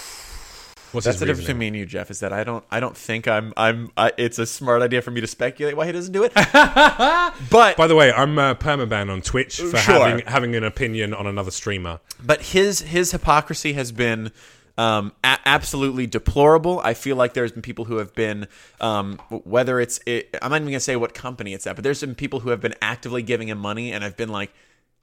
[0.92, 2.10] What's that's the difference between me and you, Jeff.
[2.10, 3.92] Is that I don't, I don't think I'm, I'm.
[3.98, 6.34] I, it's a smart idea for me to speculate why he doesn't do it.
[7.50, 10.06] but, By the way, I'm uh, permaban on Twitch for Sure.
[10.08, 12.00] having having an opinion on another streamer.
[12.24, 14.32] but his his hypocrisy has been
[14.78, 16.80] um, a- absolutely deplorable.
[16.84, 18.48] I feel like there's been people who have been,
[18.82, 22.00] um, whether it's, it, I'm not even gonna say what company it's at, but there's
[22.00, 24.52] some people who have been actively giving him money, and I've been like,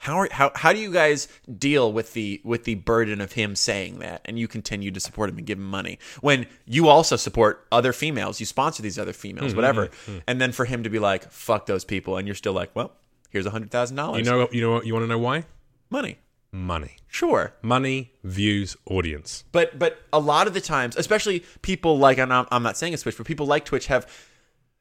[0.03, 1.29] how are, how how do you guys
[1.59, 5.31] deal with the with the burden of him saying that, and you continue to support
[5.31, 9.13] him and give him money when you also support other females, you sponsor these other
[9.13, 10.19] females, hmm, whatever, hmm, hmm.
[10.27, 12.91] and then for him to be like, fuck those people, and you're still like, well,
[13.31, 13.91] here's a $100,000.
[13.91, 14.87] You dollars, know, you know what?
[14.87, 15.45] You want to know why?
[15.89, 16.19] money,
[16.51, 17.55] Money, sure.
[17.63, 19.45] money, views, audience.
[19.53, 22.93] But but a lot of the times, especially people like and I'm, I'm not saying
[22.93, 24.07] it's Twitch, but people like Twitch have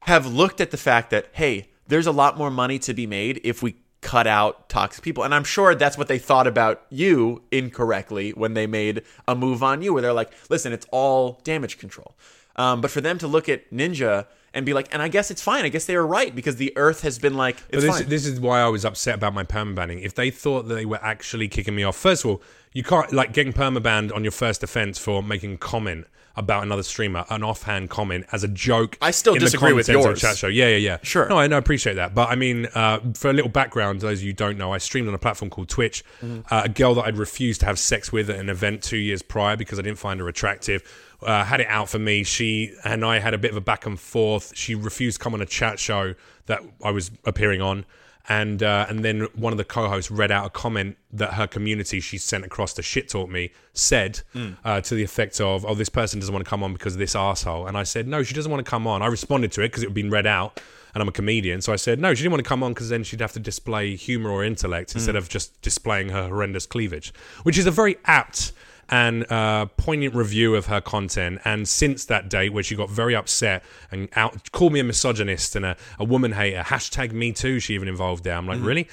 [0.01, 3.39] have looked at the fact that hey, there's a lot more money to be made
[3.43, 5.23] if we cut out toxic people.
[5.23, 9.63] And I'm sure that's what they thought about you incorrectly when they made a move
[9.63, 12.15] on you, where they're like, listen, it's all damage control.
[12.55, 15.41] Um, but for them to look at Ninja and be like, and I guess it's
[15.41, 15.63] fine.
[15.63, 18.09] I guess they were right because the Earth has been like, it's this, fine.
[18.09, 20.03] this is why I was upset about my permabanning.
[20.03, 22.41] If they thought that they were actually kicking me off, first of all,
[22.73, 27.25] you can't like getting permabanned on your first offense for making comment about another streamer,
[27.29, 28.97] an offhand comment as a joke.
[29.01, 30.21] I still disagree with yours.
[30.21, 30.47] Chat show.
[30.47, 30.97] Yeah, yeah, yeah.
[31.03, 31.27] Sure.
[31.27, 32.13] No, I, no, I appreciate that.
[32.15, 34.77] But I mean, uh, for a little background, those of you who don't know, I
[34.77, 36.03] streamed on a platform called Twitch.
[36.21, 36.53] Mm-hmm.
[36.53, 39.21] Uh, a girl that I'd refused to have sex with at an event two years
[39.21, 40.83] prior because I didn't find her attractive.
[41.21, 42.23] Uh, had it out for me.
[42.23, 44.53] She and I had a bit of a back and forth.
[44.55, 46.15] She refused to come on a chat show
[46.47, 47.85] that I was appearing on
[48.29, 51.99] and uh, and then one of the co-hosts read out a comment that her community
[51.99, 54.21] she sent across to shit talk me said
[54.63, 56.99] uh, to the effect of oh this person doesn't want to come on because of
[56.99, 57.67] this asshole.
[57.67, 59.01] And I said no she doesn't want to come on.
[59.01, 60.59] I responded to it because it had been read out
[60.93, 61.61] and I'm a comedian.
[61.61, 63.39] So I said no she didn't want to come on because then she'd have to
[63.39, 67.13] display humor or intellect instead of just displaying her horrendous cleavage
[67.43, 68.51] which is a very apt
[68.91, 71.39] and uh, poignant review of her content.
[71.45, 75.55] And since that date, where she got very upset and out, called me a misogynist
[75.55, 78.35] and a, a woman hater, hashtag me too, she even involved there.
[78.35, 78.87] I'm like, really?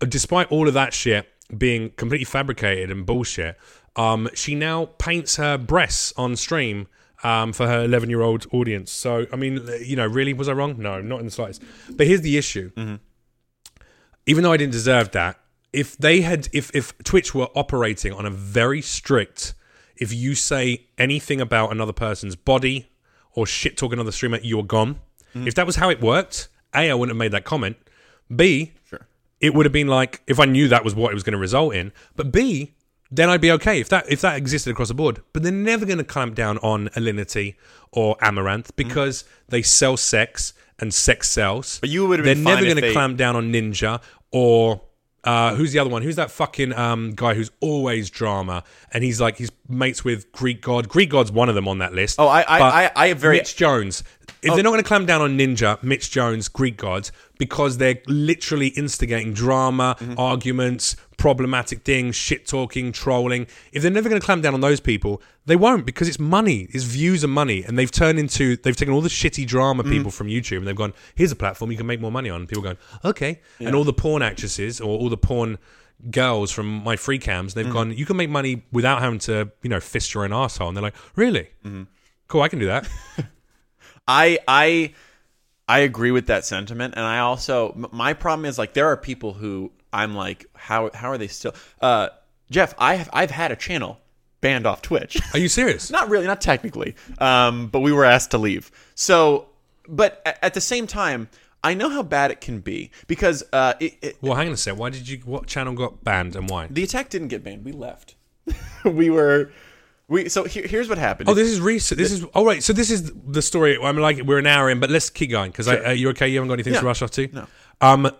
[0.00, 3.58] Despite all of that shit being completely fabricated and bullshit,
[3.96, 6.86] um, she now paints her breasts on stream.
[7.24, 8.92] Um, for her 11 year old audience.
[8.92, 10.76] So, I mean, you know, really, was I wrong?
[10.78, 11.60] No, not in the slightest.
[11.90, 12.70] But here's the issue
[14.28, 15.40] even though I didn't deserve that,
[15.72, 19.54] if they had, if if Twitch were operating on a very strict,
[19.96, 22.88] if you say anything about another person's body
[23.32, 24.98] or shit talk another streamer, you're gone.
[25.34, 25.46] Mm.
[25.46, 27.76] If that was how it worked, a I wouldn't have made that comment.
[28.34, 29.06] B, Sure.
[29.40, 31.38] it would have been like if I knew that was what it was going to
[31.38, 31.92] result in.
[32.16, 32.74] But B,
[33.10, 35.22] then I'd be okay if that if that existed across the board.
[35.32, 37.56] But they're never going to clamp down on Alinity
[37.92, 38.76] or Amouranth mm.
[38.76, 41.78] because they sell sex and sex sells.
[41.80, 44.00] But you would've They're been never going to they- clamp down on Ninja
[44.30, 44.80] or.
[45.28, 46.00] Uh, who's the other one?
[46.02, 48.64] Who's that fucking um, guy who's always drama?
[48.92, 50.88] And he's like he's mates with Greek God.
[50.88, 52.16] Greek God's one of them on that list.
[52.18, 53.40] Oh, I- I- I- I have very- Oh.
[53.40, 54.02] Mitch Jones.
[54.40, 58.00] If they're not going to clamp down on Ninja, Mitch Jones, Greek gods, because they're
[58.06, 60.18] literally instigating drama, Mm-hmm.
[60.18, 63.46] arguments, problematic things, shit talking, trolling.
[63.72, 66.68] If they're never going to clamp down on those people, they won't because it's money.
[66.70, 69.90] It's views and money, and they've turned into they've taken all the shitty drama Mm.
[69.90, 72.46] people from YouTube and they've gone, here's a platform you can make more money on.
[72.46, 75.58] People going, okay, and all the porn actresses or all the porn
[76.10, 77.54] girls from MyFreeCams, Mm.
[77.54, 80.68] they've gone, you can make money without having to you know fist your own asshole,
[80.68, 81.48] and they're like, really.
[81.64, 81.82] Mm-hmm.
[82.28, 82.88] Cool, I can do that.
[84.06, 84.94] I I
[85.68, 89.34] I agree with that sentiment, and I also my problem is like there are people
[89.34, 92.08] who I'm like how how are they still uh
[92.50, 93.98] Jeff I have I've had a channel
[94.40, 95.18] banned off Twitch.
[95.34, 95.90] Are you serious?
[95.90, 98.70] not really, not technically, um, but we were asked to leave.
[98.94, 99.48] So,
[99.88, 101.28] but a- at the same time,
[101.64, 104.56] I know how bad it can be because uh, it, it, Well, hang on a
[104.56, 104.76] sec.
[104.76, 105.18] Why did you?
[105.24, 106.68] What channel got banned and why?
[106.70, 107.64] the attack didn't get banned.
[107.64, 108.14] We left.
[108.84, 109.50] we were
[110.08, 110.28] we.
[110.28, 111.28] So here, here's what happened.
[111.28, 111.98] Oh, this is recent.
[111.98, 112.24] This is.
[112.34, 112.62] Oh, right.
[112.62, 113.78] So this is the story.
[113.80, 116.28] I'm like, we're an hour in, but let's keep going because uh, you okay?
[116.28, 116.80] You haven't got anything Yeah.
[116.80, 117.28] to rush off to.
[117.32, 117.46] No.
[117.80, 118.10] Um,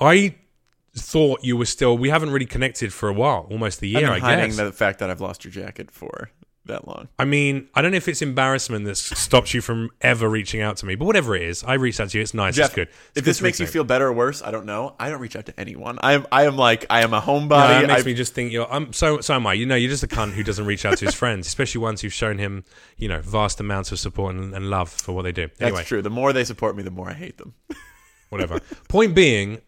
[0.00, 0.34] I
[0.96, 1.98] thought you were still.
[1.98, 4.10] We haven't really connected for a while, almost a year.
[4.10, 4.56] I hiding guess.
[4.56, 6.30] the fact that I've lost your jacket for
[6.66, 7.08] that long.
[7.18, 10.76] I mean, I don't know if it's embarrassment that stops you from ever reaching out
[10.78, 12.22] to me, but whatever it is, I reached out to you.
[12.22, 12.54] It's nice.
[12.54, 12.88] Jeff, it's good.
[12.88, 14.94] It's if good this makes you feel better or worse, I don't know.
[15.00, 15.98] I don't reach out to anyone.
[16.02, 16.26] I am.
[16.30, 16.86] I am like.
[16.88, 17.48] I am a No, homebody.
[17.82, 18.70] that makes I- me just think you're.
[18.72, 19.54] I'm so so am I.
[19.54, 22.00] You know, you're just a cunt who doesn't reach out to his friends, especially ones
[22.00, 22.64] who've shown him,
[22.96, 25.48] you know, vast amounts of support and, and love for what they do.
[25.48, 26.00] that's Anyway, true.
[26.02, 27.54] The more they support me, the more I hate them.
[28.28, 28.60] whatever.
[28.88, 29.60] Point being,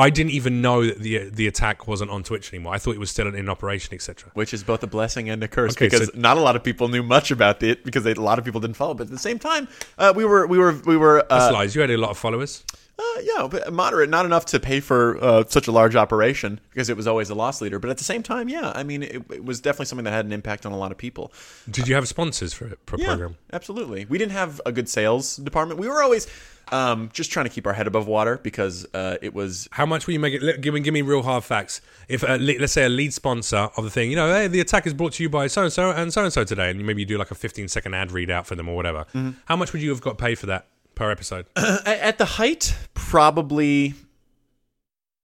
[0.00, 2.74] I didn't even know that the the attack wasn't on Twitch anymore.
[2.74, 4.30] I thought it was still in operation, etc.
[4.34, 6.62] which is both a blessing and a curse Okay, because so- not a lot of
[6.64, 8.94] people knew much about it because they, a lot of people didn't follow.
[8.94, 11.74] But at the same time, uh, we were we were we were That's uh, lies.
[11.74, 12.64] You had a lot of followers.
[13.00, 16.88] Uh, yeah but moderate, not enough to pay for uh, such a large operation because
[16.88, 17.78] it was always a loss leader.
[17.78, 20.26] But at the same time, yeah, I mean, it, it was definitely something that had
[20.26, 21.32] an impact on a lot of people.
[21.70, 23.36] Did you have sponsors for it, for Yeah, program?
[23.52, 24.04] absolutely.
[24.06, 25.80] We didn't have a good sales department.
[25.80, 26.26] We were always
[26.72, 30.06] um, just trying to keep our head above water because uh, it was How much
[30.06, 30.60] will you make it?
[30.60, 31.80] Give me, give me real hard facts.
[32.08, 34.60] If a, le- let's say a lead sponsor of the thing, you know, hey, the
[34.60, 36.84] attack is brought to you by so and so and so and so today, and
[36.86, 39.06] maybe you do like a 15 second ad readout for them or whatever.
[39.14, 39.30] Mm-hmm.
[39.46, 40.66] How much would you have got paid for that
[41.00, 41.46] per episode?
[41.56, 43.94] A- at the height, probably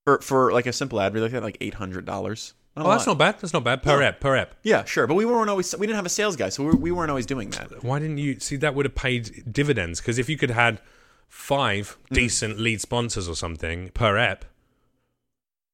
[0.05, 2.55] for for like a simple ad we looked at like eight hundred dollars.
[2.79, 3.37] Oh, that's not bad.
[3.41, 4.55] That's not bad per ep per ep.
[4.63, 6.91] Yeah, sure, but we weren't always we didn't have a sales guy, so we, we
[6.91, 7.83] weren't always doing that.
[7.83, 10.01] Why didn't you see that would have paid dividends?
[10.01, 10.81] Because if you could had
[11.29, 12.15] five Mm.
[12.15, 14.45] decent lead sponsors or something per app.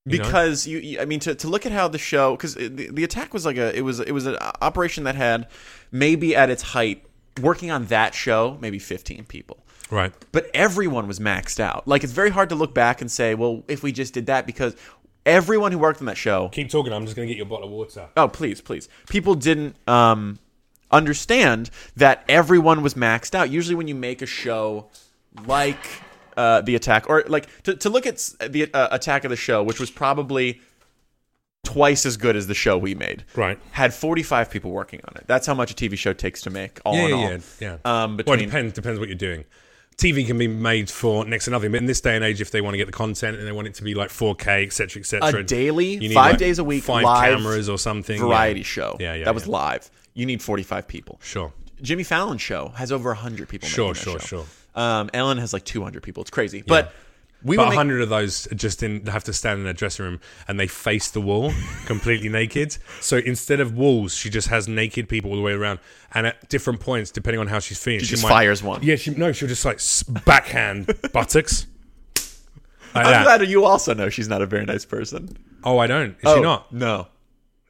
[0.07, 0.13] you?
[0.19, 3.05] Because you, you, I mean, to, to look at how the show, because the, the
[3.05, 5.49] attack was like a, it was it was an operation that had
[5.91, 7.05] maybe at its height,
[7.41, 9.62] working on that show, maybe fifteen people.
[9.93, 10.13] Right?
[10.33, 11.87] but everyone was maxed out.
[11.87, 14.47] Like it's very hard to look back and say, well, if we just did that,
[14.47, 14.75] because
[15.25, 16.49] everyone who worked on that show.
[16.49, 16.93] Keep talking.
[16.93, 18.09] I'm just going to get you a bottle of water.
[18.17, 18.89] Oh, please, please.
[19.09, 20.41] People didn't um,
[20.91, 23.49] understand that everyone was maxed out.
[23.51, 24.89] Usually, when you make a show
[25.47, 25.79] like
[26.37, 29.37] uh, the attack, or like to, to look at s- the uh, attack of the
[29.37, 30.61] show, which was probably
[31.65, 33.25] twice as good as the show we made.
[33.37, 33.59] Right.
[33.71, 35.25] Had 45 people working on it.
[35.29, 37.23] That's how much a TV show takes to make, all Yeah, in yeah, all.
[37.31, 37.73] yeah, yeah.
[37.73, 38.73] Um, well, it between depends.
[38.73, 39.45] Depends what you're doing.
[39.97, 42.51] TV can be made for next to nothing, but in this day and age, if
[42.51, 45.01] they want to get the content and they want it to be like 4K, etc.,
[45.01, 48.17] etc., A daily, you need, five like, days a week, five live cameras or something.
[48.19, 48.27] yeah.
[48.27, 48.97] variety show.
[48.99, 49.53] Yeah, yeah, That was yeah.
[49.53, 49.91] live.
[50.15, 51.19] You need 45 people.
[51.23, 53.69] Sure, Jimmy Fallon's show has over 100 people.
[53.69, 54.27] Sure, sure, show.
[54.27, 54.45] sure.
[54.75, 56.23] Um, Ellen has like 200 people.
[56.23, 56.63] It's crazy.
[56.67, 56.93] But
[57.45, 60.05] we but a make- hundred of those just in have to stand in a dressing
[60.05, 61.53] room and they face the wall
[61.87, 62.77] completely naked.
[63.01, 65.81] So instead of walls, she just has naked people all the way around,
[66.13, 68.83] and at different points, depending on how she's feeling, She she, just might, fires one.
[68.83, 69.81] Yeah, she no, she'll just like
[70.25, 71.67] backhand buttocks.
[72.95, 73.39] Like I'm that.
[73.39, 75.37] glad you also know she's not a very nice person.
[75.65, 76.11] Oh, I don't.
[76.11, 76.73] Is oh, she not?
[76.73, 77.09] No.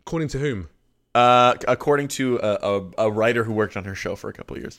[0.00, 0.68] According to whom?
[1.14, 4.56] Uh, according to a, a, a writer who worked on her show for a couple
[4.56, 4.78] of years.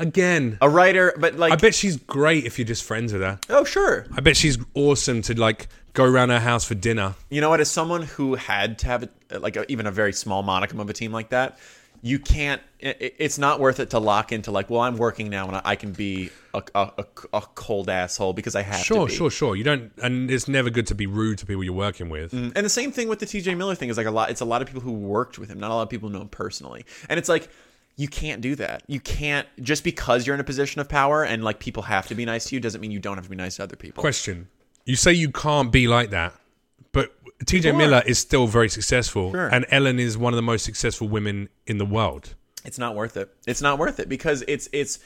[0.00, 3.38] Again, A writer, but like, I bet she's great if you're just friends with her.
[3.48, 4.06] oh sure.
[4.16, 7.14] I bet she's awesome to like go around her house for dinner.
[7.30, 7.60] You know what?
[7.60, 10.90] As someone who had to have a, like a, even a very small modicum of
[10.90, 11.58] a team like that,
[12.02, 12.62] you can't.
[12.78, 15.62] It, it's not worth it to lock into like, well, I'm working now and I,
[15.64, 19.56] I can be a, a, a, cold asshole because I have Sure, sure, sure.
[19.56, 22.32] You don't, and it's never good to be rude to people you're working with.
[22.32, 22.50] Mm-hmm.
[22.56, 24.30] And the same thing with the TJ Miller thing is like a lot.
[24.30, 25.58] It's a lot of people who worked with him.
[25.58, 26.84] Not a lot of people know him personally.
[27.08, 27.48] And it's like
[27.96, 28.84] you can't do that.
[28.86, 32.14] You can't just because you're in a position of power and like people have to
[32.14, 34.00] be nice to you doesn't mean you don't have to be nice to other people.
[34.00, 34.48] Question:
[34.84, 36.32] You say you can't be like that,
[36.92, 37.12] but
[37.44, 39.48] TJ Miller is still very successful, Sure.
[39.48, 42.34] and Ellen is one of the most successful women in the world.
[42.64, 43.32] It's not worth it.
[43.46, 44.98] It's not worth it because it's it's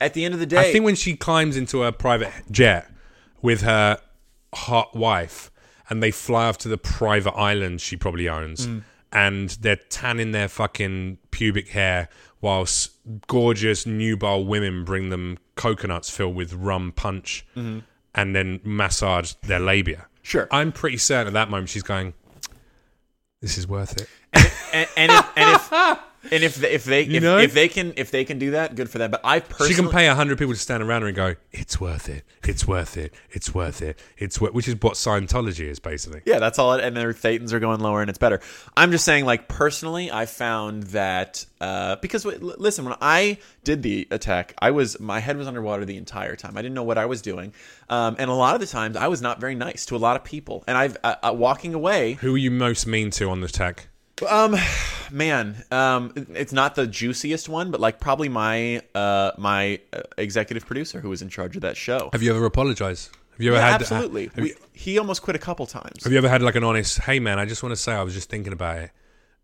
[0.00, 2.90] at the end of the day, I think when she climbs into a private jet
[3.42, 3.98] with her
[4.54, 5.50] hot wife
[5.90, 8.82] and they fly off to the private island she probably owns Mm.
[9.12, 12.08] and they're tanning their fucking pubic hair
[12.40, 12.92] whilst
[13.26, 20.06] gorgeous nubile women bring them coconuts filled with rum punch and then massage their labia.
[20.22, 20.48] Sure.
[20.50, 22.14] I'm pretty certain at that moment she's going,
[23.40, 24.08] this is worth it.
[24.72, 25.72] and, and if and if
[26.24, 27.38] and if they, if they if, know?
[27.38, 29.10] if they can if they can do that, good for them.
[29.10, 31.34] But I personally, She can pay a hundred people to stand around her and go,
[31.52, 32.24] "It's worth it.
[32.44, 33.14] It's worth it.
[33.30, 33.98] It's worth it.
[34.18, 36.22] It's worth," which is what Scientology is basically.
[36.24, 36.74] Yeah, that's all.
[36.74, 38.40] It, and their thetans are going lower, and it's better.
[38.76, 44.08] I'm just saying, like personally, I found that uh, because listen, when I did the
[44.10, 46.56] attack, I was my head was underwater the entire time.
[46.56, 47.52] I didn't know what I was doing,
[47.88, 50.16] um, and a lot of the times I was not very nice to a lot
[50.16, 50.64] of people.
[50.66, 53.88] And I've uh, uh, walking away, Who are you most mean to on the tech?
[54.28, 54.56] Um,
[55.10, 60.66] man, um, it's not the juiciest one, but like probably my uh, my uh, executive
[60.66, 62.10] producer who was in charge of that show.
[62.12, 63.10] Have you ever apologized?
[63.32, 64.26] Have you ever Yeah, had absolutely.
[64.34, 66.04] Have, we, he almost quit a couple times.
[66.04, 66.98] have you ever had like an honest?
[67.00, 68.90] Hey man, I just want to say I was just thinking about it,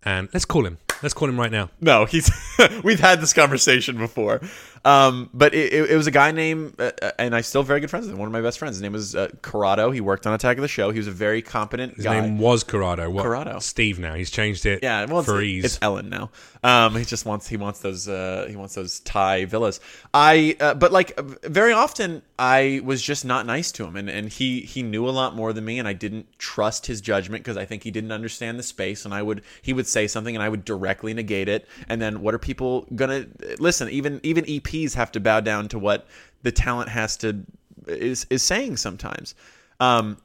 [0.04, 0.78] and let's call him.
[1.02, 1.70] Let's call him right now.
[1.80, 2.30] No, he's.
[2.84, 4.40] we've had this conversation before,
[4.86, 7.80] um, but it, it, it was a guy named, uh, uh, and I still very
[7.80, 8.20] good friends with him.
[8.20, 8.76] One of my best friends.
[8.76, 9.90] His name was uh, Corrado.
[9.90, 10.92] He worked on Attack of the Show.
[10.92, 11.96] He was a very competent guy.
[11.96, 12.20] His guy.
[12.20, 13.10] name was Corrado.
[13.10, 13.24] What?
[13.24, 13.58] Corrado.
[13.58, 14.14] Steve now.
[14.14, 14.84] He's changed it.
[14.84, 15.64] yeah, well, it's, ease.
[15.64, 16.30] it's Ellen now.
[16.62, 19.80] Um, he just wants he wants those uh, he wants those Thai villas.
[20.14, 24.28] I uh, but like very often I was just not nice to him, and, and
[24.28, 27.56] he he knew a lot more than me, and I didn't trust his judgment because
[27.56, 30.42] I think he didn't understand the space, and I would he would say something, and
[30.42, 33.26] I would directly negate it, and then what are people gonna
[33.58, 33.88] listen?
[33.90, 34.44] Even even
[34.84, 36.06] EPs have to bow down to what
[36.42, 37.40] the talent has to
[37.86, 39.34] is is saying sometimes.
[39.80, 40.18] Um,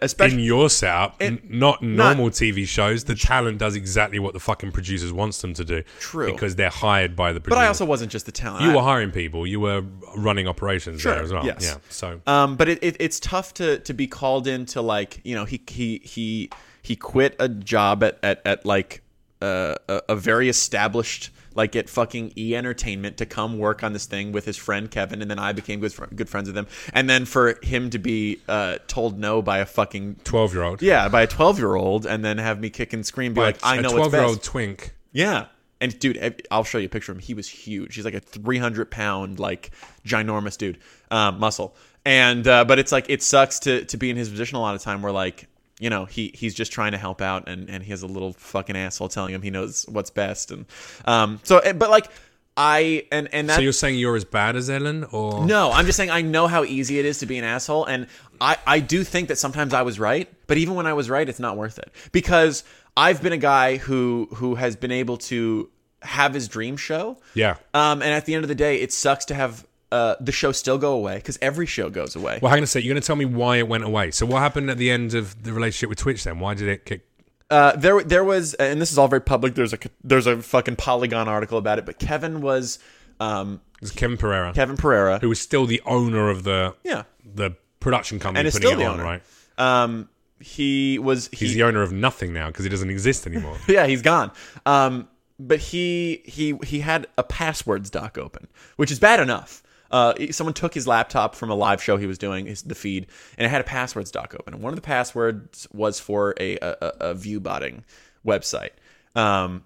[0.00, 4.32] especially in your setup, n- not normal not- TV shows, the talent does exactly what
[4.32, 5.82] the fucking producers wants them to do.
[5.98, 6.30] True.
[6.32, 7.58] Because they're hired by the but.
[7.58, 8.64] I also wasn't just the talent.
[8.64, 9.46] you I- were hiring people.
[9.46, 9.82] You were
[10.16, 11.44] running operations Sure, there as well.
[11.44, 11.62] yes.
[11.64, 11.76] Yeah.
[11.88, 15.44] So Um, but it, it, it's tough to to be called into like you know
[15.44, 16.50] he he he
[16.82, 19.02] he quit a job at at, at like
[19.40, 24.06] uh, a, a very established like at fucking E Entertainment to come work on this
[24.06, 26.66] thing with his friend Kevin, and then I became good fr- good friends with him,
[26.92, 30.82] and then for him to be uh, told no by a fucking twelve year old.
[30.82, 33.58] yeah by a twelve year old, and then have me kick and scream, be like
[33.62, 34.94] I know a twelve year old twink.
[35.12, 35.46] Yeah.
[35.80, 37.22] And dude, I'll show you a picture of him.
[37.22, 37.96] He was huge.
[37.96, 39.72] He's like a 300 pound, like
[40.06, 40.78] ginormous dude,
[41.10, 41.74] um, muscle.
[42.04, 44.76] And uh, but it's like it sucks to to be in his position a lot
[44.76, 45.48] of time where like
[45.82, 48.32] you know he he's just trying to help out and and he has a little
[48.34, 50.64] fucking asshole telling him he knows what's best and
[51.06, 52.08] um so eh, but like
[52.54, 55.86] I and and that So you're saying you're as bad as Ellen, or no, I'm
[55.86, 58.08] just saying I know how easy it is to be an asshole, and
[58.42, 61.26] I, I do think that sometimes I was right, but even when I was right,
[61.26, 62.62] it's not worth it because
[62.94, 65.70] I've been a guy who who has been able to
[66.02, 67.16] have his dream show.
[67.32, 67.56] Yeah.
[67.72, 70.50] Um, and at the end of the day, it sucks to have uh, the show
[70.52, 72.38] still go away because every show goes away.
[72.42, 72.82] Well, hang on a sec.
[72.82, 74.10] You're going to tell me why it went away.
[74.10, 76.24] So what happened at the end of the relationship with Twitch?
[76.24, 77.06] Then why did it kick?
[77.50, 79.54] Uh, there there was, and this is all very public.
[79.54, 82.78] There's a there's a fucking Polygon article about it, but Kevin was
[83.20, 85.18] um, It was Kevin Pereira, Kevin Pereira.
[85.18, 87.02] who was still the owner of the Yeah.
[87.24, 89.04] the production company And putting still it the on, owner.
[89.04, 89.22] right?
[89.58, 90.08] Um,
[90.40, 93.58] he was he, He's the owner of nothing now because he doesn't exist anymore.
[93.68, 94.30] yeah, he's gone.
[94.64, 95.08] Um,
[95.38, 99.62] but he he he had a passwords doc open, which is bad enough.
[99.92, 103.06] Uh, someone took his laptop from a live show he was doing, his, the feed,
[103.36, 104.54] and it had a passwords doc open.
[104.54, 107.84] And one of the passwords was for a a, a, view botting
[108.26, 108.70] website.
[109.14, 109.64] Um,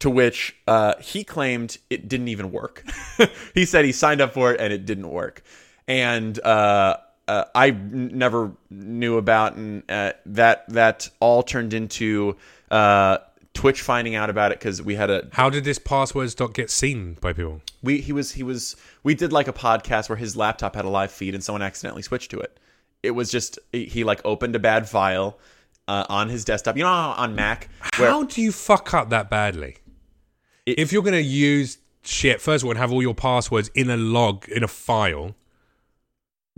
[0.00, 2.84] to which uh, he claimed it didn't even work.
[3.54, 5.42] he said he signed up for it and it didn't work.
[5.88, 12.36] And uh, uh, I n- never knew about, and uh, that that all turned into
[12.70, 13.18] uh,
[13.54, 16.70] Twitch finding out about it because we had a How did this passwords doc get
[16.70, 17.60] seen by people?
[17.82, 20.88] we he was he was we did like a podcast where his laptop had a
[20.88, 22.58] live feed and someone accidentally switched to it.
[23.02, 25.38] It was just he, like opened a bad file
[25.86, 26.76] uh, on his desktop.
[26.76, 29.76] You know on Mac where How do you fuck up that badly?
[30.66, 33.90] if you're going to use shit, first of all, and have all your passwords in
[33.90, 35.34] a log in a file.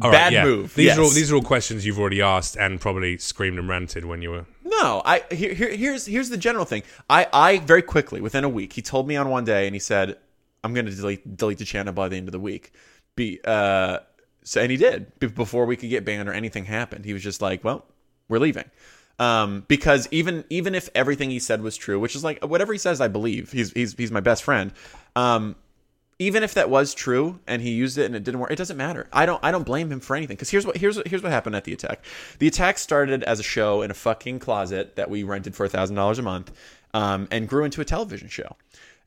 [0.03, 3.19] All Bad move, These are all these are all questions you've already asked and probably
[3.19, 4.47] screamed and ranted when you were.
[4.65, 6.85] No, I here, here here's here's the general thing.
[7.11, 9.79] I I very quickly within a week he told me on one day and he
[9.79, 10.17] said
[10.65, 12.73] I'm going to delete delete the channel by the end of the week.
[13.17, 13.99] Be uh
[14.45, 17.05] so and he did Be- before we could get banned or anything happened.
[17.05, 17.85] He was just like, well,
[18.29, 18.71] we're leaving.
[19.19, 22.79] Um, because even even if everything he said was true, which is like whatever he
[22.79, 23.53] says, I believe.
[23.53, 24.73] He's he's he's my best friend.
[25.15, 25.57] Um,
[26.19, 28.77] even if that was true and he used it and it didn't work, it doesn't
[28.77, 29.09] matter.
[29.13, 31.33] I don't I don't blame him for anything because here's what here's what here's what
[31.33, 32.05] happened at the attack.
[32.39, 35.97] The attack started as a show in a fucking closet that we rented for thousand
[35.97, 36.53] dollars a month.
[36.93, 38.57] um, and grew into a television show.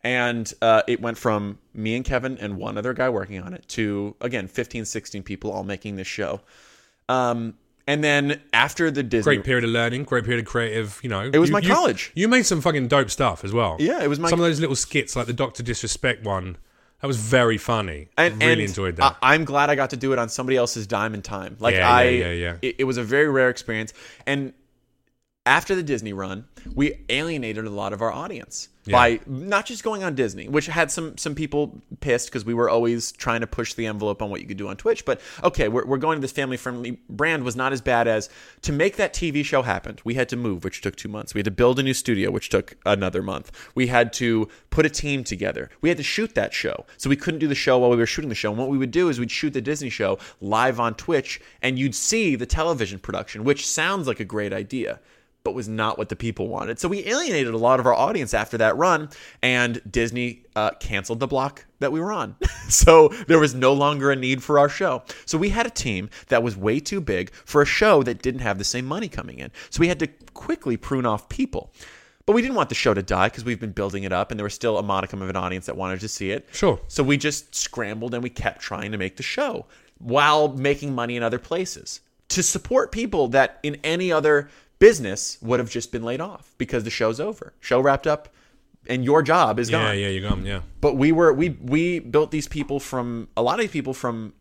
[0.04, 3.66] And uh, it went from me and Kevin and one other guy working on it
[3.70, 6.42] to, again, 15, 16 people all making this show.
[7.08, 7.54] Um,
[7.88, 9.36] and then after the Disney.
[9.36, 11.00] Great period of learning, great period of creative.
[11.04, 12.12] You know, It was you- my you- college.
[12.16, 13.78] You made some fucking dope stuff as well.
[13.80, 16.58] Yeah, it was my- some of those little skits, like the Doctor Disrespect one.
[17.02, 18.08] That was very funny.
[18.18, 19.18] and, really and enjoyed that.
[19.22, 21.58] I, am glad I got to do it on somebody else's dime and time.
[21.60, 22.56] Like Yeah, I, yeah, yeah, yeah.
[22.62, 23.94] It, it was a very rare experience.
[24.26, 24.54] And
[25.46, 30.04] after the Disney run, we alienated a lot of our audience by not just going
[30.04, 33.74] on Disney, which had some some people pissed because we were always trying to push
[33.74, 35.06] the envelope on what you could do on Twitch.
[35.06, 38.30] But okay, we're, we're going to this family friendly brand was not as bad as
[38.64, 40.00] to make that TV show happen.
[40.04, 41.34] We had to move, which took two months.
[41.34, 43.52] We had to build a new studio, which took another month.
[43.74, 45.70] We had to put a team together.
[45.82, 48.06] We had to shoot that show, so we couldn't do the show while we were
[48.06, 48.50] shooting the show.
[48.50, 51.80] And what we would do is we'd shoot the Disney show live on Twitch, and
[51.80, 55.00] you'd see the television production, which sounds like a great idea
[55.44, 56.80] but was not what the people wanted.
[56.80, 59.10] So we alienated a lot of our audience after that run,
[59.42, 62.36] and Disney uh, canceled the block that we were on.
[62.70, 65.04] so there was no longer a need for our show.
[65.26, 68.42] So we had a team that was way too big for a show that didn't
[68.42, 69.52] have the same money coming in.
[69.70, 71.74] So we had to quickly prune off people.
[72.26, 74.40] But we didn't want the show to die because we've been building it up, and
[74.40, 76.48] there was still a modicum of an audience that wanted to see it.
[76.54, 76.80] Sure.
[76.88, 79.66] So we just scrambled and we kept trying to make the show
[80.00, 82.00] while making money in other places
[82.30, 84.50] to support people that in any other
[84.80, 87.54] business would have just been laid off because the show's over.
[87.60, 88.30] Show wrapped up
[88.88, 89.86] and your job is gone.
[89.86, 90.46] yeah, yeah, you're gone.
[90.46, 90.62] Yeah.
[90.82, 94.34] But we were we we built these people from a lot of these people from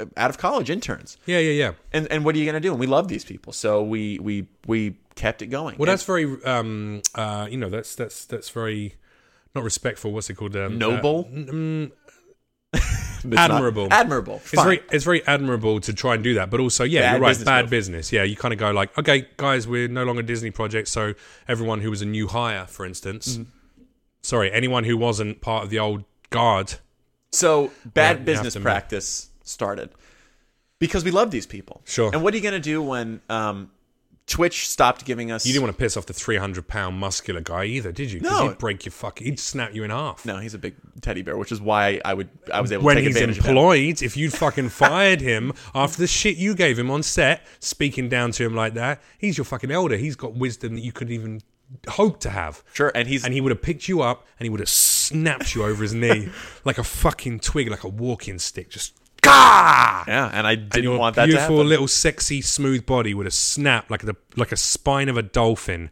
[0.00, 1.18] uh, out of college interns.
[1.26, 1.72] Yeah, yeah, yeah.
[1.92, 2.70] And and what are you going to do?
[2.70, 3.52] And we love these people.
[3.52, 5.76] So we we we kept it going.
[5.78, 8.94] Well, that's very, um, uh, you know, that's that's that's very
[9.54, 10.12] not respectful.
[10.12, 10.56] What's it called?
[10.56, 11.28] Um, noble.
[13.24, 13.86] It's not- admirable.
[13.90, 14.40] admirable.
[14.52, 17.20] It's very, it's very admirable to try and do that, but also, yeah, Bad you're
[17.20, 17.28] right.
[17.30, 17.70] business bad move.
[17.70, 18.12] business.
[18.12, 21.14] Yeah, you kind of go like, okay, guys, we're no longer Disney project, so
[21.46, 23.82] everyone who was a new hire, for instance, Mm-hmm.
[24.22, 26.74] sorry, anyone who wasn't part of the old guard,
[27.30, 29.90] So bad have business practice started
[30.80, 31.80] because we love these people.
[31.84, 32.10] Sure.
[32.12, 33.70] And what are you going to do when um,
[34.26, 35.44] Twitch stopped giving us?
[35.44, 38.20] you didn't want to piss off the 300 pound muscular guy either, did you?
[38.20, 38.48] No.
[38.48, 40.24] he'd break your fucking, he'd snap you in half.
[40.24, 42.96] No, he's a big teddy bear, which is why I would I was able when
[42.96, 43.50] to take he's advantage of him.
[43.56, 48.08] employed, if you'd fucking fired him after the shit you gave him on set, speaking
[48.08, 49.96] down to him like that, he's your fucking elder.
[49.96, 51.42] He's got wisdom that you couldn't even
[51.88, 52.62] hope to have.
[52.72, 55.54] Sure, and he's And he would have picked you up and he would have snapped
[55.54, 56.28] you over his knee
[56.64, 58.70] like a fucking twig, like a walking stick.
[58.70, 60.04] Just gah!
[60.06, 63.34] yeah, and I didn't your want that to beautiful little sexy smooth body would have
[63.34, 65.90] snapped like the like a spine of a dolphin.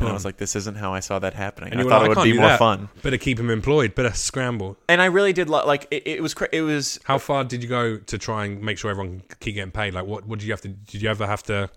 [0.00, 1.72] and I was like, this isn't how I saw that happening.
[1.72, 2.58] And I thought like, it would be more that.
[2.58, 2.88] fun.
[3.02, 3.94] Better keep him employed.
[3.94, 4.76] Better scramble.
[4.88, 6.06] And I really did lo- like it.
[6.06, 8.90] It was cra- it was How far did you go to try and make sure
[8.90, 9.94] everyone keep getting paid?
[9.94, 10.26] Like, what?
[10.26, 10.68] What did you have to?
[10.68, 11.70] Did you ever have to?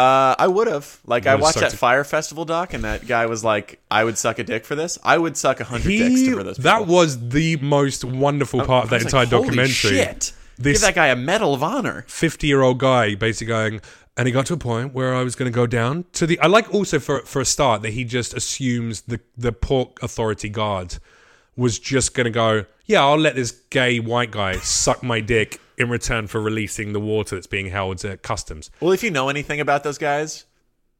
[0.00, 0.98] Uh, I would have.
[1.04, 4.38] Like, I watched that Fyre Festival doc, and that guy was like, "I would suck
[4.38, 4.98] a dick for this.
[5.04, 8.84] I would suck a hundred dicks to for this." that was the most wonderful part
[8.84, 9.98] of that entire like, Holy documentary.
[9.98, 10.32] Shit!
[10.56, 12.04] This- Give that guy a Medal of Honor.
[12.08, 13.80] 50 year old guy basically going
[14.16, 16.38] and he got to a point where I was going to go down to the
[16.40, 20.50] I like also for for a start that he just assumes the the port authority
[20.50, 20.98] guard
[21.56, 25.60] was just going to go yeah I'll let this gay white guy suck my dick
[25.80, 29.28] in return for releasing the water that's being held at customs Well, if you know
[29.28, 30.44] anything about those guys,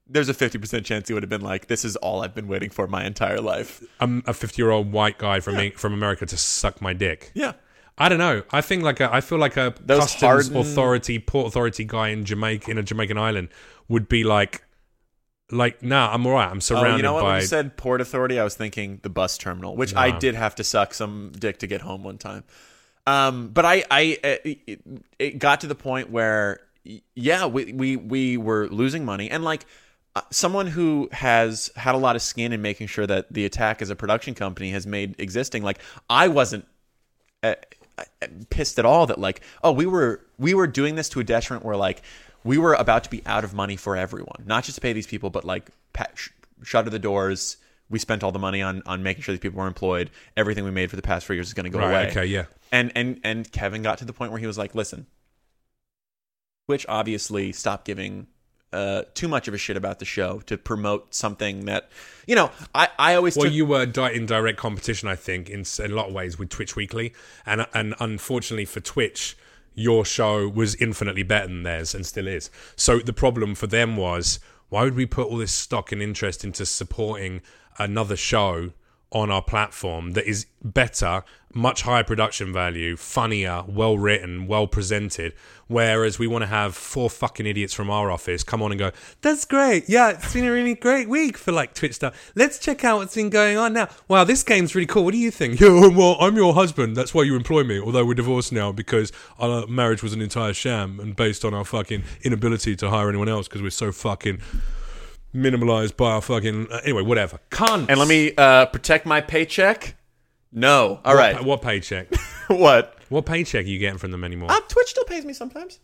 [0.08, 2.48] there's a fifty percent chance he would have been like, "This is all I've been
[2.48, 6.26] waiting for my entire life." I'm a 50 year old white guy from from America
[6.26, 7.52] to suck my dick Yeah.
[7.98, 8.42] I don't know.
[8.50, 12.08] I think like a, I feel like a Those customs hardened- authority, port authority guy
[12.08, 13.48] in Jamaica in a Jamaican island
[13.88, 14.62] would be like,
[15.52, 16.50] like, nah, I'm alright.
[16.50, 17.22] I'm surrounded Oh, you know what?
[17.22, 17.32] by.
[17.32, 20.54] When you said Port Authority, I was thinking the bus terminal, which I did have
[20.56, 22.44] to suck some dick to get home one time.
[23.06, 24.80] Um, but I, I, it,
[25.18, 26.60] it got to the point where,
[27.14, 29.66] yeah, we, we, we were losing money, and like
[30.16, 33.82] uh, someone who has had a lot of skin in making sure that the attack
[33.82, 35.78] as a production company has made existing, like
[36.08, 36.66] I wasn't
[37.42, 37.54] uh,
[38.00, 41.24] uh, pissed at all that like oh we were we were doing this to a
[41.24, 42.02] detriment where like
[42.44, 45.06] we were about to be out of money for everyone not just to pay these
[45.06, 46.30] people but like pa- sh-
[46.62, 47.58] shutter the doors
[47.90, 50.70] we spent all the money on on making sure these people were employed everything we
[50.70, 52.44] made for the past four years is going to go right, away okay, yeah.
[52.72, 55.06] and and and Kevin got to the point where he was like listen
[56.66, 58.28] which obviously stopped giving
[58.72, 61.90] uh, too much of a shit about the show to promote something that
[62.26, 65.50] you know I, I always Well, took, you were di- in direct competition, I think,
[65.50, 67.12] in, in a lot of ways with Twitch Weekly,
[67.44, 69.36] and and unfortunately for Twitch,
[69.74, 72.50] your show was infinitely better than theirs and still is.
[72.76, 74.38] So the problem for them was
[74.68, 77.42] why would we put all this stock and interest into supporting
[77.80, 78.70] another show
[79.12, 85.34] on our platform that is better, much higher production value, funnier, well written, well presented.
[85.66, 88.92] Whereas we want to have four fucking idiots from our office come on and go,
[89.22, 92.32] "That's great, yeah, it's been a really great week for like Twitch stuff.
[92.36, 93.88] Let's check out what's been going on now.
[94.06, 95.04] Wow, this game's really cool.
[95.04, 95.60] What do you think?
[95.70, 96.96] Yeah, well, I'm your husband.
[96.96, 97.80] That's why you employ me.
[97.80, 101.64] Although we're divorced now because our marriage was an entire sham and based on our
[101.64, 104.40] fucking inability to hire anyone else because we're so fucking."
[105.34, 107.38] Minimalized by our fucking uh, anyway, whatever.
[107.50, 107.88] Can't.
[107.90, 109.94] And let me uh, protect my paycheck.
[110.52, 111.00] No.
[111.04, 111.36] All what, right.
[111.36, 112.14] pa- what paycheck?
[112.48, 112.96] what?
[113.08, 114.50] what paycheck are you getting from them anymore?
[114.50, 115.78] Uh, Twitch still pays me sometimes.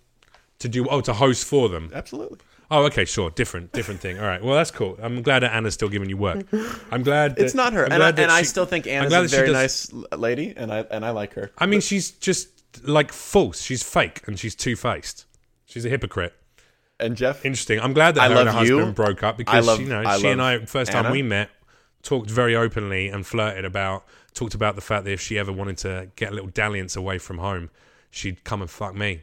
[0.60, 1.90] to do oh to host for them.
[1.94, 2.38] Absolutely.
[2.68, 4.18] Oh, okay, sure, different, different thing.
[4.18, 4.98] All right, well that's cool.
[5.00, 6.46] I'm glad that Anna's still giving you work.
[6.90, 8.66] I'm glad that, It's not her, I'm and, I, glad that and I she- still
[8.66, 11.04] think I'm Anna's glad a that she very does- nice l- lady, and I and
[11.04, 11.52] I like her.
[11.58, 12.48] I mean, she's just
[12.84, 13.62] like false.
[13.62, 15.26] She's fake and she's two faced.
[15.66, 16.34] She's a hypocrite.
[16.98, 17.80] And Jeff, Interesting.
[17.80, 18.76] I'm glad that I her and her you.
[18.78, 21.50] husband broke up because love- you know I she and I first time we met
[22.02, 25.76] talked very openly and flirted about talked about the fact that if she ever wanted
[25.78, 27.68] to get a little dalliance away from home,
[28.10, 29.20] she'd come and fuck me.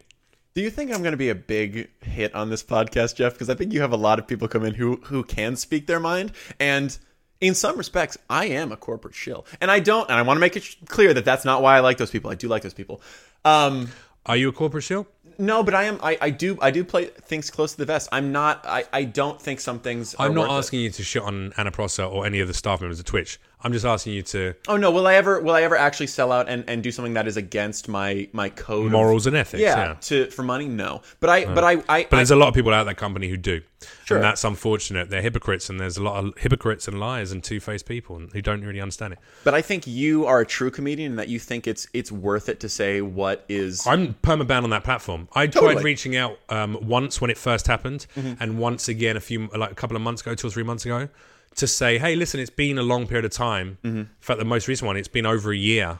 [0.53, 3.33] do you think I'm going to be a big hit on this podcast, Jeff?
[3.33, 5.87] Because I think you have a lot of people come in who who can speak
[5.87, 6.95] their mind, and
[7.41, 10.07] in some respects, I am a corporate shill, and I don't.
[10.09, 12.29] And I want to make it clear that that's not why I like those people.
[12.29, 13.01] I do like those people.
[13.45, 13.89] Um,
[14.25, 15.07] Are you a corporate shill?
[15.37, 15.99] No, but I am.
[16.03, 16.57] I, I do.
[16.61, 18.09] I do play things close to the vest.
[18.11, 18.65] I'm not.
[18.65, 20.15] I, I don't think some things.
[20.15, 20.57] Are I'm not worth it.
[20.59, 23.39] asking you to shit on Anna Prosser or any of the staff members of Twitch.
[23.63, 24.91] I'm just asking you to Oh no!
[24.91, 25.41] Will I ever?
[25.41, 28.49] Will I ever actually sell out and, and do something that is against my my
[28.49, 28.87] code?
[28.87, 29.61] of- morals and ethics.
[29.61, 29.93] yeah, Yeah.
[29.93, 31.01] To for money, no.
[31.19, 31.45] But I.
[31.45, 31.71] But I.
[31.87, 32.03] I.
[32.09, 33.61] But there's a lot of people out of that company who do.
[34.05, 34.17] Sure.
[34.17, 35.09] And that's unfortunate.
[35.09, 38.41] They're hypocrites, and there's a lot of hypocrites and liars and two faced people who
[38.41, 39.19] don't really understand it.
[39.43, 42.49] But I think you are a true comedian and that you think it's it's worth
[42.49, 43.85] it to say what is.
[43.87, 45.27] I'm permaban on that platform.
[45.33, 45.75] I tried Totally.
[45.75, 45.85] Mm-hmm.
[45.85, 49.75] reaching out um, once when it first happened, and once again a few like a
[49.75, 51.09] couple of months ago, two or three months ago,
[51.55, 53.77] to say, hey, listen, it's been a long period of time.
[53.83, 53.97] Mm-hmm.
[53.97, 55.99] In fact, the most recent one, it's been over a year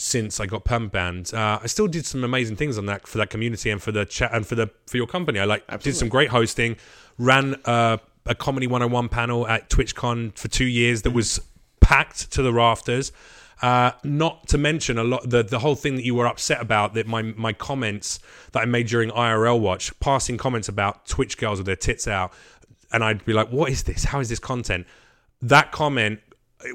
[0.00, 1.34] since I got permabanned.
[1.34, 4.04] Uh, I still did some amazing things on that for that community and for the
[4.04, 5.40] chat and for the for your company.
[5.40, 6.76] I like did some great hosting,
[7.18, 11.40] ran uh, a comedy 101 panel at TwitchCon for two years that was
[11.80, 13.10] packed to the rafters.
[13.60, 16.94] Uh, not to mention a lot the the whole thing that you were upset about
[16.94, 18.20] that my my comments
[18.52, 22.32] that I made during IRL watch, passing comments about Twitch girls with their tits out,
[22.92, 24.04] and I'd be like, "What is this?
[24.04, 24.86] How is this content?"
[25.42, 26.20] That comment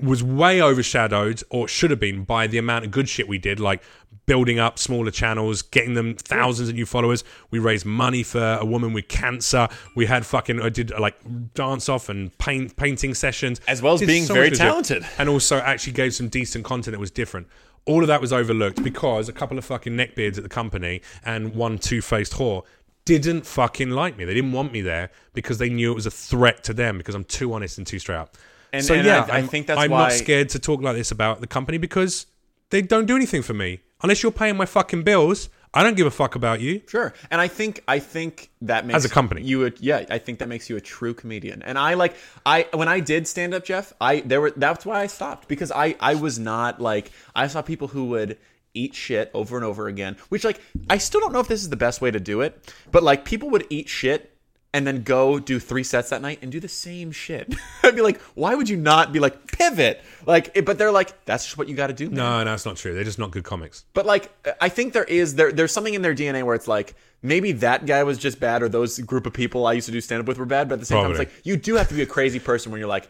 [0.01, 3.59] was way overshadowed, or should have been, by the amount of good shit we did,
[3.59, 3.83] like
[4.25, 7.25] building up smaller channels, getting them thousands of new followers.
[7.51, 9.67] We raised money for a woman with cancer.
[9.95, 11.17] We had fucking I did like
[11.53, 14.57] dance off and paint painting sessions, As well as Did being so very much good
[14.59, 14.67] shit.
[14.67, 15.05] talented.
[15.17, 17.47] and also actually gave some decent content that was different.
[17.85, 21.53] All of that was overlooked because a couple of fucking neckbeards at the company and
[21.53, 22.63] one two-faced whore
[23.05, 24.25] didn't fucking like me.
[24.25, 27.15] They didn't want me there because they knew it was a threat to them because
[27.15, 28.37] I'm too honest and too straight up.
[28.71, 30.95] And- so and yeah, I- I think that's I'm why- not scared to talk like
[30.95, 32.25] this about the company because
[32.69, 35.49] they don't do anything for me unless you're paying my fucking bills.
[35.75, 36.81] I don't give a fuck about you.
[36.87, 39.41] Sure, and I think I think that makes As a company.
[39.41, 41.63] you a, yeah I think that makes you a true comedian.
[41.63, 42.13] And I like
[42.45, 45.71] I when I did stand up, Jeff, I there were that's why I stopped because
[45.71, 48.37] I I was not like I saw people who would
[48.73, 50.59] eat shit over and over again, which like
[50.89, 53.25] I still don't know if this is the best way to do it, but like
[53.25, 54.29] people would eat shit
[54.75, 57.53] and then go do three sets that night and do the same shit.
[57.83, 60.01] I'd be like, why would you not be like pivot?
[60.25, 62.05] Like, but they're like, that's just what you got to do.
[62.07, 62.15] man.
[62.15, 62.95] No, no, it's not true.
[62.95, 63.85] They're just not good comics.
[63.93, 66.95] But like, I think there is there there's something in their DNA where it's like
[67.21, 70.01] maybe that guy was just bad, or those group of people I used to do
[70.01, 70.69] stand up with were bad.
[70.69, 72.71] But at the same time, it's like you do have to be a crazy person
[72.71, 73.07] when you're like,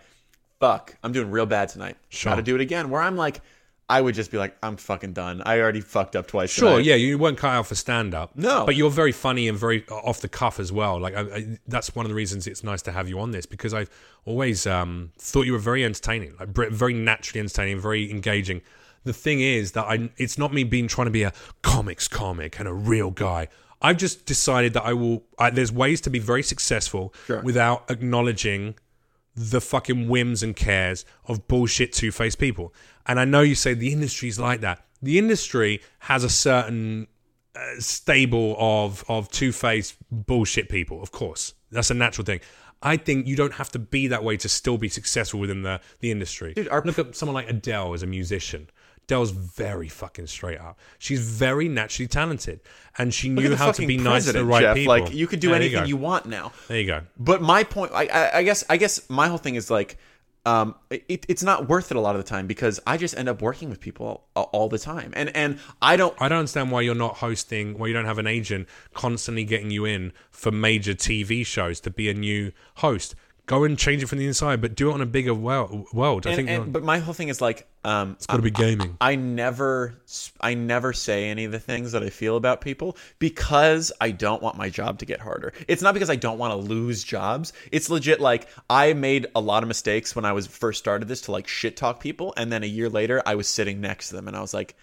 [0.59, 1.95] "Fuck, I'm doing real bad tonight.
[2.09, 2.31] Sure.
[2.31, 3.39] Got to do it again." Where I'm like,
[3.93, 5.41] I would just be like, "I'm fucking done.
[5.45, 8.35] I already fucked up twice." Sure, tonight." yeah, you weren't cut out for stand up.
[8.35, 8.65] No.
[8.65, 10.99] but you're very funny and very off the cuff as well.
[10.99, 13.45] Like I, I, that's one of the reasons it's nice to have you on this
[13.45, 13.89] because I've
[14.25, 18.61] always um, thought you were very entertaining, like very naturally entertaining, very engaging.
[19.03, 22.59] The thing is that I, it's not me being trying to be a comics comic
[22.59, 23.47] and a real guy.
[23.81, 25.23] I've just decided that I will.
[25.37, 27.41] I, there's ways to be very successful Sure.
[27.41, 28.75] without acknowledging
[29.35, 32.73] the fucking whims and cares of bullshit two faced people.
[33.05, 34.85] And I know you say the industry's like that.
[35.01, 37.07] The industry has a certain
[37.55, 41.01] uh, stable of of two faced bullshit people.
[41.01, 42.39] Of course, that's a natural thing.
[42.81, 45.79] I think you don't have to be that way to still be successful within the
[45.99, 46.53] the industry.
[46.53, 48.69] Dude, our- Look at someone like Adele as a musician.
[49.05, 50.79] Adele's very fucking straight up.
[50.97, 52.61] She's very naturally talented,
[52.97, 54.75] and she knew how to be nice to the right Jeff.
[54.75, 54.93] people.
[54.93, 55.85] Like you could do there anything go.
[55.85, 56.53] you want now.
[56.67, 57.01] There you go.
[57.17, 59.97] But my point, I, I, I guess, I guess my whole thing is like,
[60.45, 63.29] um, it, it's not worth it a lot of the time because I just end
[63.29, 66.15] up working with people all, all the time, and and I don't.
[66.21, 69.71] I don't understand why you're not hosting, why you don't have an agent constantly getting
[69.71, 73.15] you in for major TV shows to be a new host.
[73.45, 75.87] Go and change it from the inside, but do it on a bigger world.
[75.93, 76.25] world.
[76.25, 78.97] I think and- but my whole thing is like, um, it's got to be gaming.
[79.01, 79.95] I never
[80.39, 84.41] I never say any of the things that I feel about people because I don't
[84.41, 85.53] want my job to get harder.
[85.67, 87.51] It's not because I don't want to lose jobs.
[87.71, 91.21] It's legit like I made a lot of mistakes when I was first started this
[91.21, 94.15] to like shit talk people and then a year later I was sitting next to
[94.15, 94.75] them and I was like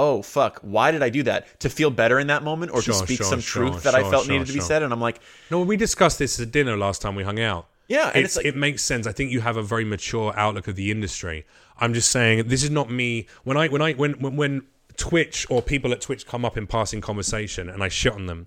[0.00, 0.60] Oh fuck!
[0.60, 1.58] Why did I do that?
[1.58, 3.96] To feel better in that moment, or Sure, to speak sure, some sure, truth that
[3.96, 4.84] I felt needed to be said?
[4.84, 5.18] And I'm like,
[5.50, 7.66] No, When we discussed this at dinner last time we hung out.
[7.88, 9.08] Yeah, and It's, it's like- it makes sense.
[9.08, 11.46] I think you have a very mature outlook of the industry.
[11.80, 13.26] I'm just saying this is not me.
[13.44, 14.62] When I when I when when, when
[14.96, 18.46] Twitch or people at Twitch come up in passing conversation and I shit on them,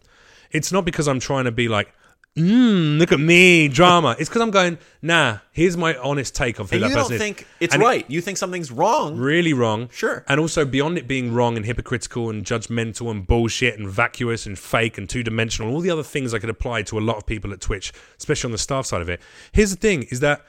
[0.52, 1.94] it's not because I'm trying to be like,
[2.36, 4.16] mm, look at me, drama.
[4.20, 5.40] it's because I'm going, nah.
[5.54, 7.22] Here's my honest take of who and that you person don't is.
[7.22, 8.10] think it's And it- right.
[8.10, 9.18] you think something's wrong.
[9.18, 9.90] really wrong.
[9.94, 10.24] Sure.
[10.28, 14.58] And also beyond it being wrong and hypocritical and judgmental and bullshit and vacuous and
[14.58, 17.26] fake and two dimensional, all the other things I could apply to a lot of
[17.26, 19.20] people at Twitch, especially on the staff side of it.
[19.52, 20.46] Here's the thing is that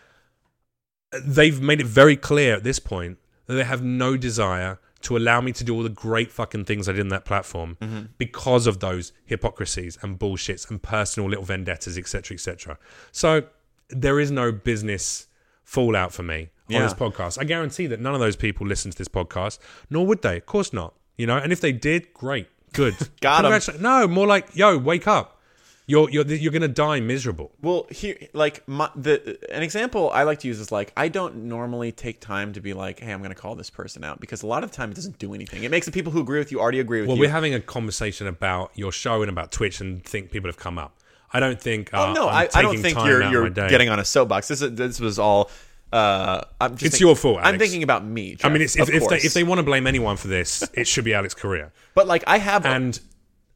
[1.25, 5.41] they've made it very clear at this point that they have no desire to allow
[5.41, 8.03] me to do all the great fucking things I did in that platform mm-hmm.
[8.19, 12.79] because of those hypocrisies and bullshits and personal little vendettas, etc., etc.
[13.11, 13.43] So
[13.89, 15.27] there is no business
[15.65, 16.83] fallout for me on Yeah.
[16.83, 17.39] this podcast.
[17.39, 19.59] I guarantee that none of those people listen to this podcast,
[19.91, 20.37] nor would they.
[20.37, 20.95] Of course not.
[21.19, 22.95] You know, and if they did, great, good.
[23.21, 23.45] Got.
[23.45, 25.41] Congratu- No, more like, yo, wake up.
[25.87, 27.51] You're you're you're gonna die miserable.
[27.61, 31.45] Well, here, like my, the an example I like to use is like I don't
[31.45, 34.43] normally take time to be like, hey, I'm going to call this person out because
[34.43, 35.65] a lot of the time it doesn't do anything.
[35.65, 37.23] It makes the people who agree with you already agree with Well, you.
[37.23, 40.57] Well, we're having a conversation about your show and about Twitch, and think people have
[40.57, 40.97] come up.
[41.33, 41.91] I don't think.
[41.93, 44.49] oh uh, no, I'm I, I don't think you're you're getting on a soapbox.
[44.49, 45.51] This is, this was all.
[45.93, 48.39] Uh, I'm just It's your fault, I'm thinking about me.
[48.43, 50.87] I mean, it's, if, if they if they want to blame anyone for this, it
[50.87, 52.99] should be Alex Korea, but like I have and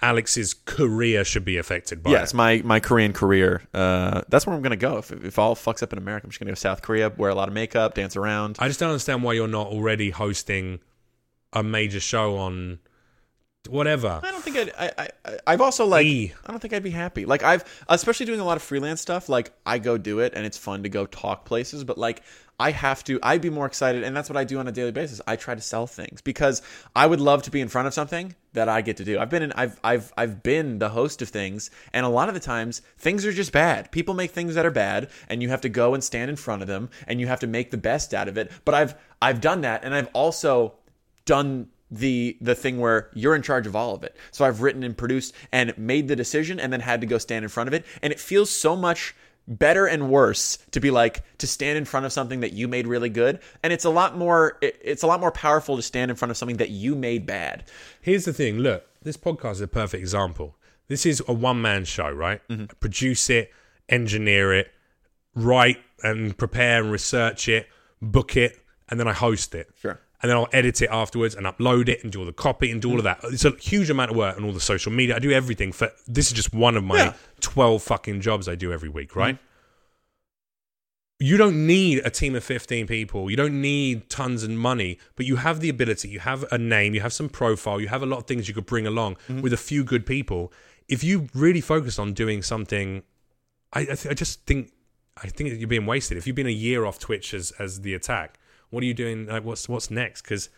[0.03, 2.37] Alex's career should be affected by Yes, it.
[2.37, 3.63] my, my Korean career.
[3.73, 4.99] Uh, that's where I'm gonna go.
[4.99, 7.31] If, if all fucks up in America, I'm just gonna go to South Korea, wear
[7.31, 8.57] a lot of makeup, dance around.
[8.59, 10.81] I just don't understand why you're not already hosting
[11.53, 12.79] a major show on
[13.69, 14.21] whatever.
[14.23, 16.33] I don't think I'd, I, I, I- I've also like, E.
[16.45, 17.25] I don't think I'd be happy.
[17.25, 19.29] Like I've, especially doing a lot of freelance stuff.
[19.29, 21.83] Like I go do it, and it's fun to go talk places.
[21.85, 22.23] But like
[22.59, 24.93] I have to, I'd be more excited, and that's what I do on a daily
[24.93, 25.21] basis.
[25.27, 26.63] I try to sell things because
[26.95, 29.19] I would love to be in front of something that I get to do.
[29.19, 32.35] I've been in, I've, I've, I've been the host of things, and a lot of
[32.35, 33.93] the times things are just bad.
[33.93, 36.63] People make things that are bad, and you have to go and stand in front
[36.63, 38.51] of them, and you have to make the best out of it.
[38.65, 40.75] But I've, I've done that, and I've also
[41.27, 44.17] done the the thing where you're in charge of all of it.
[44.33, 47.45] So I've written and produced and made the decision and then had to go stand
[47.45, 49.15] in front of it and it feels so much
[49.49, 52.87] better and worse to be like to stand in front of something that you made
[52.87, 56.17] really good and it's a lot more it's a lot more powerful to stand in
[56.17, 57.65] front of something that you made bad.
[58.01, 60.57] Here's the thing look, this podcast is a perfect example.
[60.89, 62.41] This is a one man show, right?
[62.49, 62.67] Mm-hmm.
[62.81, 63.53] Produce it,
[63.89, 64.73] engineer it,
[65.35, 67.69] write and prepare and research it,
[68.01, 68.59] book it,
[68.89, 69.69] and then I host it.
[69.81, 70.01] Sure.
[70.23, 72.81] And then I'll edit it afterwards and upload it and do all the copy and
[72.81, 73.21] do all of that.
[73.25, 75.17] It's a huge amount of work and all the social media.
[75.17, 77.13] I do everything for this is just one of my Yeah.
[77.41, 79.35] 12 fucking jobs I do every week, right?
[79.35, 79.43] Mm-hmm.
[81.19, 83.31] you don't need a team of 15 people.
[83.31, 86.95] You don't need tons of money, but you have the ability, you have a name,
[86.95, 89.41] you have some profile, you have a lot of things you could bring along mm-hmm.
[89.41, 90.53] with a few good people.
[90.89, 93.03] If you really focus on doing something,
[93.73, 94.73] I, I, th- I just think
[95.23, 96.19] I think you're being wasted.
[96.19, 98.39] If you've been a year off Twitch as, as the attack,
[98.71, 99.27] what are you doing?
[99.27, 100.23] Like, what's what's next?
[100.23, 100.49] Because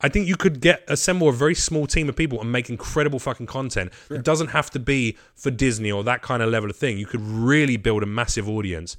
[0.00, 3.18] I think you could get assemble a very small team of people and make incredible
[3.18, 3.92] fucking content.
[4.10, 6.98] It doesn't have to be for Disney or that kind of level of thing.
[6.98, 8.96] You could really build a massive audience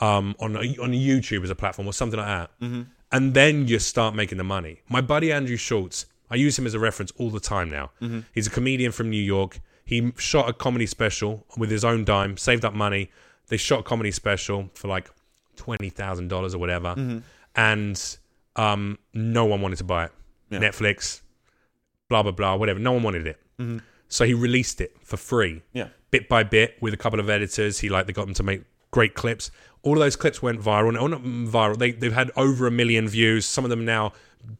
[0.00, 2.82] um, on a, on YouTube as a platform or something like that, mm-hmm.
[3.12, 4.82] and then you start making the money.
[4.88, 7.90] My buddy Andrew Schulz, I use him as a reference all the time now.
[8.34, 9.60] He's a comedian from New York.
[9.84, 13.10] He shot a comedy special with his own dime, saved up money.
[13.48, 15.10] They shot a comedy special for like
[15.56, 16.94] twenty thousand dollars or whatever,
[17.56, 18.18] and
[18.56, 20.12] um, no one wanted to buy it.
[20.50, 21.20] Netflix,
[22.08, 22.78] blah blah blah, whatever.
[22.78, 23.40] No one wanted it,
[24.08, 25.88] so he released it for free Yeah.
[26.10, 27.80] bit by bit with a couple of editors.
[27.80, 28.62] He like they got them to make
[28.92, 29.50] great clips.
[29.82, 30.92] All of those clips went viral.
[30.94, 31.76] No, not viral.
[31.78, 33.46] They they've had over a million views.
[33.46, 34.12] Some of them now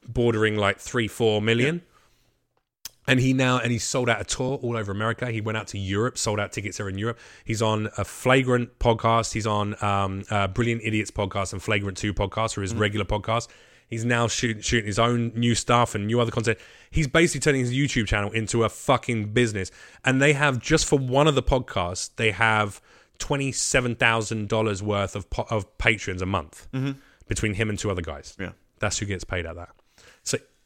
[0.08, 1.82] bordering like three, four million.
[3.06, 5.30] And he now and he's sold out a tour all over America.
[5.30, 7.18] He went out to Europe, sold out tickets there in Europe.
[7.44, 9.32] He's on a Flagrant podcast.
[9.34, 13.48] He's on um, uh, Brilliant Idiots podcast and Flagrant Two podcast, or his regular podcast.
[13.88, 16.58] He's now shoot, shooting his own new stuff and new other content.
[16.90, 19.70] He's basically turning his YouTube channel into a fucking business.
[20.04, 22.80] And they have just for one of the podcasts, they have
[23.18, 26.66] twenty seven thousand dollars worth of po- of patrons a month
[27.28, 28.34] between him and two other guys.
[28.40, 28.52] Yeah.
[28.78, 29.68] That's who gets paid at that.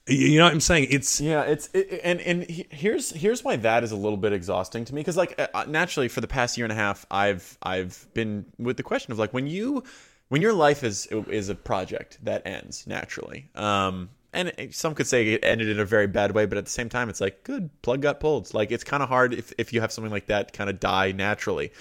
[0.09, 0.89] You know what I'm saying?
[0.91, 4.85] It's Yeah, it's it, and and here's here's why that is a little bit exhausting
[4.87, 8.07] to me because like uh, naturally for the past year and a half I've I've
[8.15, 9.85] been with the question of like when you
[10.29, 15.27] when your life is is a project that ends naturally um and some could say
[15.29, 17.71] it ended in a very bad way but at the same time it's like good
[17.83, 18.53] plug got pulled.
[18.55, 21.13] Like it's kind of hard if if you have something like that kind of die
[21.13, 21.73] naturally.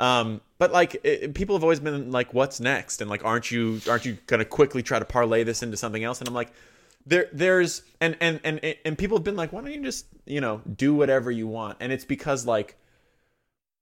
[0.00, 3.02] Um but like it, people have always been like what's next?
[3.02, 6.20] And like aren't you aren't you gonna quickly try to parlay this into something else?
[6.20, 6.52] And i'm like
[7.06, 10.40] there there's and and and and people have been like why don't you just you
[10.40, 12.76] know do whatever you want and it's because like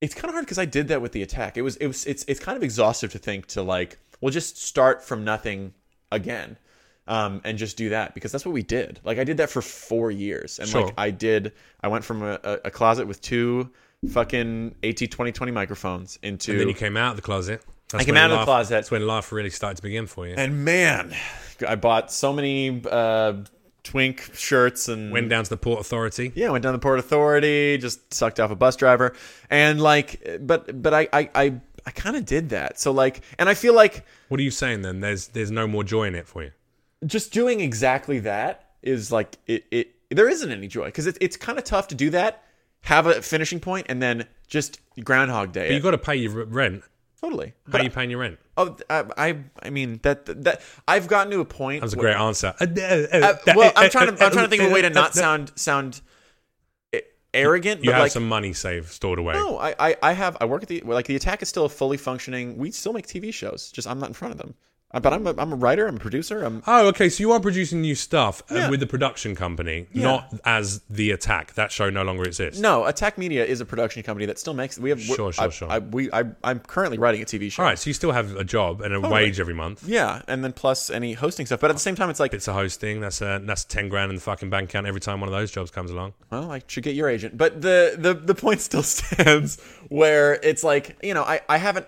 [0.01, 2.05] it's kind of hard because i did that with the attack it was it was
[2.05, 5.73] it's it's kind of exhaustive to think to like well just start from nothing
[6.11, 6.57] again
[7.07, 9.61] um and just do that because that's what we did like i did that for
[9.61, 10.85] four years and Sure.
[10.85, 13.69] like i did i went from a, a, closet with two
[14.09, 17.63] fucking AT2020 microphones into and then you came out of the closet.
[17.93, 18.73] That's I came out of the closet.
[18.73, 20.35] That's when life really started to begin for you.
[20.37, 21.15] and man
[21.67, 23.33] i bought so many uh
[23.83, 26.31] twink shirts and Went down to the Port Authority.
[26.35, 29.13] yeah, went down to the Port Authority, just sucked off a bus driver,
[29.49, 31.53] and like, but but I I I,
[31.85, 32.79] I kind of did that.
[32.79, 35.01] So like, and I feel like What are you saying then?
[35.01, 36.51] There's there's no more joy in it for you.
[37.05, 41.35] just doing exactly that is like it it there isn't any joy because it, it's
[41.37, 42.41] kind of tough to do that,
[42.81, 45.67] have a finishing point, and then just Groundhog Day.
[45.69, 46.83] But you got to pay your rent.
[47.23, 47.53] Totally.
[47.65, 48.37] How But are you paying your rent?
[48.57, 51.81] oh, I, I I mean that that I've gotten to a point.
[51.81, 52.53] That was a where- great answer.
[52.59, 53.17] Uh, Uh,
[53.47, 55.51] uh well, I'm trying to I'm trying to think of a way to not sound
[55.55, 56.01] sound
[57.33, 59.33] arrogant, You but have like some money saved stored away.
[59.33, 60.37] No, I, I, I have.
[60.39, 62.57] I work at the like the attack is still a fully functioning.
[62.57, 63.71] We still make TV shows.
[63.71, 64.53] Just I'm not in front of them.
[64.93, 65.87] Uh, But I'm a, I'm a writer.
[65.87, 66.43] I'm a producer.
[66.43, 67.09] I'm Oh, okay.
[67.09, 68.69] So you are producing new stuff uh, Yeah.
[68.69, 70.03] with the production company, Yeah.
[70.03, 71.53] not as the Attack.
[71.55, 72.59] That show no longer exists.
[72.61, 72.85] no.
[72.85, 74.77] Attack Media is a production company that still makes.
[74.77, 75.01] We have.
[75.01, 75.69] Sure, sure, I, sure.
[75.71, 77.63] I, we I I'm currently writing a TV show.
[77.63, 77.79] All right.
[77.79, 79.83] So you still have a job and a wage every month.
[79.87, 81.59] Yeah, and then plus any hosting stuff.
[81.59, 83.01] But at the same time, it's like, It's a hosting.
[83.01, 85.51] That's a, that's ten grand in the fucking bank account every time one of those
[85.51, 86.13] jobs comes along.
[86.29, 87.37] well, I should get your agent.
[87.37, 89.59] But the the the point still stands
[89.89, 91.87] where it's like you know I I haven't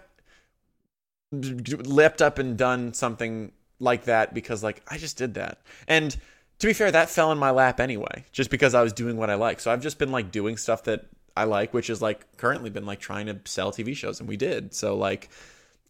[1.31, 5.59] leapt up and done something like that because like I just did that.
[5.87, 6.15] And
[6.59, 9.29] to be fair, that fell in my lap anyway, just because I was doing what
[9.29, 9.59] I like.
[9.59, 12.85] So I've just been like doing stuff that I like, which is like currently been
[12.85, 14.73] like trying to sell TV shows, and we did.
[14.73, 15.29] So like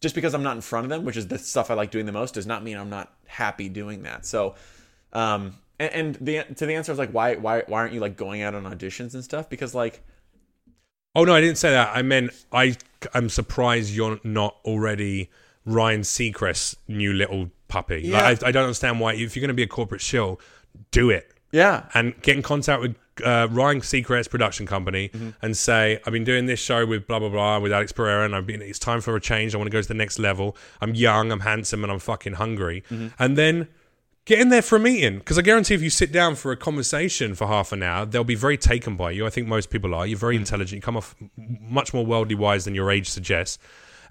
[0.00, 2.06] just because I'm not in front of them, which is the stuff I like doing
[2.06, 4.26] the most, does not mean I'm not happy doing that.
[4.26, 4.54] So
[5.12, 8.16] um and, and the to the answer is like why why why aren't you like
[8.16, 9.48] going out on auditions and stuff?
[9.48, 10.02] Because like
[11.16, 11.96] Oh no, I didn't say that.
[11.96, 12.76] I meant I.
[13.14, 15.30] I'm surprised you're not already
[15.64, 18.02] Ryan Seacrest's new little puppy.
[18.04, 18.22] Yeah.
[18.22, 19.14] Like, I, I don't understand why.
[19.14, 20.40] If you're going to be a corporate shill,
[20.90, 25.30] do it yeah, and get in contact with uh, Ryan Seacrest's production company Mm-hmm.
[25.40, 28.34] and say, I've been doing this show with blah blah blah with Alex Pereira, and
[28.34, 28.60] I've been.
[28.60, 29.54] It's time for a change.
[29.54, 30.56] I want to go to the next level.
[30.80, 32.82] I'm young, I'm handsome, and I'm fucking hungry.
[32.90, 33.08] Mm-hmm.
[33.18, 33.68] And then
[34.26, 36.56] get in there for a meeting because I guarantee if you sit down for a
[36.56, 39.24] conversation for half an hour, they'll be very taken by you.
[39.24, 40.06] I think most people are.
[40.06, 40.76] You're very intelligent.
[40.76, 43.58] You come off much more worldly wise than your age suggests,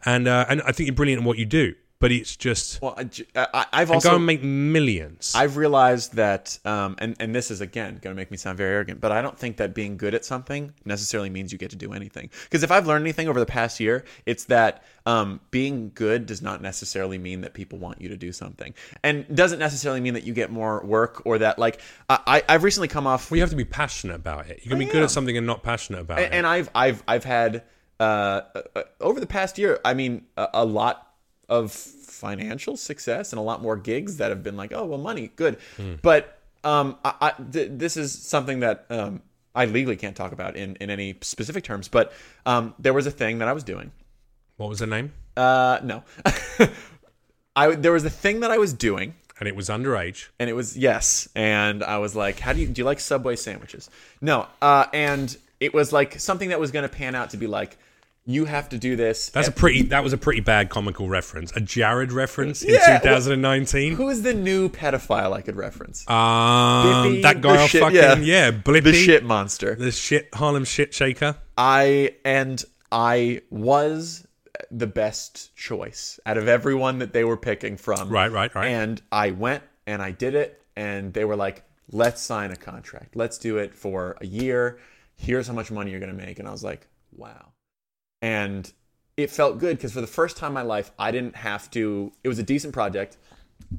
[0.06, 1.76] and uh, and I think you're brilliant in what you do.
[1.98, 3.08] But it's just well, I,
[3.54, 5.34] I- and also go and make millions.
[5.34, 8.74] I've realized that, um, and and this is again going to make me sound very
[8.74, 11.78] arrogant, but I don't think that being good at something necessarily means you get to
[11.78, 12.30] do anything.
[12.44, 16.42] Because if I've learned anything over the past year, it's that um, being good does
[16.42, 20.24] not necessarily mean that people want you to do something, and doesn't necessarily mean that
[20.26, 23.42] you get more work or that like I, I I've recently come off well, you
[23.44, 24.60] have to be passionate about it.
[24.64, 26.34] You can be I good at something and not passionate about it.
[26.34, 27.64] and I've I've I've had
[28.02, 28.42] uh,
[28.76, 29.80] uh, over the past year.
[29.86, 31.15] I mean, a, a lot
[31.50, 35.32] of financial success and a lot more gigs that have been like, oh well, money,
[35.36, 35.58] good.
[36.02, 39.22] But um, I, I th- this is something that um,
[39.54, 41.88] I legally can't talk about in in any specific terms.
[41.88, 42.12] But
[42.46, 43.92] um, there was a thing that I was doing.
[44.58, 45.12] what was the name?
[45.38, 46.04] Uh, no,
[47.56, 50.28] I there was a thing that I was doing And it was underage.
[50.40, 53.36] and it was yes and i was like how do you do you like subway
[53.36, 53.90] sandwiches
[54.22, 57.48] no uh and it was like something that was going to pan out to be
[57.48, 57.78] like
[58.28, 59.84] you have to do this That's a pretty.
[59.84, 61.52] That was a pretty bad comical reference.
[61.56, 63.96] A Jared reference in Yeah, well, 2019.
[63.96, 67.96] who is the new pedophile i could reference Um, Bippy, that guy off shit- fucking
[67.96, 68.16] yeah.
[68.16, 71.36] yeah, Blippi, the shit monster the shit Harlem shit shaker.
[71.58, 74.26] i and i was
[74.72, 78.68] the best choice out of everyone that they were picking from Right, right, right.
[78.70, 83.16] and i went and i did it and they were like let's sign a contract
[83.16, 84.80] let's do it for a year
[85.16, 87.50] here's how much money you're going to make and i was like wow
[88.34, 88.62] and
[89.18, 92.12] it felt good because for the first time in my life i didn't have to
[92.24, 93.12] it was a decent project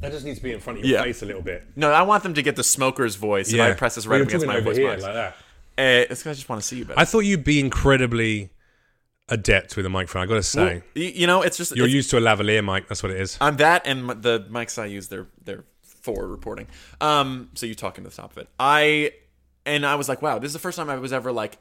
[0.01, 1.05] That just needs to be in front of your Yeah.
[1.05, 1.60] face a little bit.
[1.77, 4.24] no i want them to get the smoker's voice and i press this right You're
[4.24, 5.32] up against talking my over voice here box like that.
[5.78, 8.51] Eh, it's 'cause i just want to see you better I thought you'd be incredibly
[9.28, 10.23] adept with a microphone.
[10.23, 12.64] I got to say, you, you know it's just you're it's- used to a lavalier
[12.64, 12.86] mic.
[12.89, 13.36] That's what it is.
[13.40, 16.68] i'm that and m- the mics i use they're they're for reporting.
[17.01, 18.48] Um, so you talking to the top of it.
[18.60, 19.10] I
[19.73, 21.59] and I was like, wow, this is the first time I was ever like.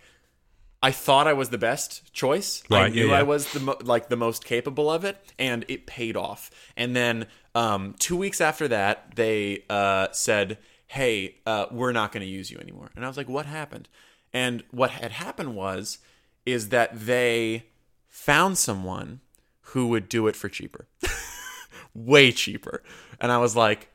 [0.85, 2.61] I thought I was the best choice.
[2.69, 3.17] I knew yeah, yeah.
[3.17, 6.51] I was the mo- like the most capable of it, and it paid off.
[6.77, 7.25] And then
[7.55, 12.51] um, two weeks after that, they uh, said, "Hey, uh, we're not going to use
[12.51, 13.89] you anymore." And I was like, "What happened?"
[14.31, 15.97] And what had happened was,
[16.45, 17.65] is that they
[18.07, 19.21] found someone
[19.69, 20.87] who would do it for cheaper,
[21.95, 22.83] way cheaper.
[23.19, 23.89] And I was like,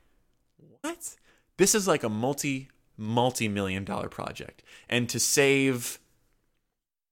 [0.80, 1.14] "What?
[1.56, 6.00] This is like a multi multi million dollar project, and to save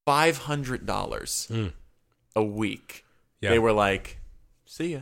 [0.09, 1.70] five hundred dollars mm.
[2.35, 3.05] a week,
[3.43, 3.51] Yeah.
[3.51, 4.18] they were like,
[4.64, 5.01] "See ya,"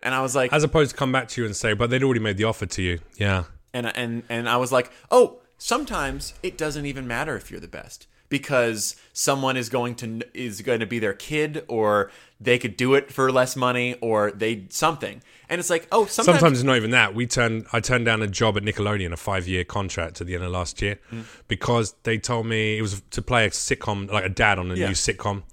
[0.00, 2.04] and I was like, As opposed to come back to you and say, but they'd
[2.04, 3.00] already made the offer to you.
[3.16, 3.44] Yeah.
[3.74, 7.66] and and and I was like, "Oh, sometimes it doesn't even matter if you're the
[7.66, 12.76] best." Because someone is going to is going to be their kid, or they could
[12.76, 16.64] do it for less money, or they something, and it's like, oh, sometimes, Sometimes it's
[16.66, 17.14] not even that.
[17.14, 17.64] We turned.
[17.72, 20.82] I turned down a job at Nickelodeon, a five-year contract at the end of last
[20.82, 21.24] year, Mm.
[21.48, 24.74] because they told me it was to play a sitcom, like a dad on a
[24.74, 24.88] Yeah.
[24.88, 25.44] new sitcom,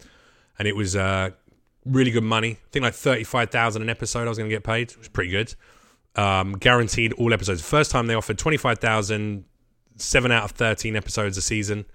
[0.60, 1.30] and it was uh,
[1.86, 2.52] really good money.
[2.52, 4.26] I think like thirty-five thousand an episode.
[4.26, 4.92] I was going to get paid.
[4.92, 5.56] It was pretty good.
[6.18, 7.62] Um, guaranteed all episodes.
[7.62, 9.46] First time they offered twenty-five thousand,
[9.96, 11.86] seven out of thirteen episodes a season.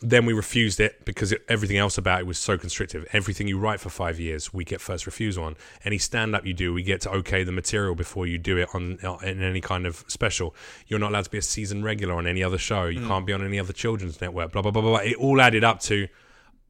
[0.00, 3.06] Then we refused it because it, everything else about it was so constrictive.
[3.12, 5.56] Everything you write for five years, we get first refusal on.
[5.84, 8.68] Any stand up you do, we get to okay the material before you do it
[8.74, 10.54] on uh, in any kind of special.
[10.88, 12.86] You're not allowed to be a season regular on any other show.
[12.86, 13.08] You hmm.
[13.08, 14.52] can't be on any other children's network.
[14.52, 14.90] Blah blah blah blah.
[14.90, 15.00] blah.
[15.00, 16.08] It all added up to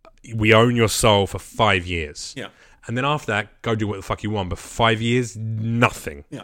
[0.04, 2.34] uh, we own your soul for five years.
[2.36, 2.48] Yeah.
[2.86, 4.50] And then after that, go do what the fuck you want.
[4.50, 6.24] But for five years, nothing.
[6.30, 6.42] yeah,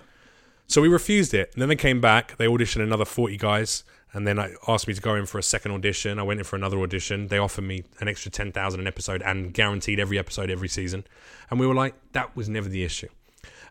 [0.66, 1.50] So we refused it.
[1.52, 2.36] And then they came back.
[2.36, 3.84] They auditioned another 40 guys.
[4.12, 6.18] And then I asked me to go in for a second audition.
[6.18, 7.28] I went in for another audition.
[7.28, 11.04] They offered me an extra 10,000 an episode and guaranteed every episode every season.
[11.50, 13.08] And we were like, that was never the issue.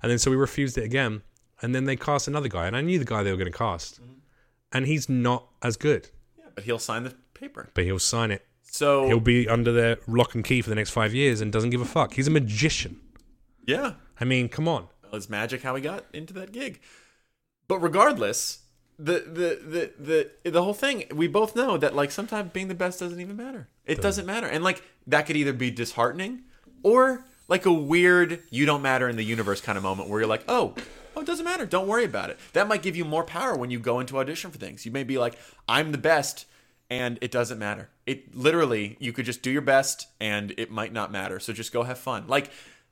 [0.01, 1.23] And then so we refused it again.
[1.61, 2.67] And then they cast another guy.
[2.67, 4.01] And I knew the guy they were going to cast.
[4.01, 4.13] Mm-hmm.
[4.71, 7.69] And he's not as good, yeah, but he'll sign the paper.
[7.73, 8.45] but he'll sign it.
[8.61, 11.71] So He'll be under their lock and key for the next five years and doesn't
[11.71, 12.13] give a fuck.
[12.13, 12.99] He's a magician.
[13.65, 14.87] yeah, I mean, come on.
[15.03, 16.79] Well, it's magic how he got into that gig.
[17.67, 18.59] But regardless,
[18.99, 22.75] the the the the the whole thing, we both know that like sometimes being the
[22.75, 23.69] best doesn't even matter.
[23.85, 24.45] It doesn't matter.
[24.45, 26.43] And like that could either be disheartening
[26.83, 30.29] or like a weird you don't matter in the universe kind of moment where you're
[30.29, 30.75] like, "Oh,
[31.15, 31.65] oh, it doesn't matter.
[31.65, 34.51] Don't worry about it." That might give you more power when you go into audition
[34.51, 34.85] for things.
[34.85, 36.45] You may be like, "I'm the best."
[36.91, 37.89] And it doesn't matter.
[38.07, 41.39] It literally, you could just do your best and it might not matter.
[41.39, 42.25] So just go have fun.
[42.27, 42.49] Like,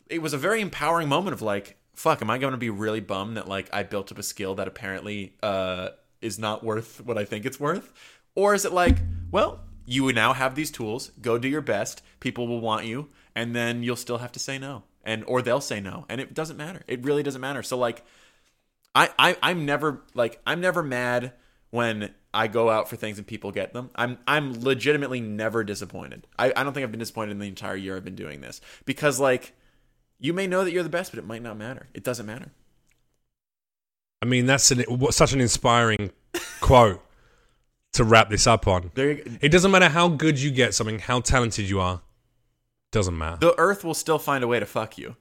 [0.07, 2.99] it was a very empowering moment of like, fuck, am I going to be really
[2.99, 5.89] bummed that like I built up a skill that apparently uh,
[6.21, 7.91] is not worth what I think it's worth?
[8.35, 8.97] Or is it like,
[9.31, 13.55] well, you now have these tools, go do your best, people will want you, and
[13.55, 14.83] then you'll still have to say no.
[15.03, 16.05] And or they'll say no.
[16.07, 16.83] And it doesn't matter.
[16.87, 17.63] It really doesn't matter.
[17.63, 18.05] So like
[18.93, 21.33] I, I I'm never like I'm never mad
[21.71, 23.89] when I go out for things and people get them.
[23.95, 26.27] I'm I'm legitimately never disappointed.
[26.37, 28.61] I, I don't think I've been disappointed in the entire year I've been doing this.
[28.85, 29.53] Because like
[30.19, 31.87] you may know that you're the best, but it might not matter.
[31.93, 32.51] It doesn't matter.
[34.21, 36.11] I mean, that's an, such an inspiring
[36.59, 37.01] quote
[37.93, 38.91] to wrap this up on.
[38.95, 42.01] There you, It doesn't matter how good you get something, how talented you are.
[42.91, 43.37] Doesn't matter.
[43.41, 45.15] the earth will still find a way to fuck you.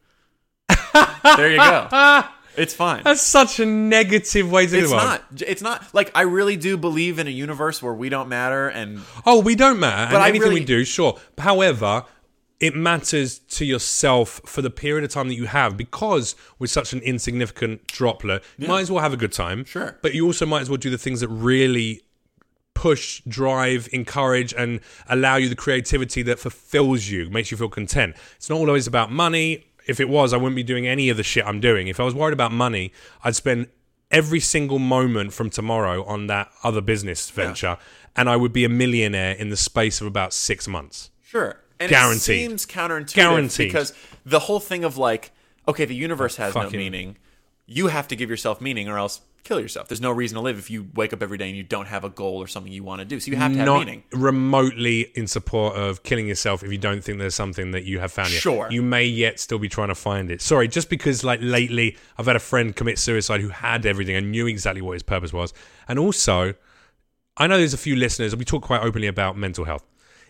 [1.25, 2.23] there you go.
[2.57, 3.03] It's fine.
[3.05, 4.97] That's such a negative way to It's do it.
[4.97, 5.23] It's not.
[5.47, 9.03] It's not like I really do believe in a universe where we don't matter and
[9.27, 10.11] Oh, we don't matter.
[10.11, 11.19] But and anything really- we do, sure.
[11.37, 12.05] However,
[12.59, 16.93] it matters to yourself for the period of time that you have because we're such
[16.93, 18.43] an insignificant droplet.
[18.57, 19.65] You might as well have a good time.
[19.65, 19.99] Sure.
[20.01, 22.03] But you also might as well do the things that really
[22.73, 28.17] push, drive, encourage, and allow you the creativity that fulfills you, makes you feel content.
[28.37, 29.67] It's not always about money.
[29.87, 31.89] If it was, I wouldn't be doing any of the shit I'm doing.
[31.89, 32.93] If I was worried about money,
[33.23, 33.69] I'd spend
[34.11, 37.77] every single moment from tomorrow on that other business venture,
[38.15, 41.11] and I would be a millionaire in the space of about six months.
[41.23, 41.61] Sure.
[41.79, 42.37] And Guaranteed.
[42.37, 43.69] it seems counterintuitive Guaranteed.
[43.69, 43.93] because
[44.25, 45.33] the whole thing of like,
[45.69, 47.17] okay, the universe has no meaning.
[47.67, 49.87] You have to give yourself meaning or else kill yourself.
[49.89, 52.03] There's no reason to live if you wake up every day and you don't have
[52.03, 53.21] a goal or something you want to do.
[53.21, 54.03] So you have to have not meaning.
[54.13, 58.11] remotely in support of killing yourself if you don't think there's something that you have
[58.13, 58.43] found yet.
[58.43, 58.69] Sure.
[58.71, 60.41] You may yet still be trying to find it.
[60.43, 64.31] Sorry, just because like lately I've had a friend commit suicide who had everything and
[64.33, 65.53] knew exactly what his purpose was.
[65.89, 66.55] And also,
[67.37, 69.85] I know there's a few listeners, we talk quite openly about mental health.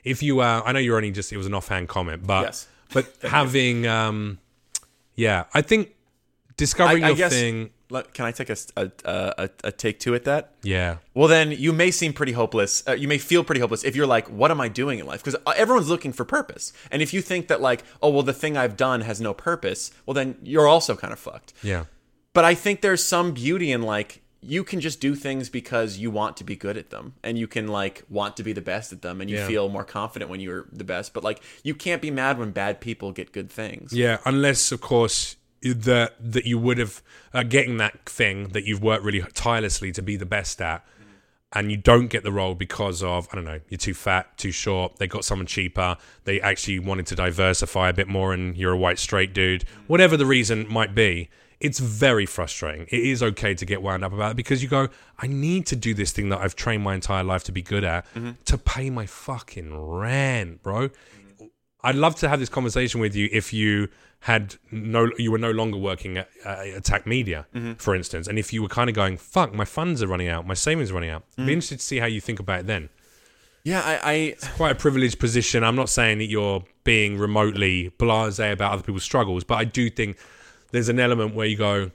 [0.07, 2.69] If you uh I know you're only just it was an offhand comment, but Yes.
[2.95, 4.39] but having um
[5.17, 5.95] yeah, I think
[6.57, 7.33] discovering I, I your guess.
[7.33, 10.53] thing Let- Can I take a, a, a, a take two at that?
[10.63, 10.97] yeah.
[11.15, 12.83] Well, then you may seem pretty hopeless.
[12.89, 15.23] Uh, you may feel pretty hopeless if you're like, "What am I doing in life?"
[15.23, 16.73] Because everyone's looking for purpose.
[16.91, 19.93] And if you think that like, "Oh, well, the thing I've done has no purpose,"
[20.05, 21.53] well, then you're also kind of fucked.
[21.63, 21.85] Yeah.
[22.33, 26.11] but I think there's some beauty in like you can just do things because you
[26.11, 28.93] want to be good at them and you can like want to be the best
[28.93, 29.47] at them and you Yeah.
[29.47, 32.81] feel more confident when you're the best but like you can't be mad when bad
[32.81, 37.03] people get good things Yeah, unless of course that that you would have
[37.33, 40.85] uh, getting that thing that you've worked really tirelessly to be the best at,
[41.53, 44.53] and you don't get the role because of I don't know you're too fat, too
[44.53, 44.97] short.
[44.97, 45.97] They got someone cheaper.
[46.25, 49.65] They actually wanted to diversify a bit more, and you're a white straight dude.
[49.89, 51.31] Whatever the reason might be.
[51.61, 52.87] It's very frustrating.
[52.91, 54.89] It is okay to get wound up about it because you go,
[55.19, 57.83] I need to do this thing that I've trained my entire life to be good
[57.85, 58.05] at
[58.45, 60.91] to pay my fucking rent, bro.
[61.83, 63.89] I'd love to have this conversation with you if you
[64.21, 67.47] had no, you were no longer working at uh, Attack Media,
[67.79, 70.47] for instance, and if you were kind of going, "Fuck, my funds are running out,
[70.47, 72.67] my savings are running out." I'd be interested to see how you think about it
[72.67, 72.89] then.
[73.63, 75.63] yeah I, I Quite a privileged position.
[75.63, 79.89] I'm not saying that you're being remotely blasé about other people's struggles, but I do
[79.91, 80.19] think
[80.77, 81.91] there's an element where you go,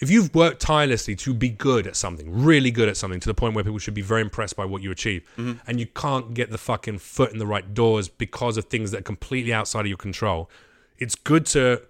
[0.00, 3.34] if you've worked tirelessly to be good at something, really good at something, to the
[3.34, 5.22] point where people should be very impressed by what you achieve,
[5.66, 9.00] and you can't get the fucking foot in the right doors because of things that
[9.00, 10.50] are completely outside of your control,
[10.98, 11.82] it's good to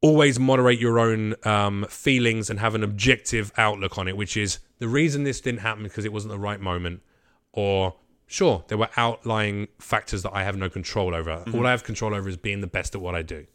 [0.00, 4.58] always moderate your own um, feelings and have an objective outlook on it, which is
[4.78, 7.00] the reason this didn't happen because it wasn't the right moment,
[7.52, 7.94] or
[8.26, 11.42] sure, there were outlying factors that I have no control over.
[11.54, 13.46] All I have control over is being the best at what I do.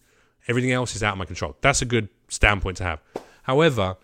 [0.47, 1.55] Everything else is out of my control.
[1.61, 3.01] That's a good standpoint to have.
[3.43, 3.97] However,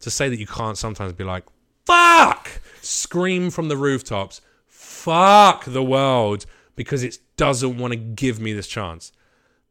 [0.00, 1.44] to say that you can't sometimes be like,
[1.86, 6.46] fuck, scream from the rooftops, fuck the world,
[6.76, 9.12] because it doesn't want to give me this chance.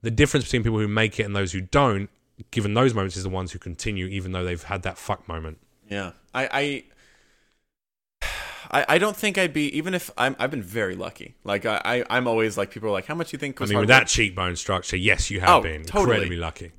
[0.02, 2.10] The difference between people who make it and those who don't,
[2.52, 5.60] given those moments, is the ones who continue even though they've had that fuck moment.
[5.89, 6.84] Yeah, I, I,
[8.72, 10.35] I, I don't think I'd be even if I'm.
[10.39, 11.35] I've been very lucky.
[11.43, 13.61] Like I, I I'm always like people are like, how much do you think?
[13.61, 16.03] I mean, with that cheekbone structure, yes, you have Oh, been totally.
[16.15, 16.72] incredibly lucky.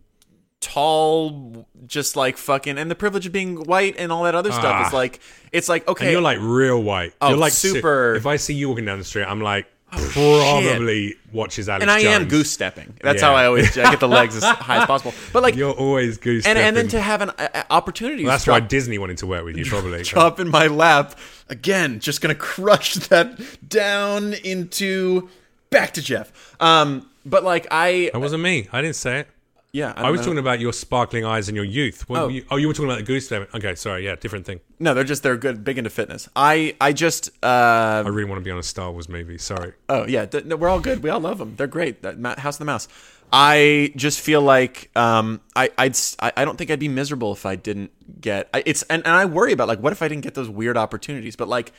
[0.60, 4.64] tall, just like fucking, and the privilege of being white and all that other stuff.
[4.64, 4.84] Ah.
[4.84, 5.20] It's like
[5.52, 7.12] it's like okay, And you're like real white.
[7.20, 9.66] Oh, you're like super- Oh, if I see you walking down the street, I'm like
[9.90, 12.30] probably watches Alex and I am Jones.
[12.30, 12.94] goose stepping.
[13.02, 13.28] That's Yeah.
[13.28, 15.12] how I always I get the legs as high as possible.
[15.34, 16.46] But like, You're always goose.
[16.46, 18.24] and and then to have an uh, uh, opportunity.
[18.24, 20.02] That's to why Disney wanted to work with you, probably.
[20.04, 22.00] drop in my lap again.
[22.00, 23.38] Just gonna crush that
[23.68, 25.28] down into
[25.70, 26.56] back to Jeff.
[26.60, 28.68] Um, but like I, That wasn't me.
[28.72, 29.28] I didn't say it.
[29.72, 30.32] yeah, I was don't know.
[30.32, 32.08] talking about your sparkling eyes and your youth.
[32.08, 32.28] What Oh.
[32.28, 33.30] you, oh, you were talking about the goose.
[33.32, 34.04] Okay, sorry.
[34.04, 34.60] Yeah, different thing.
[34.78, 36.28] No, they're just they're good, big into fitness.
[36.36, 39.38] I I just uh I really want to be on a Star Wars movie.
[39.38, 39.72] Sorry.
[39.88, 41.02] oh yeah, th- no, we're all good.
[41.02, 41.54] We all love them.
[41.56, 42.02] They're great.
[42.02, 42.88] That House of the Mouse.
[43.32, 47.56] I just feel like um I I'd I, don't think I'd be miserable if I
[47.56, 50.50] didn't get it's and, and I worry about like what if I didn't get those
[50.50, 51.34] weird opportunities.
[51.34, 51.72] But like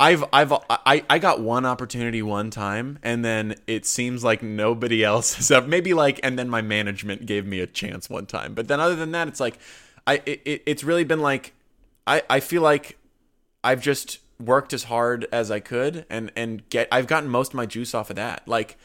[0.00, 5.04] I've I've I, I got one opportunity one time and then it seems like nobody
[5.04, 8.54] else has ever maybe like and then my management gave me a chance one time.
[8.54, 9.58] But then other than that it's like
[10.06, 11.52] I it, it's really been like
[12.06, 12.96] I I feel like
[13.62, 17.56] I've just worked as hard as I could and and get I've gotten most of
[17.56, 18.48] my juice off of that.
[18.48, 18.78] Like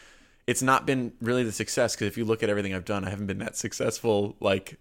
[0.47, 3.09] it's not been really the success because if you look at everything I've done, I
[3.09, 4.77] haven't been that successful like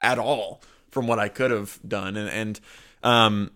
[0.00, 0.60] at all
[0.90, 2.60] from what I could have done and and
[3.02, 3.50] um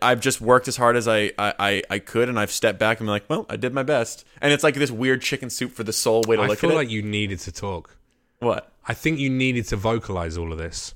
[0.00, 3.00] I've just worked as hard as I, I, I, I could, and I've stepped back
[3.00, 4.24] and been like, well, I did my best.
[4.40, 6.48] And it's like this weird chicken soup for the soul way to look.
[6.48, 6.92] I look feel at like it.
[6.92, 7.94] you needed to talk.
[8.38, 8.72] What?
[8.88, 10.94] I think you needed to vocalize all of this.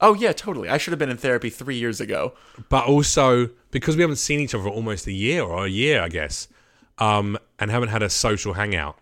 [0.00, 0.70] Oh yeah, totally.
[0.70, 2.32] I should have been in therapy three years ago.
[2.70, 6.00] but also because we haven't seen each other for almost a year or a year,
[6.00, 6.48] I guess,
[6.96, 8.98] um, and haven't had a social hangout,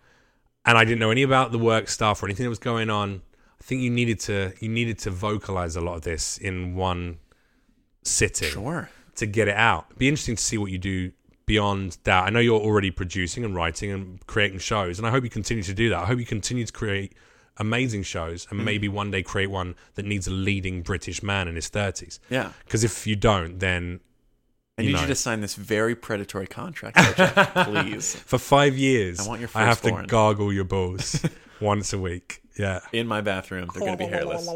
[0.69, 3.21] and I didn't know any about the work stuff or anything that was going on.
[3.59, 7.17] I think you needed to you needed to vocalize a lot of this in one
[8.03, 8.89] sitting Sure.
[9.15, 9.85] to get it out.
[9.89, 11.11] It'd be interesting to see what you do
[11.45, 12.23] beyond that.
[12.25, 15.63] I know you're already producing and writing and creating shows, and I hope you continue
[15.63, 15.97] to do that.
[15.99, 17.13] I hope you continue to create
[17.57, 18.55] amazing shows Mm-hmm.
[18.55, 22.19] and maybe one day create one that needs a leading British man in his 30s.
[22.29, 22.51] Yeah.
[22.65, 23.99] Because if you don't, then
[24.79, 25.01] I You need know.
[25.01, 28.15] you to sign this very predatory contract, Jeff, please.
[28.15, 30.07] for five years, I want your I have to firstborn.
[30.07, 31.21] gargle your balls
[31.61, 32.41] once a week.
[32.57, 32.79] Yeah.
[32.93, 34.47] In my bathroom, they're going to be hairless.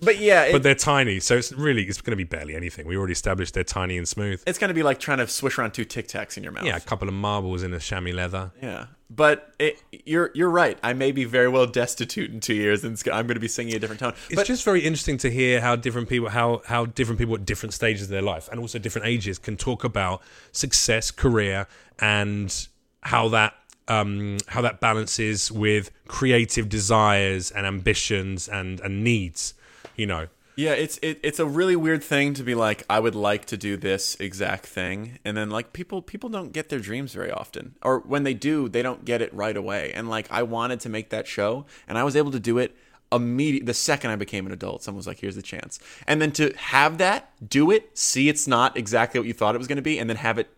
[0.00, 2.86] But yeah, it, But they're tiny, so it's really it's going to be barely anything.
[2.86, 4.42] We already established they're tiny and smooth.
[4.46, 6.64] it's going to be like trying to swish around two Tic Tacs in your mouth.
[6.64, 8.52] Yeah, a couple of marbles in a chamois leather.
[8.62, 8.86] Yeah.
[9.08, 10.78] But it, you're you're right.
[10.82, 13.74] I may be very well destitute in two years, and I'm going to be singing
[13.74, 14.14] a different tone.
[14.26, 17.44] It's But just very interesting to hear how different people how how different people at
[17.44, 21.68] different stages of their life and also different ages can talk about success, career,
[22.00, 22.66] and
[23.02, 23.54] how that
[23.88, 29.54] um, how that balances with creative desires and ambitions and and needs.
[29.96, 33.14] You know, yeah, it's it, it's a really weird thing to be like, I would
[33.14, 37.12] like to do this exact thing, and then like people people don't get their dreams
[37.12, 39.92] very often, or when they do, they don't get it right away.
[39.92, 42.74] And like I wanted to make that show, and I was able to do it
[43.12, 46.32] immediate the second I became an adult, someone was like, "Here's the chance," and then
[46.32, 49.76] to have that, do it, see it's not exactly what you thought it was going
[49.76, 50.48] to be, and then have it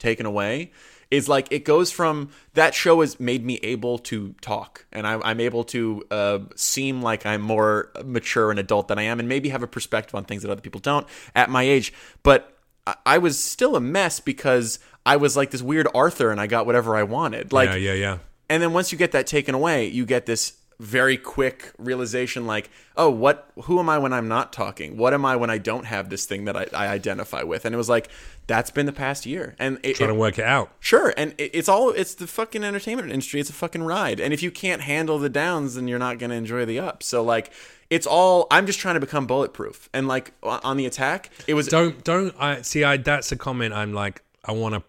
[0.00, 0.72] taken away
[1.14, 5.22] is like it goes from that show has made me able to talk and I'm,
[5.24, 9.28] I'm able to uh, seem like I'm more mature and adult than I am and
[9.28, 11.92] maybe have a perspective on things that other people don't at my age.
[12.22, 16.40] But I, I was still a mess because I was like this weird Arthur and
[16.40, 17.52] I got whatever I wanted.
[17.52, 18.18] Like, yeah, yeah, yeah.
[18.48, 22.68] and then once you get that taken away, you get this very quick realization like,
[22.96, 24.96] oh, what who am I when I'm not talking?
[24.96, 27.64] What am I when I don't have this thing that I, I identify with?
[27.64, 28.08] And it was like,
[28.46, 29.54] that's been the past year.
[29.58, 30.70] And it, Trying it- to work it out.
[30.80, 33.40] Sure, and it- it's all it's the fucking entertainment industry.
[33.40, 36.34] It's a fucking ride, and if you can't handle the downs, then you're not gonna
[36.34, 37.06] enjoy the ups.
[37.06, 37.52] So like,
[37.90, 38.46] it's all.
[38.50, 42.34] I'm just trying to become bulletproof, and like on the attack, it was Don't don't
[42.38, 42.82] I see?
[42.82, 43.72] I that's a comment.
[43.74, 44.82] I'm like, I want to.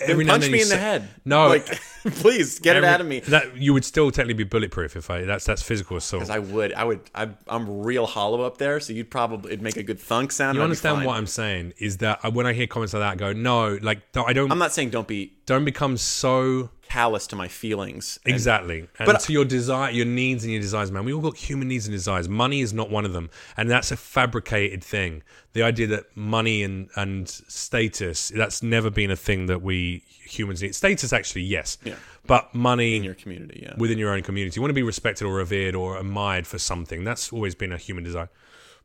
[0.00, 1.08] Every then now and punch me in the head.
[1.24, 1.66] No, like
[2.04, 3.20] please get every- it out of me.
[3.20, 5.22] That you would still technically be bulletproof if I.
[5.22, 6.22] That's that's physical assault.
[6.22, 9.62] Because I would, I would, I, I'm real hollow up there, so you'd probably it'd
[9.62, 10.56] make a good thunk sound.
[10.56, 11.74] you and I'd be understand what I'm saying?
[11.78, 14.58] Is that when I hear comments like that, I go, no, like I don't I'm
[14.58, 18.18] not saying don't be don't become so callous to my feelings.
[18.24, 18.88] and- Exactly.
[18.98, 21.04] And But- to your desire, your needs and your desires, man.
[21.04, 22.28] We all got human needs and desires.
[22.28, 23.30] Money is not one of them.
[23.56, 25.22] And that's a fabricated thing.
[25.52, 30.62] The idea that money and, and status, that's never been a thing that we humans
[30.62, 30.74] need.
[30.74, 31.78] Status, actually, yes.
[31.84, 31.94] Yeah.
[32.26, 33.74] But money in your community, yeah.
[33.78, 34.56] within your own community.
[34.56, 37.04] You want to be respected or revered or admired for something.
[37.04, 38.28] That's always been a human desire.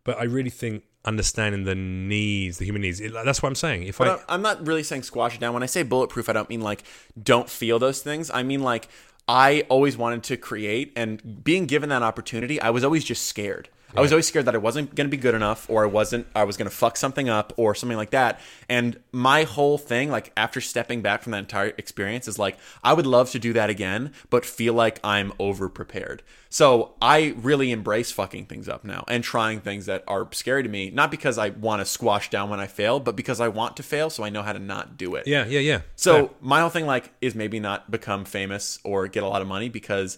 [0.03, 3.83] But I really think understanding the needs, the human needs, it, that's what I'm saying.
[3.83, 5.53] If But I- I'm not really saying squash it down.
[5.53, 6.83] When I say bulletproof, I don't mean like
[7.21, 8.29] don't feel those things.
[8.31, 8.87] I mean like
[9.27, 13.69] I always wanted to create, and being given that opportunity, I was always just scared.
[13.95, 16.27] I was always scared that I wasn't going to be good enough, or I wasn't.
[16.35, 18.39] I was going to fuck something up, or something like that.
[18.69, 22.93] And my whole thing, like after stepping back from that entire experience, is like I
[22.93, 26.23] would love to do that again, but feel like I'm over prepared.
[26.49, 30.69] So I really embrace fucking things up now and trying things that are scary to
[30.69, 33.77] me, not because I want to squash down when I fail, but because I want
[33.77, 35.27] to fail, so I know how to not do it.
[35.27, 35.81] yeah, yeah, yeah.
[35.95, 36.35] So Fair.
[36.41, 39.69] my whole thing like is maybe not become famous or get a lot of money
[39.69, 40.18] because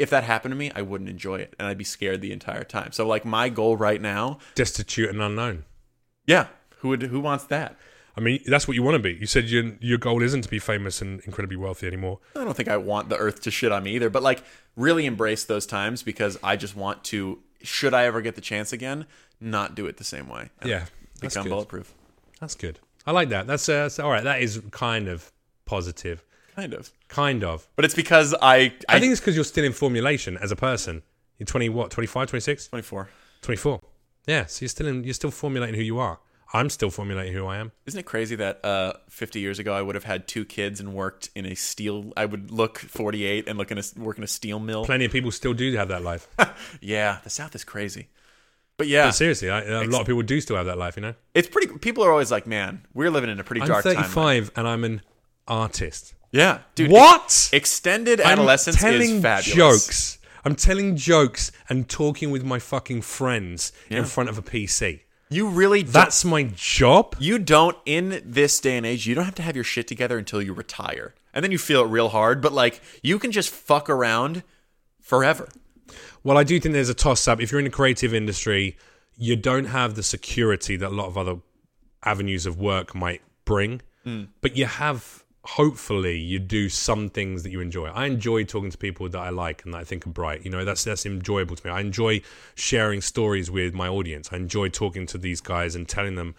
[0.00, 2.64] if that happened to me, I wouldn't enjoy it and I'd be scared the entire
[2.64, 2.92] time.
[2.92, 5.64] So like my goal right now, destitute and unknown.
[6.26, 6.48] yeah,
[6.78, 7.76] who would who wants that?
[8.16, 9.12] I mean, that's what you want to be.
[9.12, 12.18] You said your your goal isn't to be famous and incredibly wealthy anymore.
[12.34, 14.42] I don't think I want the earth to shit on me either, but like
[14.74, 18.72] really embrace those times because I just want to should I ever get the chance
[18.72, 19.06] again,
[19.38, 20.48] not do it the same way.
[20.64, 20.86] Yeah,
[21.20, 21.50] that's become good.
[21.50, 21.94] bulletproof.
[22.40, 22.78] That's good.
[23.06, 23.46] I like that.
[23.46, 24.24] That's, uh, that's all right.
[24.24, 25.30] That is kind of
[25.66, 26.24] positive.
[26.54, 26.90] Kind of.
[27.08, 27.68] Kind of.
[27.76, 30.56] But it's because I I, I, think it's because you're still in formulation as a
[30.56, 31.02] person.
[31.38, 32.68] You're 20, what, 25, 26?
[32.68, 33.08] 24.
[33.40, 33.80] 24.
[34.26, 36.20] Yeah, so you're still in, you're still formulating who you are.
[36.52, 37.72] I'm still formulating who I am.
[37.86, 40.92] Isn't it crazy that uh, 50 years ago I would have had two kids and
[40.94, 42.12] worked in a steel?
[42.16, 44.84] I would look 48 and look in a work in a steel mill.
[44.84, 46.28] Plenty of people still do have that life.
[46.80, 48.08] Yeah, the South is crazy.
[48.76, 51.02] But yeah, But seriously, I, a lot of people do still have that life, you
[51.02, 51.14] know?
[51.34, 51.78] it's pretty.
[51.78, 54.66] People are always like, "Man, we're living in a pretty I'm dark time." 35 and
[54.66, 55.02] I'm an
[55.46, 56.14] artist.
[56.32, 56.90] Yeah, dude.
[56.90, 57.50] What?
[57.52, 59.54] Extended adolescence I'm telling is fabulous.
[59.54, 60.18] jokes.
[60.44, 63.98] I'm telling jokes and talking with my fucking friends Yeah.
[63.98, 65.00] in front of a PC.
[65.28, 67.14] You really That's my job.
[67.18, 69.06] you don't in this day and age.
[69.06, 71.84] You don't have to have your shit together until you retire, and then you feel
[71.84, 72.40] it real hard.
[72.40, 74.42] But like, you can just fuck around
[75.00, 75.48] forever.
[76.24, 77.40] Well, I do think there's a toss up.
[77.40, 78.76] If you're in the creative industry,
[79.16, 81.36] you don't have the security that a lot of other
[82.04, 84.28] avenues of work might bring, mm.
[84.40, 85.24] but you have.
[85.54, 87.88] Hopefully, you do some things that you enjoy.
[87.88, 90.44] I enjoy talking to people that I like and that I think are bright.
[90.44, 91.72] You know, that's that's enjoyable to me.
[91.72, 92.22] I enjoy
[92.54, 94.28] sharing stories with my audience.
[94.32, 96.36] I enjoy talking to these guys and telling them,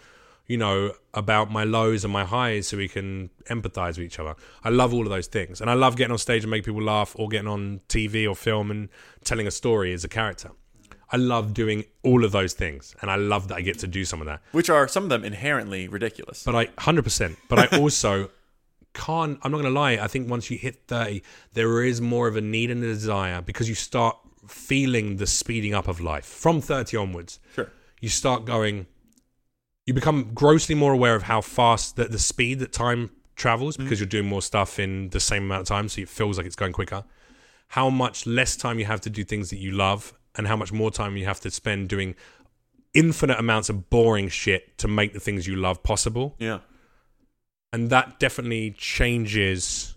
[0.47, 4.35] you know, about my lows and my highs so we can empathize with each other.
[4.63, 5.59] I love all of those things.
[5.59, 8.33] And I love getting on stage and making people laugh or getting on TV or
[8.33, 8.87] film and
[9.25, 10.51] telling a story as a character.
[11.11, 12.95] I love doing all of those things.
[13.01, 14.41] And I love that I get to do some of that.
[14.53, 16.43] Which are some of them inherently ridiculous.
[16.45, 17.35] But I, 100%.
[17.49, 18.29] But I also
[18.93, 19.93] can't, I'm not going to lie.
[19.93, 21.23] I think once you hit 30,
[21.53, 25.73] there is more of a need and a desire because you start feeling the speeding
[25.73, 27.71] up of life from 30 onwards sure.
[27.99, 28.87] you start going
[29.85, 33.85] you become grossly more aware of how fast that the speed that time travels mm-hmm.
[33.85, 36.45] because you're doing more stuff in the same amount of time so it feels like
[36.45, 37.03] it's going quicker
[37.69, 40.71] how much less time you have to do things that you love and how much
[40.71, 42.15] more time you have to spend doing
[42.93, 46.59] infinite amounts of boring shit to make the things you love possible Yeah.
[47.73, 49.95] And that definitely changes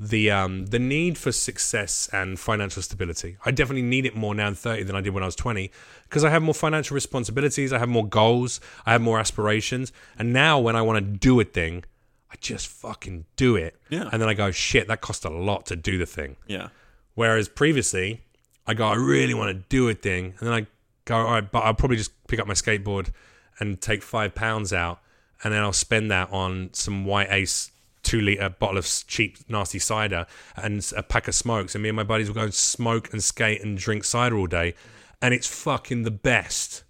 [0.00, 3.36] the um the need for success and financial stability.
[3.44, 5.70] I definitely need it more now in 30 than I did when I was 20
[6.04, 10.32] because I have more financial responsibilities, I have more goals, I have more aspirations, and
[10.32, 11.84] now when I want to do a thing,
[12.30, 13.76] I just fucking do it.
[13.88, 14.08] Yeah.
[14.12, 16.36] And then I go, shit, that cost a lot to do the thing.
[16.46, 16.68] Yeah.
[17.14, 18.22] Whereas previously,
[18.66, 20.66] I go, I really want to do a thing, and then I
[21.04, 23.10] go, all right, but I'll probably just pick up my skateboard
[23.58, 25.00] and take five pounds out,
[25.44, 27.70] and then I'll spend that on some White Ace
[28.02, 31.96] two liter bottle of cheap nasty cider and a pack of smokes, and me and
[31.96, 34.74] my buddies will go and smoke and skate and drink cider all day,
[35.20, 36.84] and it's fucking the best.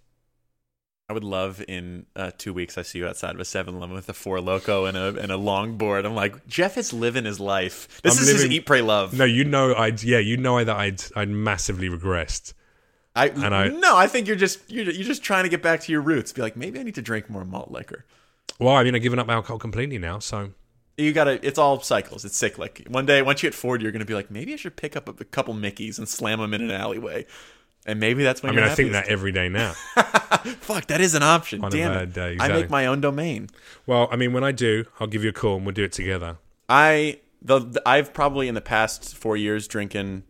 [1.09, 2.77] I would love in uh, two weeks.
[2.77, 5.35] I see you outside of a 7-Eleven with a Four Loko and a and a
[5.37, 6.05] longboard.
[6.05, 7.99] I'm like, Jeff is living his life.
[8.03, 9.15] This I'm is his eat, pray, love.
[9.15, 12.53] No, you know, I'd yeah, you know that I'd I'd massively regressed.
[13.15, 15.81] I, and I- no, I think you're just you're, you're just trying to get back
[15.81, 16.31] to your roots.
[16.31, 18.05] Be like, maybe I need to drink more malt liquor.
[18.57, 20.51] Well, I mean, I've given up alcohol completely now, so
[20.97, 21.45] You gotta.
[21.45, 22.25] It's all cycles.
[22.25, 22.85] It's cyclic.
[22.89, 25.07] One day, once you hit 40, you're gonna be like, maybe I should pick up
[25.07, 27.25] a, a couple Mickeys and slam them in an alleyway.
[27.85, 29.71] And maybe that's when I mean, I think that every day now.
[30.59, 31.63] Fuck, that is an option.
[31.63, 32.13] On Damn it.
[32.13, 33.49] day, I make my own domain.
[33.87, 35.93] well, I mean, when I do, I'll give you a call and we'll do it
[35.93, 36.37] together.
[36.67, 40.23] I the, the I've probably in the past four years drinking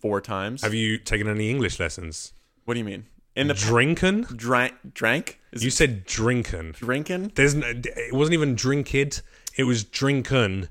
[0.00, 0.62] four times.
[0.62, 2.32] Have you taken any English lessons?
[2.64, 3.06] what do you mean?
[3.36, 4.22] In the Drinking?
[4.22, 6.72] drank drank is You said drinking.
[6.72, 7.32] drinking?
[7.34, 9.18] There's no, it wasn't even drinkid.
[9.56, 10.68] It It was drinking.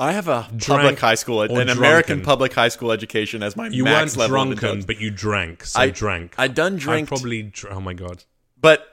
[0.00, 3.56] I have a Drank public high school, an or American public high school education as
[3.56, 4.54] my You max weren't level.
[4.54, 5.64] drunken, but you drank.
[5.64, 6.34] So I drank.
[6.38, 7.42] I done I drink, probably.
[7.42, 8.22] Dr- oh my god,
[8.60, 8.86] but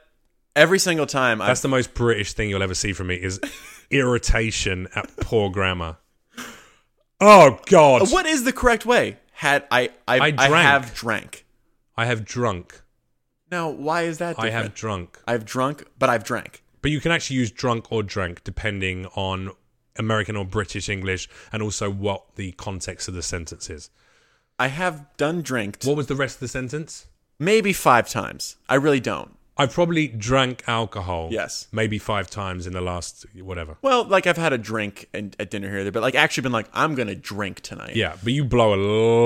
[0.56, 3.40] every single time I that's the most British thing you'll ever see from me is
[3.92, 5.98] irritation at poor grammar.
[7.22, 9.18] Oh god, What is the correct way?
[9.32, 10.54] Had I I, I I, drank.
[10.68, 11.45] have drank.
[11.98, 12.82] I have drunk.
[13.52, 14.36] Now, why is that?
[14.36, 14.54] Different?
[14.54, 15.20] I have drunk.
[15.28, 16.64] I've drunk, but I've drank.
[16.82, 19.52] But you can actually use drunk or drank depending on
[19.98, 23.90] American or British English and also what the context of the sentence is.
[24.60, 27.08] I have done drinked What was the rest of the sentence?
[27.40, 28.56] maybe five times.
[28.70, 29.38] I really don't.
[29.58, 31.30] I've probably drank alcohol.
[31.32, 31.68] Yes.
[31.72, 33.78] Maybe five times in the last whatever.
[33.82, 36.44] Well, like I've had a drink and at dinner here, or there, but like actually
[36.44, 37.96] been like, I'm gonna drink tonight.
[37.96, 38.80] Yeah, but you blow a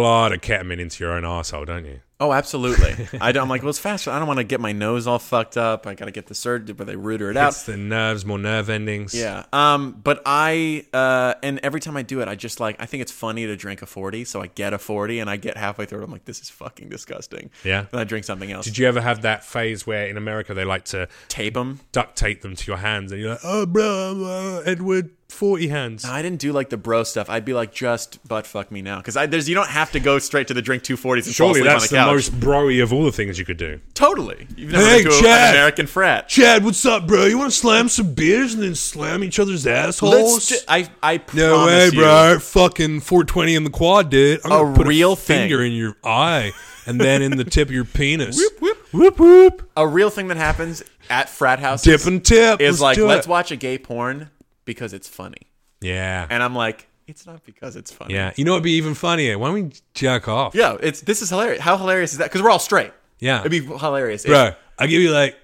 [0.04, 2.02] lot of ketamine into your own asshole, don't you?
[2.20, 3.08] Oh, absolutely.
[3.22, 4.12] I don't, I'm like, well, it's faster.
[4.12, 5.88] I don't want to get my nose all fucked up.
[5.88, 7.50] I got to get the surgery where they rooter it out.
[7.50, 9.14] It's the nerves, more nerve endings.
[9.14, 9.46] Yeah.
[9.54, 10.00] Um.
[10.04, 13.12] But I uh, and every time I do it, I just like I think it's
[13.12, 16.02] funny to drink a forty, so I get a forty, and I get halfway through,
[16.02, 17.52] it, I'm like, this is fucking disgusting.
[17.64, 17.86] Yeah.
[17.92, 18.66] And I drink something else.
[18.66, 21.80] Did you ever have that phase where in America they like to tape them?
[21.92, 26.06] duct tape them to your hands and you're like, oh, bro, uh, Edward, 40 hands?
[26.06, 27.30] I didn't do like the bro stuff.
[27.30, 30.00] I'd be like, just butt fuck me now, because I there's you don't have to
[30.00, 32.22] go straight to the drink two forties and Surely fall asleep that's the on the
[32.22, 32.32] couch.
[32.32, 33.80] most broy of all the things you could do.
[33.94, 34.48] totally.
[34.58, 35.50] You've never Hey, been to a- Chad.
[35.50, 36.28] an American frat.
[36.28, 37.26] Chad, what's up, bro?
[37.26, 40.14] You want to slam some beers and then slam each other's assholes?
[40.34, 42.40] Let's ju- I I no way, you- bro.
[42.40, 44.42] Fucking 420 in the quad, dude.
[44.44, 46.52] I'm gonna A put real a finger in your eye
[46.86, 48.38] and then in the tip of your penis.
[48.38, 48.78] Whoop, whoop.
[48.94, 49.70] whoop, whoop.
[49.78, 52.60] A real thing that happens at frat houses Dip and tip.
[52.62, 53.30] is Let's like, do let's it.
[53.30, 54.30] watch a gay porn
[54.74, 55.50] because it's funny,
[55.82, 56.28] Yeah.
[56.30, 58.14] and I'm like, it's not because it's funny.
[58.14, 58.32] Yeah.
[58.36, 59.40] You know what'd be even funnier?
[59.40, 60.54] Why don't we jack off?
[60.54, 61.60] Yeah, it's this is hilarious.
[61.62, 62.26] How hilarious is that?
[62.26, 62.92] Because we're all straight.
[63.20, 63.40] Yeah.
[63.40, 64.24] It'd be hilarious.
[64.26, 65.36] if- Bro, I'll give you like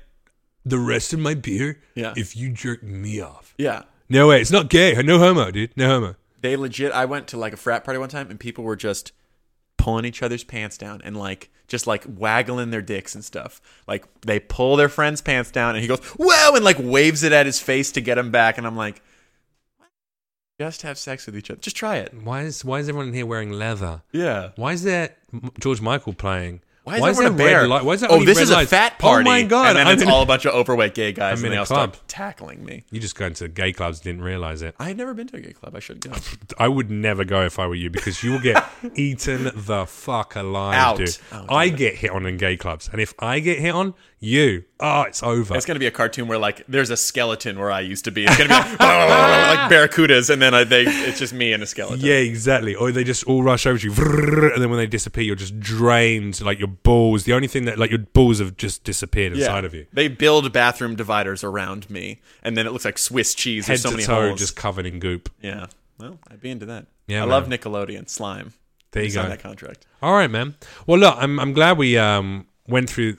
[0.64, 2.14] the rest of my beer Yeah.
[2.16, 3.54] if you jerk me off.
[3.58, 3.84] yeah.
[4.10, 4.40] No way.
[4.42, 4.94] It's not gay.
[5.02, 5.76] No homo, dude.
[5.76, 6.16] No homo.
[6.42, 6.92] They legit.
[6.92, 9.12] I went to like a frat party one time, and people were just
[9.78, 13.60] pulling each other's pants down and like just like waggling their dicks and stuff.
[13.88, 17.32] Like they pull their friend's pants down, and he goes "Whoa!" and like waves it
[17.32, 18.60] at his face to get him back.
[18.60, 19.02] And I'm like,
[20.60, 21.60] just have sex with each other.
[21.60, 22.14] Just try it.
[22.14, 24.04] Why is why is everyone in here wearing leather?
[24.12, 24.52] Yeah.
[24.56, 25.16] Why is there
[25.60, 26.62] George Michael playing?
[26.86, 27.68] Why is everyone a there red bear?
[27.68, 27.84] light?
[27.84, 29.28] Why is there oh, this is a fat party.
[29.28, 29.70] Oh my god!
[29.70, 31.52] And then I'm it's in all a bunch of overweight gay guys, I'm and in
[31.54, 31.96] they a all club.
[31.96, 32.84] start tackling me.
[32.92, 34.76] you just going to gay clubs didn't realize it.
[34.78, 35.76] I had never been to a gay club.
[35.76, 36.12] I should go.
[36.60, 38.64] I would never go if I were you because you will get
[38.96, 40.98] eaten the fuck alive, Out.
[40.98, 41.18] dude.
[41.32, 44.64] Oh, I get hit on in gay clubs, and if I get hit on, you,
[44.80, 45.56] oh, it's over.
[45.56, 48.24] It's gonna be a cartoon where like there's a skeleton where I used to be.
[48.26, 51.66] It's gonna be like, like barracudas, and then I, they it's just me and a
[51.66, 52.00] skeleton.
[52.06, 52.74] Yeah, exactly.
[52.76, 53.94] Or they just all rush over to you,
[54.54, 57.26] and then when they disappear, you're just drained, like your balls.
[57.26, 59.86] The only thing that, like, your balls have just disappeared inside of you.
[59.94, 63.68] They build bathroom dividers around me, and then it looks like Swiss cheese.
[63.68, 64.40] Head There's so to many toe, holes.
[64.40, 65.30] just covered in goop.
[65.42, 65.68] yeah.
[65.98, 66.88] Well, I'd be into that.
[67.08, 67.30] Yeah, I man.
[67.30, 68.54] love Nickelodeon slime.
[68.92, 69.30] There you Sign go.
[69.30, 69.86] that contract.
[70.02, 70.56] All right, man.
[70.88, 73.18] Well, look, I'm I'm glad we um went through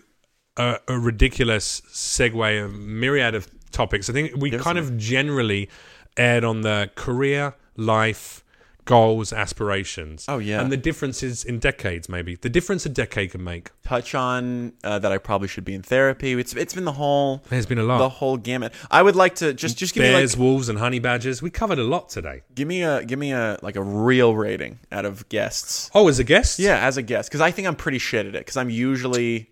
[0.56, 4.08] a, a ridiculous segue, a myriad of topics.
[4.08, 5.68] I think we Yes, kind of generally
[6.16, 8.42] aired on the career, life,
[8.86, 10.24] goals, aspirations.
[10.28, 10.60] Oh, yeah.
[10.60, 13.70] and the differences in decades, maybe the difference a decade can make.
[13.84, 16.32] Touch on uh, that I probably should be in therapy.
[16.32, 17.98] It's it's been the whole There's been a lot.
[17.98, 18.72] the whole gamut.
[18.90, 21.42] I would like to just just give me Bears, like wolves, and honey badgers.
[21.42, 22.42] We covered a lot today.
[22.54, 25.90] give me a give me a like a real rating out of guests.
[25.94, 28.34] Oh, as a guest, Yeah, as a guest, because I think I'm pretty shit at
[28.34, 28.38] it.
[28.40, 29.50] Because I'm usually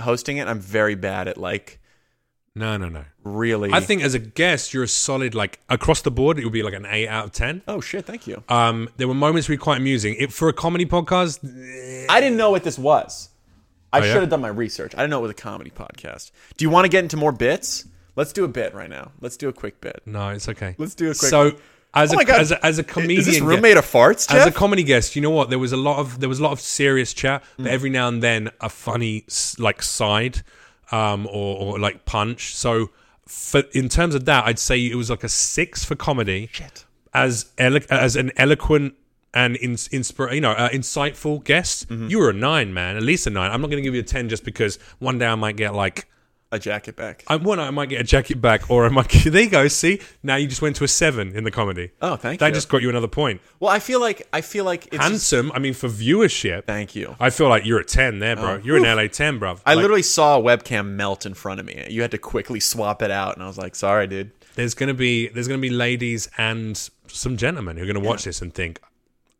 [0.00, 0.48] hosting it.
[0.48, 1.80] I'm very bad at like
[2.54, 3.04] No, no, no.
[3.22, 3.70] Really?
[3.72, 6.38] I think as a guest, you're a solid like across the board.
[6.38, 7.62] It would be like an eight out of ten.
[7.68, 8.04] Oh shit!
[8.06, 8.42] Thank you.
[8.48, 10.14] Um, there were moments where quite amusing.
[10.18, 11.40] It, for a comedy podcast,
[12.08, 13.28] I didn't know what this was.
[13.92, 14.12] I Oh, yeah?
[14.12, 14.94] should have done my research.
[14.94, 16.30] I didn't know it was a comedy podcast.
[16.56, 17.86] Do you want to get into more bits?
[18.16, 19.12] Let's do a bit right now.
[19.20, 20.00] Let's do a quick bit.
[20.06, 20.74] no, it's okay.
[20.78, 21.52] Let's do a quick- So,
[21.94, 24.32] as Oh a, as a as a comedian, Is this gue- room made of farts,
[24.32, 25.48] as a comedy guest, you know what?
[25.50, 27.64] There was a lot of there was a lot of serious chat, Mm.
[27.64, 29.24] but every now and then a funny
[29.58, 30.42] like side,
[30.92, 32.54] um, or, or like punch.
[32.54, 32.90] So,
[33.26, 36.48] for in terms of that, I'd say it was like a six for comedy.
[36.52, 36.84] Shit.
[37.14, 38.94] As elo- as an eloquent
[39.32, 42.08] and in, inspir- you know, uh, insightful guest, Mm-hmm.
[42.08, 42.96] you were a nine, man.
[42.96, 43.50] At least a nine.
[43.50, 45.74] I'm not going to give you a ten just because one day I might get
[45.74, 46.08] like
[46.56, 47.22] a jacket back.
[47.28, 49.06] I, one, I might get a jacket back, or I might.
[49.36, 49.68] There you go.
[49.68, 51.90] See, now you just went to a seven in the comedy.
[52.02, 52.50] Oh, thank that you.
[52.52, 53.40] That just got you another point.
[53.60, 55.52] well, I feel like I feel like it's just- Handsome.
[55.52, 57.14] I mean, for viewership, Thank you.
[57.20, 58.54] I feel like you're a ten there, bro.
[58.54, 58.82] Oh, you're an.
[58.96, 59.56] LA ten, bro.
[59.64, 61.86] I Like, literally saw a webcam melt in front of me.
[61.88, 64.94] You had to quickly swap it out, and I was like, "Sorry, dude." there's gonna
[64.94, 68.80] be there's gonna be ladies and some gentlemen who are gonna watch this and think,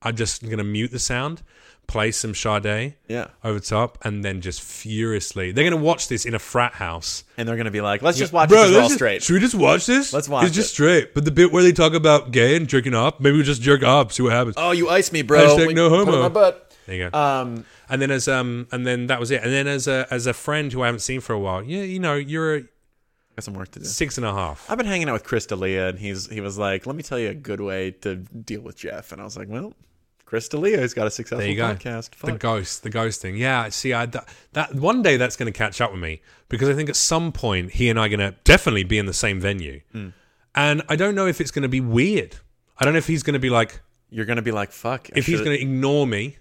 [0.02, 1.42] I'm just gonna mute the sound,
[1.86, 3.28] play some Sade, Yeah.
[3.44, 7.24] over top, and then just furiously, they're gonna watch this in a frat house.
[7.36, 9.40] And they're gonna be like, "Let's just watch Bro, this all just- straight." Should we
[9.40, 10.12] just watch this?
[10.12, 10.74] Let's watch It's just it.
[10.74, 11.14] straight.
[11.14, 13.82] But the bit where they talk about gay and jerking off, maybe we just jerk
[13.84, 14.54] off, see what happens.
[14.58, 15.40] Oh, you ice me, bro.
[15.56, 16.22] Hashtag We- no homo.
[16.22, 16.74] my butt.
[16.86, 17.18] There you go.
[17.18, 19.42] Um, and then as um, and then that was it.
[19.42, 21.82] And then as a as a friend who I haven't seen for a while, yeah,
[21.82, 22.60] you know, you're a
[23.36, 23.84] got some work to do.
[23.84, 24.64] six and a half.
[24.70, 27.18] I've been hanging out with Chris D'Elia, and he's he was like, "Let me tell
[27.18, 29.74] you a good way to deal with Jeff." And I was like, "Well,
[30.26, 31.74] Chris D'Elia has got a successful There you go.
[31.74, 33.36] podcast." The ghost, the ghost thing.
[33.36, 36.68] Yeah, see, I that, that one day that's going to catch up with me because
[36.68, 39.14] I think at some point he and I are going to definitely be in the
[39.14, 40.08] same venue, Hmm.
[40.54, 42.36] and I don't know if it's going to be weird.
[42.78, 43.80] I don't know if he's going to be like
[44.10, 46.36] You're gonna be like, "Fuck." I if he's should've- going to ignore me,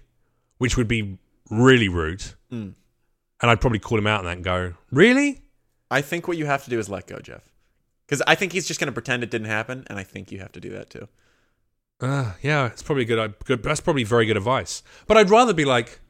[0.58, 1.18] which would be
[1.50, 2.70] really rude, Hmm.
[3.40, 5.42] and I'd probably call him out on that and go, "Really?
[5.90, 7.42] I think what you have to do is let go, Jeff,
[8.06, 10.52] because I think he's just gonna pretend it didn't happen, and I think you have
[10.52, 11.08] to do that too.
[12.00, 13.62] Uh, yeah, it's probably good, good.
[13.62, 14.82] That's probably very good advice.
[15.06, 16.00] But I'd rather be like,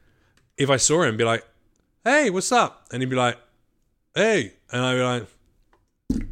[0.58, 1.44] if I saw him, be like,
[2.04, 3.38] "Hey, what's up?" and he'd be like,
[4.14, 5.26] "Hey," and I'd be like.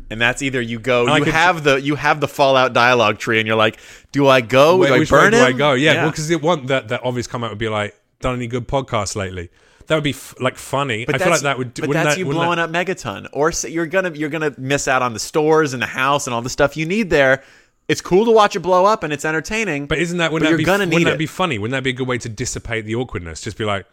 [0.09, 3.18] And that's either you go, I you could- have the you have the Fallout dialogue
[3.18, 3.78] tree, and you're like,
[4.12, 4.76] "Do I go?
[4.76, 5.44] Where, do I burn way do?
[5.44, 5.72] I go?
[5.72, 8.68] Yeah, well, because it want that that obvious comment would be like, done any good
[8.68, 9.51] podcasts lately?
[9.86, 11.05] That would be f- like funny.
[11.05, 11.74] But I feel like that would.
[11.74, 14.86] But that's that, you blowing that, up Megaton, or s- you're gonna you're gonna miss
[14.86, 17.43] out on the stores and the house and all the stuff you need there.
[17.86, 19.86] It's cool to watch it blow up and it's entertaining.
[19.86, 21.19] But isn't that wouldn't that be gonna wouldn't that it.
[21.19, 21.59] be funny?
[21.59, 23.43] Wouldn't that be a good way to dissipate the awkwardness?
[23.43, 23.86] Just be like,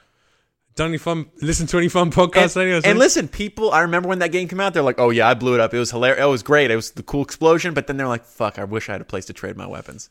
[0.75, 1.29] done any fun?
[1.41, 3.71] Listen to any fun podcasts and, and listen, people.
[3.71, 4.73] I remember when that game came out.
[4.73, 5.73] They're like, "Oh yeah, I blew it up.
[5.73, 6.23] It was hilarious.
[6.23, 6.71] It was great.
[6.71, 8.57] It was the cool explosion." But then they're like, "Fuck!
[8.57, 10.09] I wish I had a place to trade my weapons."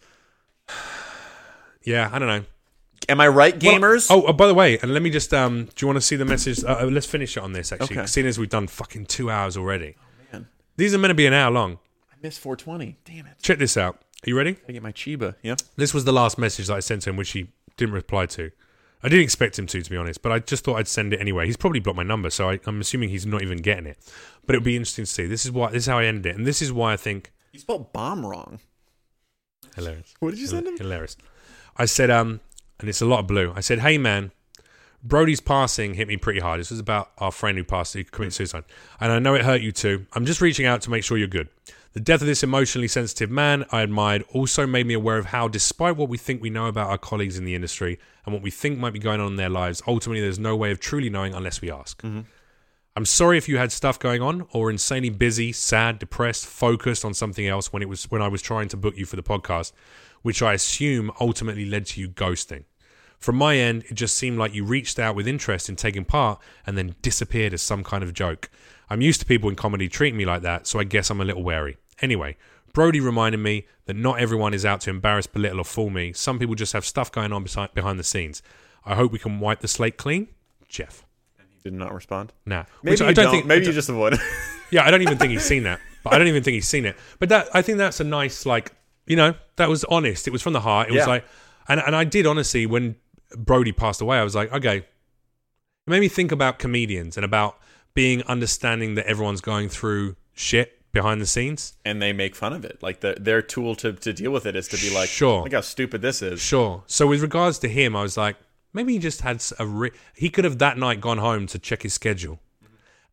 [1.83, 2.45] yeah, I don't know.
[3.09, 4.09] Am I right, Well, gamers?
[4.11, 6.17] oh, oh, by the way, and let me just um, do you want to see
[6.17, 6.63] the message?
[6.63, 7.97] Uh, uh, let's finish it on this actually.
[7.99, 8.07] Okay.
[8.07, 9.97] Seeing as we've done fucking two hours already.
[10.33, 10.47] man,
[10.77, 11.79] These are meant to be an hour long.
[12.23, 12.97] Missed 420.
[13.05, 13.33] Damn it!
[13.43, 13.97] Check this out.
[13.97, 14.57] Are you ready?
[14.69, 15.35] I get my Chiba.
[15.43, 15.55] Yeah.
[15.77, 18.51] This was the last message that I sent to him, which he didn't reply to.
[19.03, 21.21] I didn't expect him to, to be honest, but I just thought I'd send it
[21.21, 21.47] anyway.
[21.47, 23.97] He's probably blocked my number, so I, I'm assuming he's not even getting it.
[24.45, 25.27] But it would be interesting to see.
[25.27, 25.71] This is why.
[25.71, 28.27] This is how I ended it, and this is why I think You spelled bomb
[28.27, 28.61] wrong.
[29.75, 30.15] hilarious.
[30.21, 30.77] What did you send him?
[30.77, 31.17] Hilarious.
[31.79, 32.41] I said, um,
[32.79, 33.55] and it's a lot of blue.
[33.57, 34.33] I said, hey man,
[35.03, 36.61] Brody's passing hit me pretty hard.
[36.61, 38.65] This was about our friend who passed, who committed suicide,
[39.01, 40.05] and I know it hurt you too.
[40.13, 41.49] I'm just reaching out to make sure you're good.
[41.93, 45.49] The death of this emotionally sensitive man I admired also made me aware of how,
[45.49, 48.51] despite what we think we know about our colleagues in the industry and what we
[48.53, 51.35] think might be going on in their lives, ultimately there's no way of truly knowing
[51.35, 52.01] unless we ask.
[52.03, 52.21] Mm-hmm.
[52.95, 57.05] I'm sorry if you had stuff going on or were insanely busy, sad, depressed, focused
[57.05, 59.23] on something else when it was when I was trying to book you for the
[59.23, 59.73] podcast,
[60.23, 62.65] which I assume ultimately led to you ghosting.
[63.19, 66.41] From my end, it just seemed like you reached out with interest in taking part
[66.67, 68.49] and then disappeared as some kind of joke.
[68.91, 71.25] I'm used to people in comedy treating me like that, so I guess I'm a
[71.25, 71.77] little wary.
[72.03, 72.37] Anyway,
[72.73, 76.13] Brody reminded me that not everyone is out to embarrass, belittle, or fool me.
[76.13, 78.43] Some people just have stuff going on behind the scenes.
[78.85, 80.29] I hope we can wipe the slate clean.
[80.69, 81.05] Jeff.
[81.39, 82.33] And he did not respond.
[82.47, 82.65] Nah.
[82.83, 83.35] Maybe Which you I don't don't.
[83.35, 84.19] think Maybe you just avoid.
[84.71, 85.81] yeah, I don't even think he's seen that.
[86.03, 86.97] But I don't even think he's seen it.
[87.19, 88.73] But that I think that's a nice like
[89.07, 90.27] you know that was honest.
[90.27, 90.89] It was from the heart.
[90.89, 91.25] It was like,
[91.69, 92.97] and and I did honestly when
[93.37, 94.79] Brody passed away, I was like, okay.
[95.87, 97.59] It made me think about comedians and about
[97.95, 101.75] being understanding that everyone's going through shit behind the scenes.
[101.85, 102.83] and they make fun of it.
[102.83, 105.43] Like the, their tool to, to deal with it is to be like, Sure.
[105.45, 106.41] look how stupid this is.
[106.41, 106.83] Sure.
[106.87, 108.37] So with regards to him, I was like,
[108.73, 111.83] maybe he just had a re- he could have that night gone home to check
[111.83, 112.41] his schedule,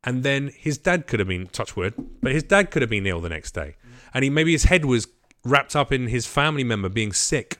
[0.03, 3.05] and then his dad could have been touch wood, but his dad could have been
[3.05, 3.75] ill the next day,
[4.13, 5.07] and he maybe his head was
[5.43, 7.57] wrapped up in his family member being sick,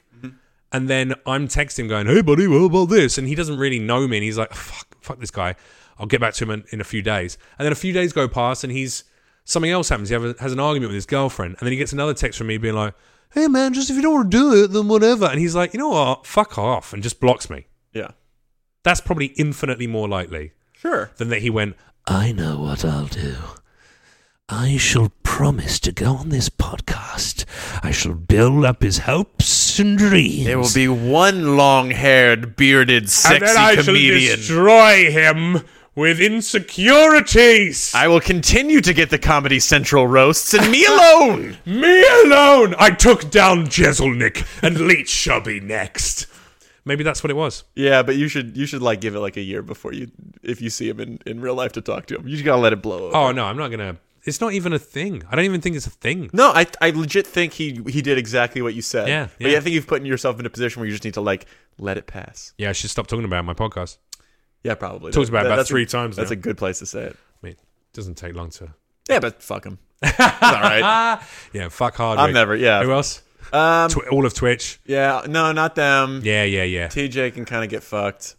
[0.72, 3.18] and then I'm texting going, hey buddy, what about this?
[3.18, 5.56] And he doesn't really know me, and he's like, fuck, fuck this guy.
[6.00, 8.14] I'll get back to him in, in a few days, and then a few days
[8.14, 9.04] go past, and he's
[9.46, 10.10] Something else happens.
[10.10, 12.48] He a, has an argument with his girlfriend, and then he gets another text from
[12.48, 12.94] me being like,
[13.32, 15.74] "Hey man, just if you don't want to do it, then whatever." And he's like,
[15.74, 16.26] "You know what?
[16.26, 17.68] Fuck off," and just blocks me.
[17.94, 18.10] Yeah.
[18.84, 21.12] That's probably infinitely more likely Sure.
[21.16, 23.36] than that he went, I know what I'll do.
[24.50, 27.44] I shall promise to go on this podcast.
[27.84, 30.46] I shall build up his hopes and dreams.
[30.46, 34.22] There will be one long-haired, bearded, sexy and then I comedian.
[34.22, 35.62] shall destroy him
[35.98, 37.92] with insecurities.
[37.96, 41.58] I will continue to get the Comedy Central roasts, and me alone.
[41.66, 42.76] Me alone!
[42.78, 46.28] I took down Jeselnik, and Leach shall be next.
[46.86, 47.64] Maybe that's what it was.
[47.76, 50.10] yeah, but you should you should like give it like a year before you
[50.44, 52.28] if you see him in, in real life to talk to him.
[52.28, 53.08] You just gotta let it blow.
[53.08, 53.16] Over.
[53.18, 53.98] Oh no, I'm not gonna.
[54.24, 55.24] It's not even a thing.
[55.30, 56.30] I don't even think it's a thing.
[56.32, 59.08] No, I I legit think he he did exactly what you said.
[59.08, 59.28] Yeah, yeah.
[59.40, 59.58] but yeah.
[59.58, 61.48] I think you've put yourself in a position where you just need to like
[61.80, 62.54] let it pass.
[62.58, 63.98] Yeah, I should stop talking about it on my podcast.
[64.68, 65.14] Yeah, probably.
[65.14, 66.34] Talked about it about three a, times That's now.
[66.34, 67.16] a good place to say it.
[67.16, 67.60] I mean, it
[67.94, 68.74] doesn't take long to.
[69.10, 69.80] Yeah, but fuck him.
[70.04, 71.20] it's all right.
[71.54, 72.28] Yeah, fuck Hardwick.
[72.28, 72.54] I'm never.
[72.54, 72.84] Yeah.
[72.84, 73.22] Who else?
[73.54, 73.90] Um.
[73.90, 74.80] Tw- all of Twitch.
[74.86, 75.22] Yeah.
[75.26, 76.20] No, not them.
[76.22, 76.88] Yeah, yeah, yeah.
[76.88, 78.36] TJ can kind of get fucked.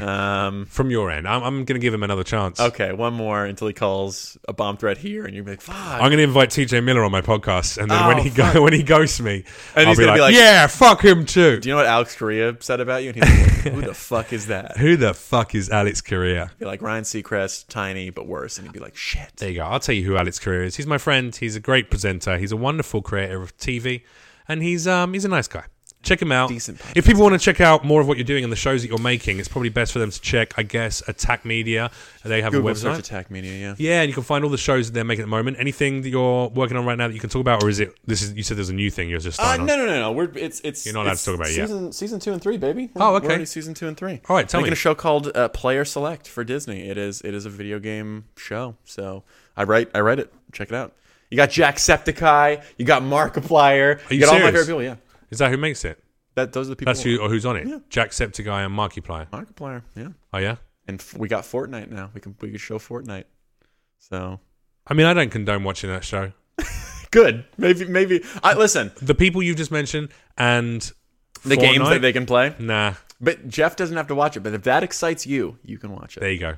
[0.00, 0.66] Um.
[0.74, 2.58] From your end, I'm, I'm going to give him another chance.
[2.60, 6.00] Okay, one more until he calls a bomb threat here, and you're like, "Fuck." I'm
[6.10, 8.72] going to invite TJ Miller on my podcast, and then Oh, when he go, when
[8.72, 9.44] he ghosts me,
[9.76, 11.78] And I'll he's be gonna like, be like- "Yeah, fuck him too." Do you know
[11.78, 13.10] what Alex Correa said about you?
[13.10, 16.50] And he's like, "Who the fuck is that?" Who the fuck is Alex Correa?
[16.58, 19.64] Be like Ryan Seacrest, tiny but worse, and he'd be like, "Shit." There you go.
[19.64, 20.76] I'll tell you who Alex Correa is.
[20.76, 21.34] He's my friend.
[21.34, 22.36] He's a great presenter.
[22.38, 24.02] He's a wonderful creator of TV,
[24.48, 25.64] and he's um he's a nice guy.
[26.04, 26.48] Check him out.
[26.50, 26.92] Decent podcast.
[26.96, 28.88] If people want to check out more of what you're doing and the shows that
[28.88, 31.90] you're making, it's probably best for them to check, I guess, Attack Media.
[32.24, 32.98] They have Google a website.
[32.98, 33.52] Attack Media.
[33.52, 33.74] Yeah.
[33.78, 35.56] Yeah, and you can find all the shows that they're making at the moment.
[35.58, 37.94] Anything that you're working on right now that you can talk about, or is it
[38.06, 40.12] this is you said there's a new thing you're just Uh, no, no, no, no.
[40.12, 40.84] We're it's it's.
[40.86, 41.68] You're not allowed to talk about it yet.
[41.68, 42.90] season, Season two and three, baby.
[42.96, 43.26] Oh, We're okay.
[43.28, 44.20] already season two and three.
[44.28, 44.74] All right, tell Making me.
[44.74, 46.88] a show called uh, Player Select for Disney.
[46.88, 48.76] It is it is a video game show.
[48.84, 49.22] So
[49.56, 50.32] I write I write it.
[50.52, 50.92] Check it out.
[51.30, 52.62] You got Jacksepticeye.
[52.78, 53.98] You got Markiplier.
[54.10, 54.82] Are you got all my favorite people.
[54.82, 54.96] Yeah,
[55.34, 56.02] Is that who makes it?
[56.36, 56.92] that those are the people.
[56.92, 57.66] That's who or who's on it?
[57.68, 57.78] Yeah.
[57.90, 59.28] Jacksepticeye and Markiplier.
[59.30, 59.82] Markiplier.
[59.94, 60.56] Yeah, Oh yeah.
[60.88, 62.10] and f- we got Fortnite now.
[62.14, 63.24] We can we can show Fortnite.
[63.98, 64.40] So
[64.86, 66.32] I mean, I don't condone watching that show.
[67.10, 67.44] good.
[67.56, 68.24] Maybe maybe.
[68.42, 68.90] I listen.
[69.00, 70.80] The people you just mentioned and
[71.44, 72.54] The games that they can play.
[72.58, 74.40] Nah, But Jeff doesn't have to watch it.
[74.40, 76.20] But if that excites you, you can watch it.
[76.20, 76.56] there you go.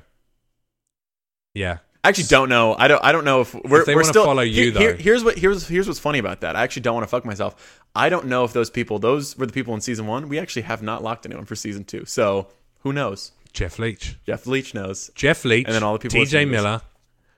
[1.53, 1.77] Yeah.
[2.07, 2.73] I actually don't know.
[2.77, 3.03] I don't.
[3.03, 4.97] I don't know if we're, If they we're still follow you, here- here- though.
[5.03, 6.55] here's what here's here's what's funny about that.
[6.55, 7.81] I actually don't want to fuck myself.
[7.93, 10.29] I don't know if those people, those were the people in season one.
[10.29, 12.05] We actually have not locked anyone for season two.
[12.05, 12.47] So
[12.79, 13.33] who knows?
[13.51, 14.15] Jeff Leach.
[14.25, 15.11] Jeff Leach knows.
[15.15, 15.65] Jeff Leach.
[15.65, 16.47] And then all the people TJ.
[16.49, 16.81] Miller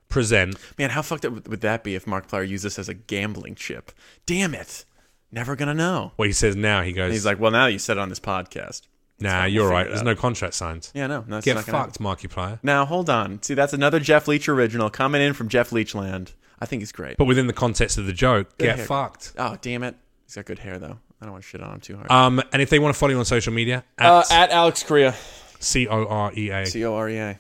[0.08, 0.56] present.
[0.78, 3.56] Man, how fucked up would that be if Mark Markiplier used this as a gambling
[3.56, 3.92] chip?
[4.26, 4.86] Damn it!
[5.32, 6.12] Never gonna know.
[6.16, 8.10] What he says now, he goes, And he's like, well, now you said it on
[8.10, 8.82] this podcast.
[9.22, 9.88] "Nah, you're right.
[9.88, 10.90] There's out." no contract signed.
[10.94, 13.42] Yeah, no, no it's Get not gonna fucked, Markiplier." Now hold on.
[13.42, 16.34] See, that's another Jeff Leach original coming in from Jeff Leach land.
[16.60, 17.18] I think he's great.
[17.18, 18.86] But within the context of the joke, get hair.
[18.86, 19.34] fucked.
[19.38, 19.96] oh, damn it!
[20.26, 20.98] He's got good hair though.
[21.22, 22.10] I don't want to shit on him too hard.
[22.12, 24.84] Um, and if they want to follow you on social media, at Uh, at Alex
[24.84, 25.14] Korea.
[25.60, 26.66] C O R E A.
[26.66, 27.40] C O R E A.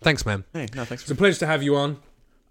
[0.00, 0.44] Thanks, man.
[0.52, 1.18] Hey, no, thanks It's a for.
[1.18, 1.98] pleasure to have you on.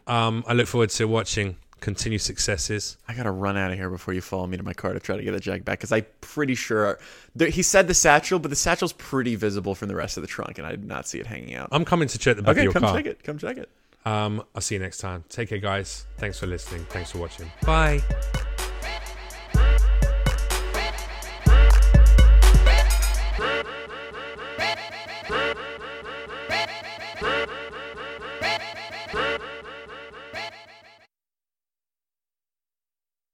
[0.06, 2.98] Um, I look forward to watching continued successes.
[3.08, 5.18] I gotta run out of here before you follow me to my car to try
[5.18, 6.99] to get the jag back because I'm pretty sure
[7.36, 10.28] there, he said the satchel, but the satchel's pretty visible from the rest of the
[10.28, 11.70] trunk, and I did not see it hanging out.
[11.72, 12.95] I'm coming to check the back okay, of your come car.
[12.95, 13.24] check it.
[13.24, 13.70] Come check it.
[14.06, 15.26] Um, I'll see you next time.
[15.28, 16.06] Take care, guys.
[16.18, 16.86] Thanks for listening.
[16.90, 17.52] Thanks for watching.
[17.64, 18.02] Bye.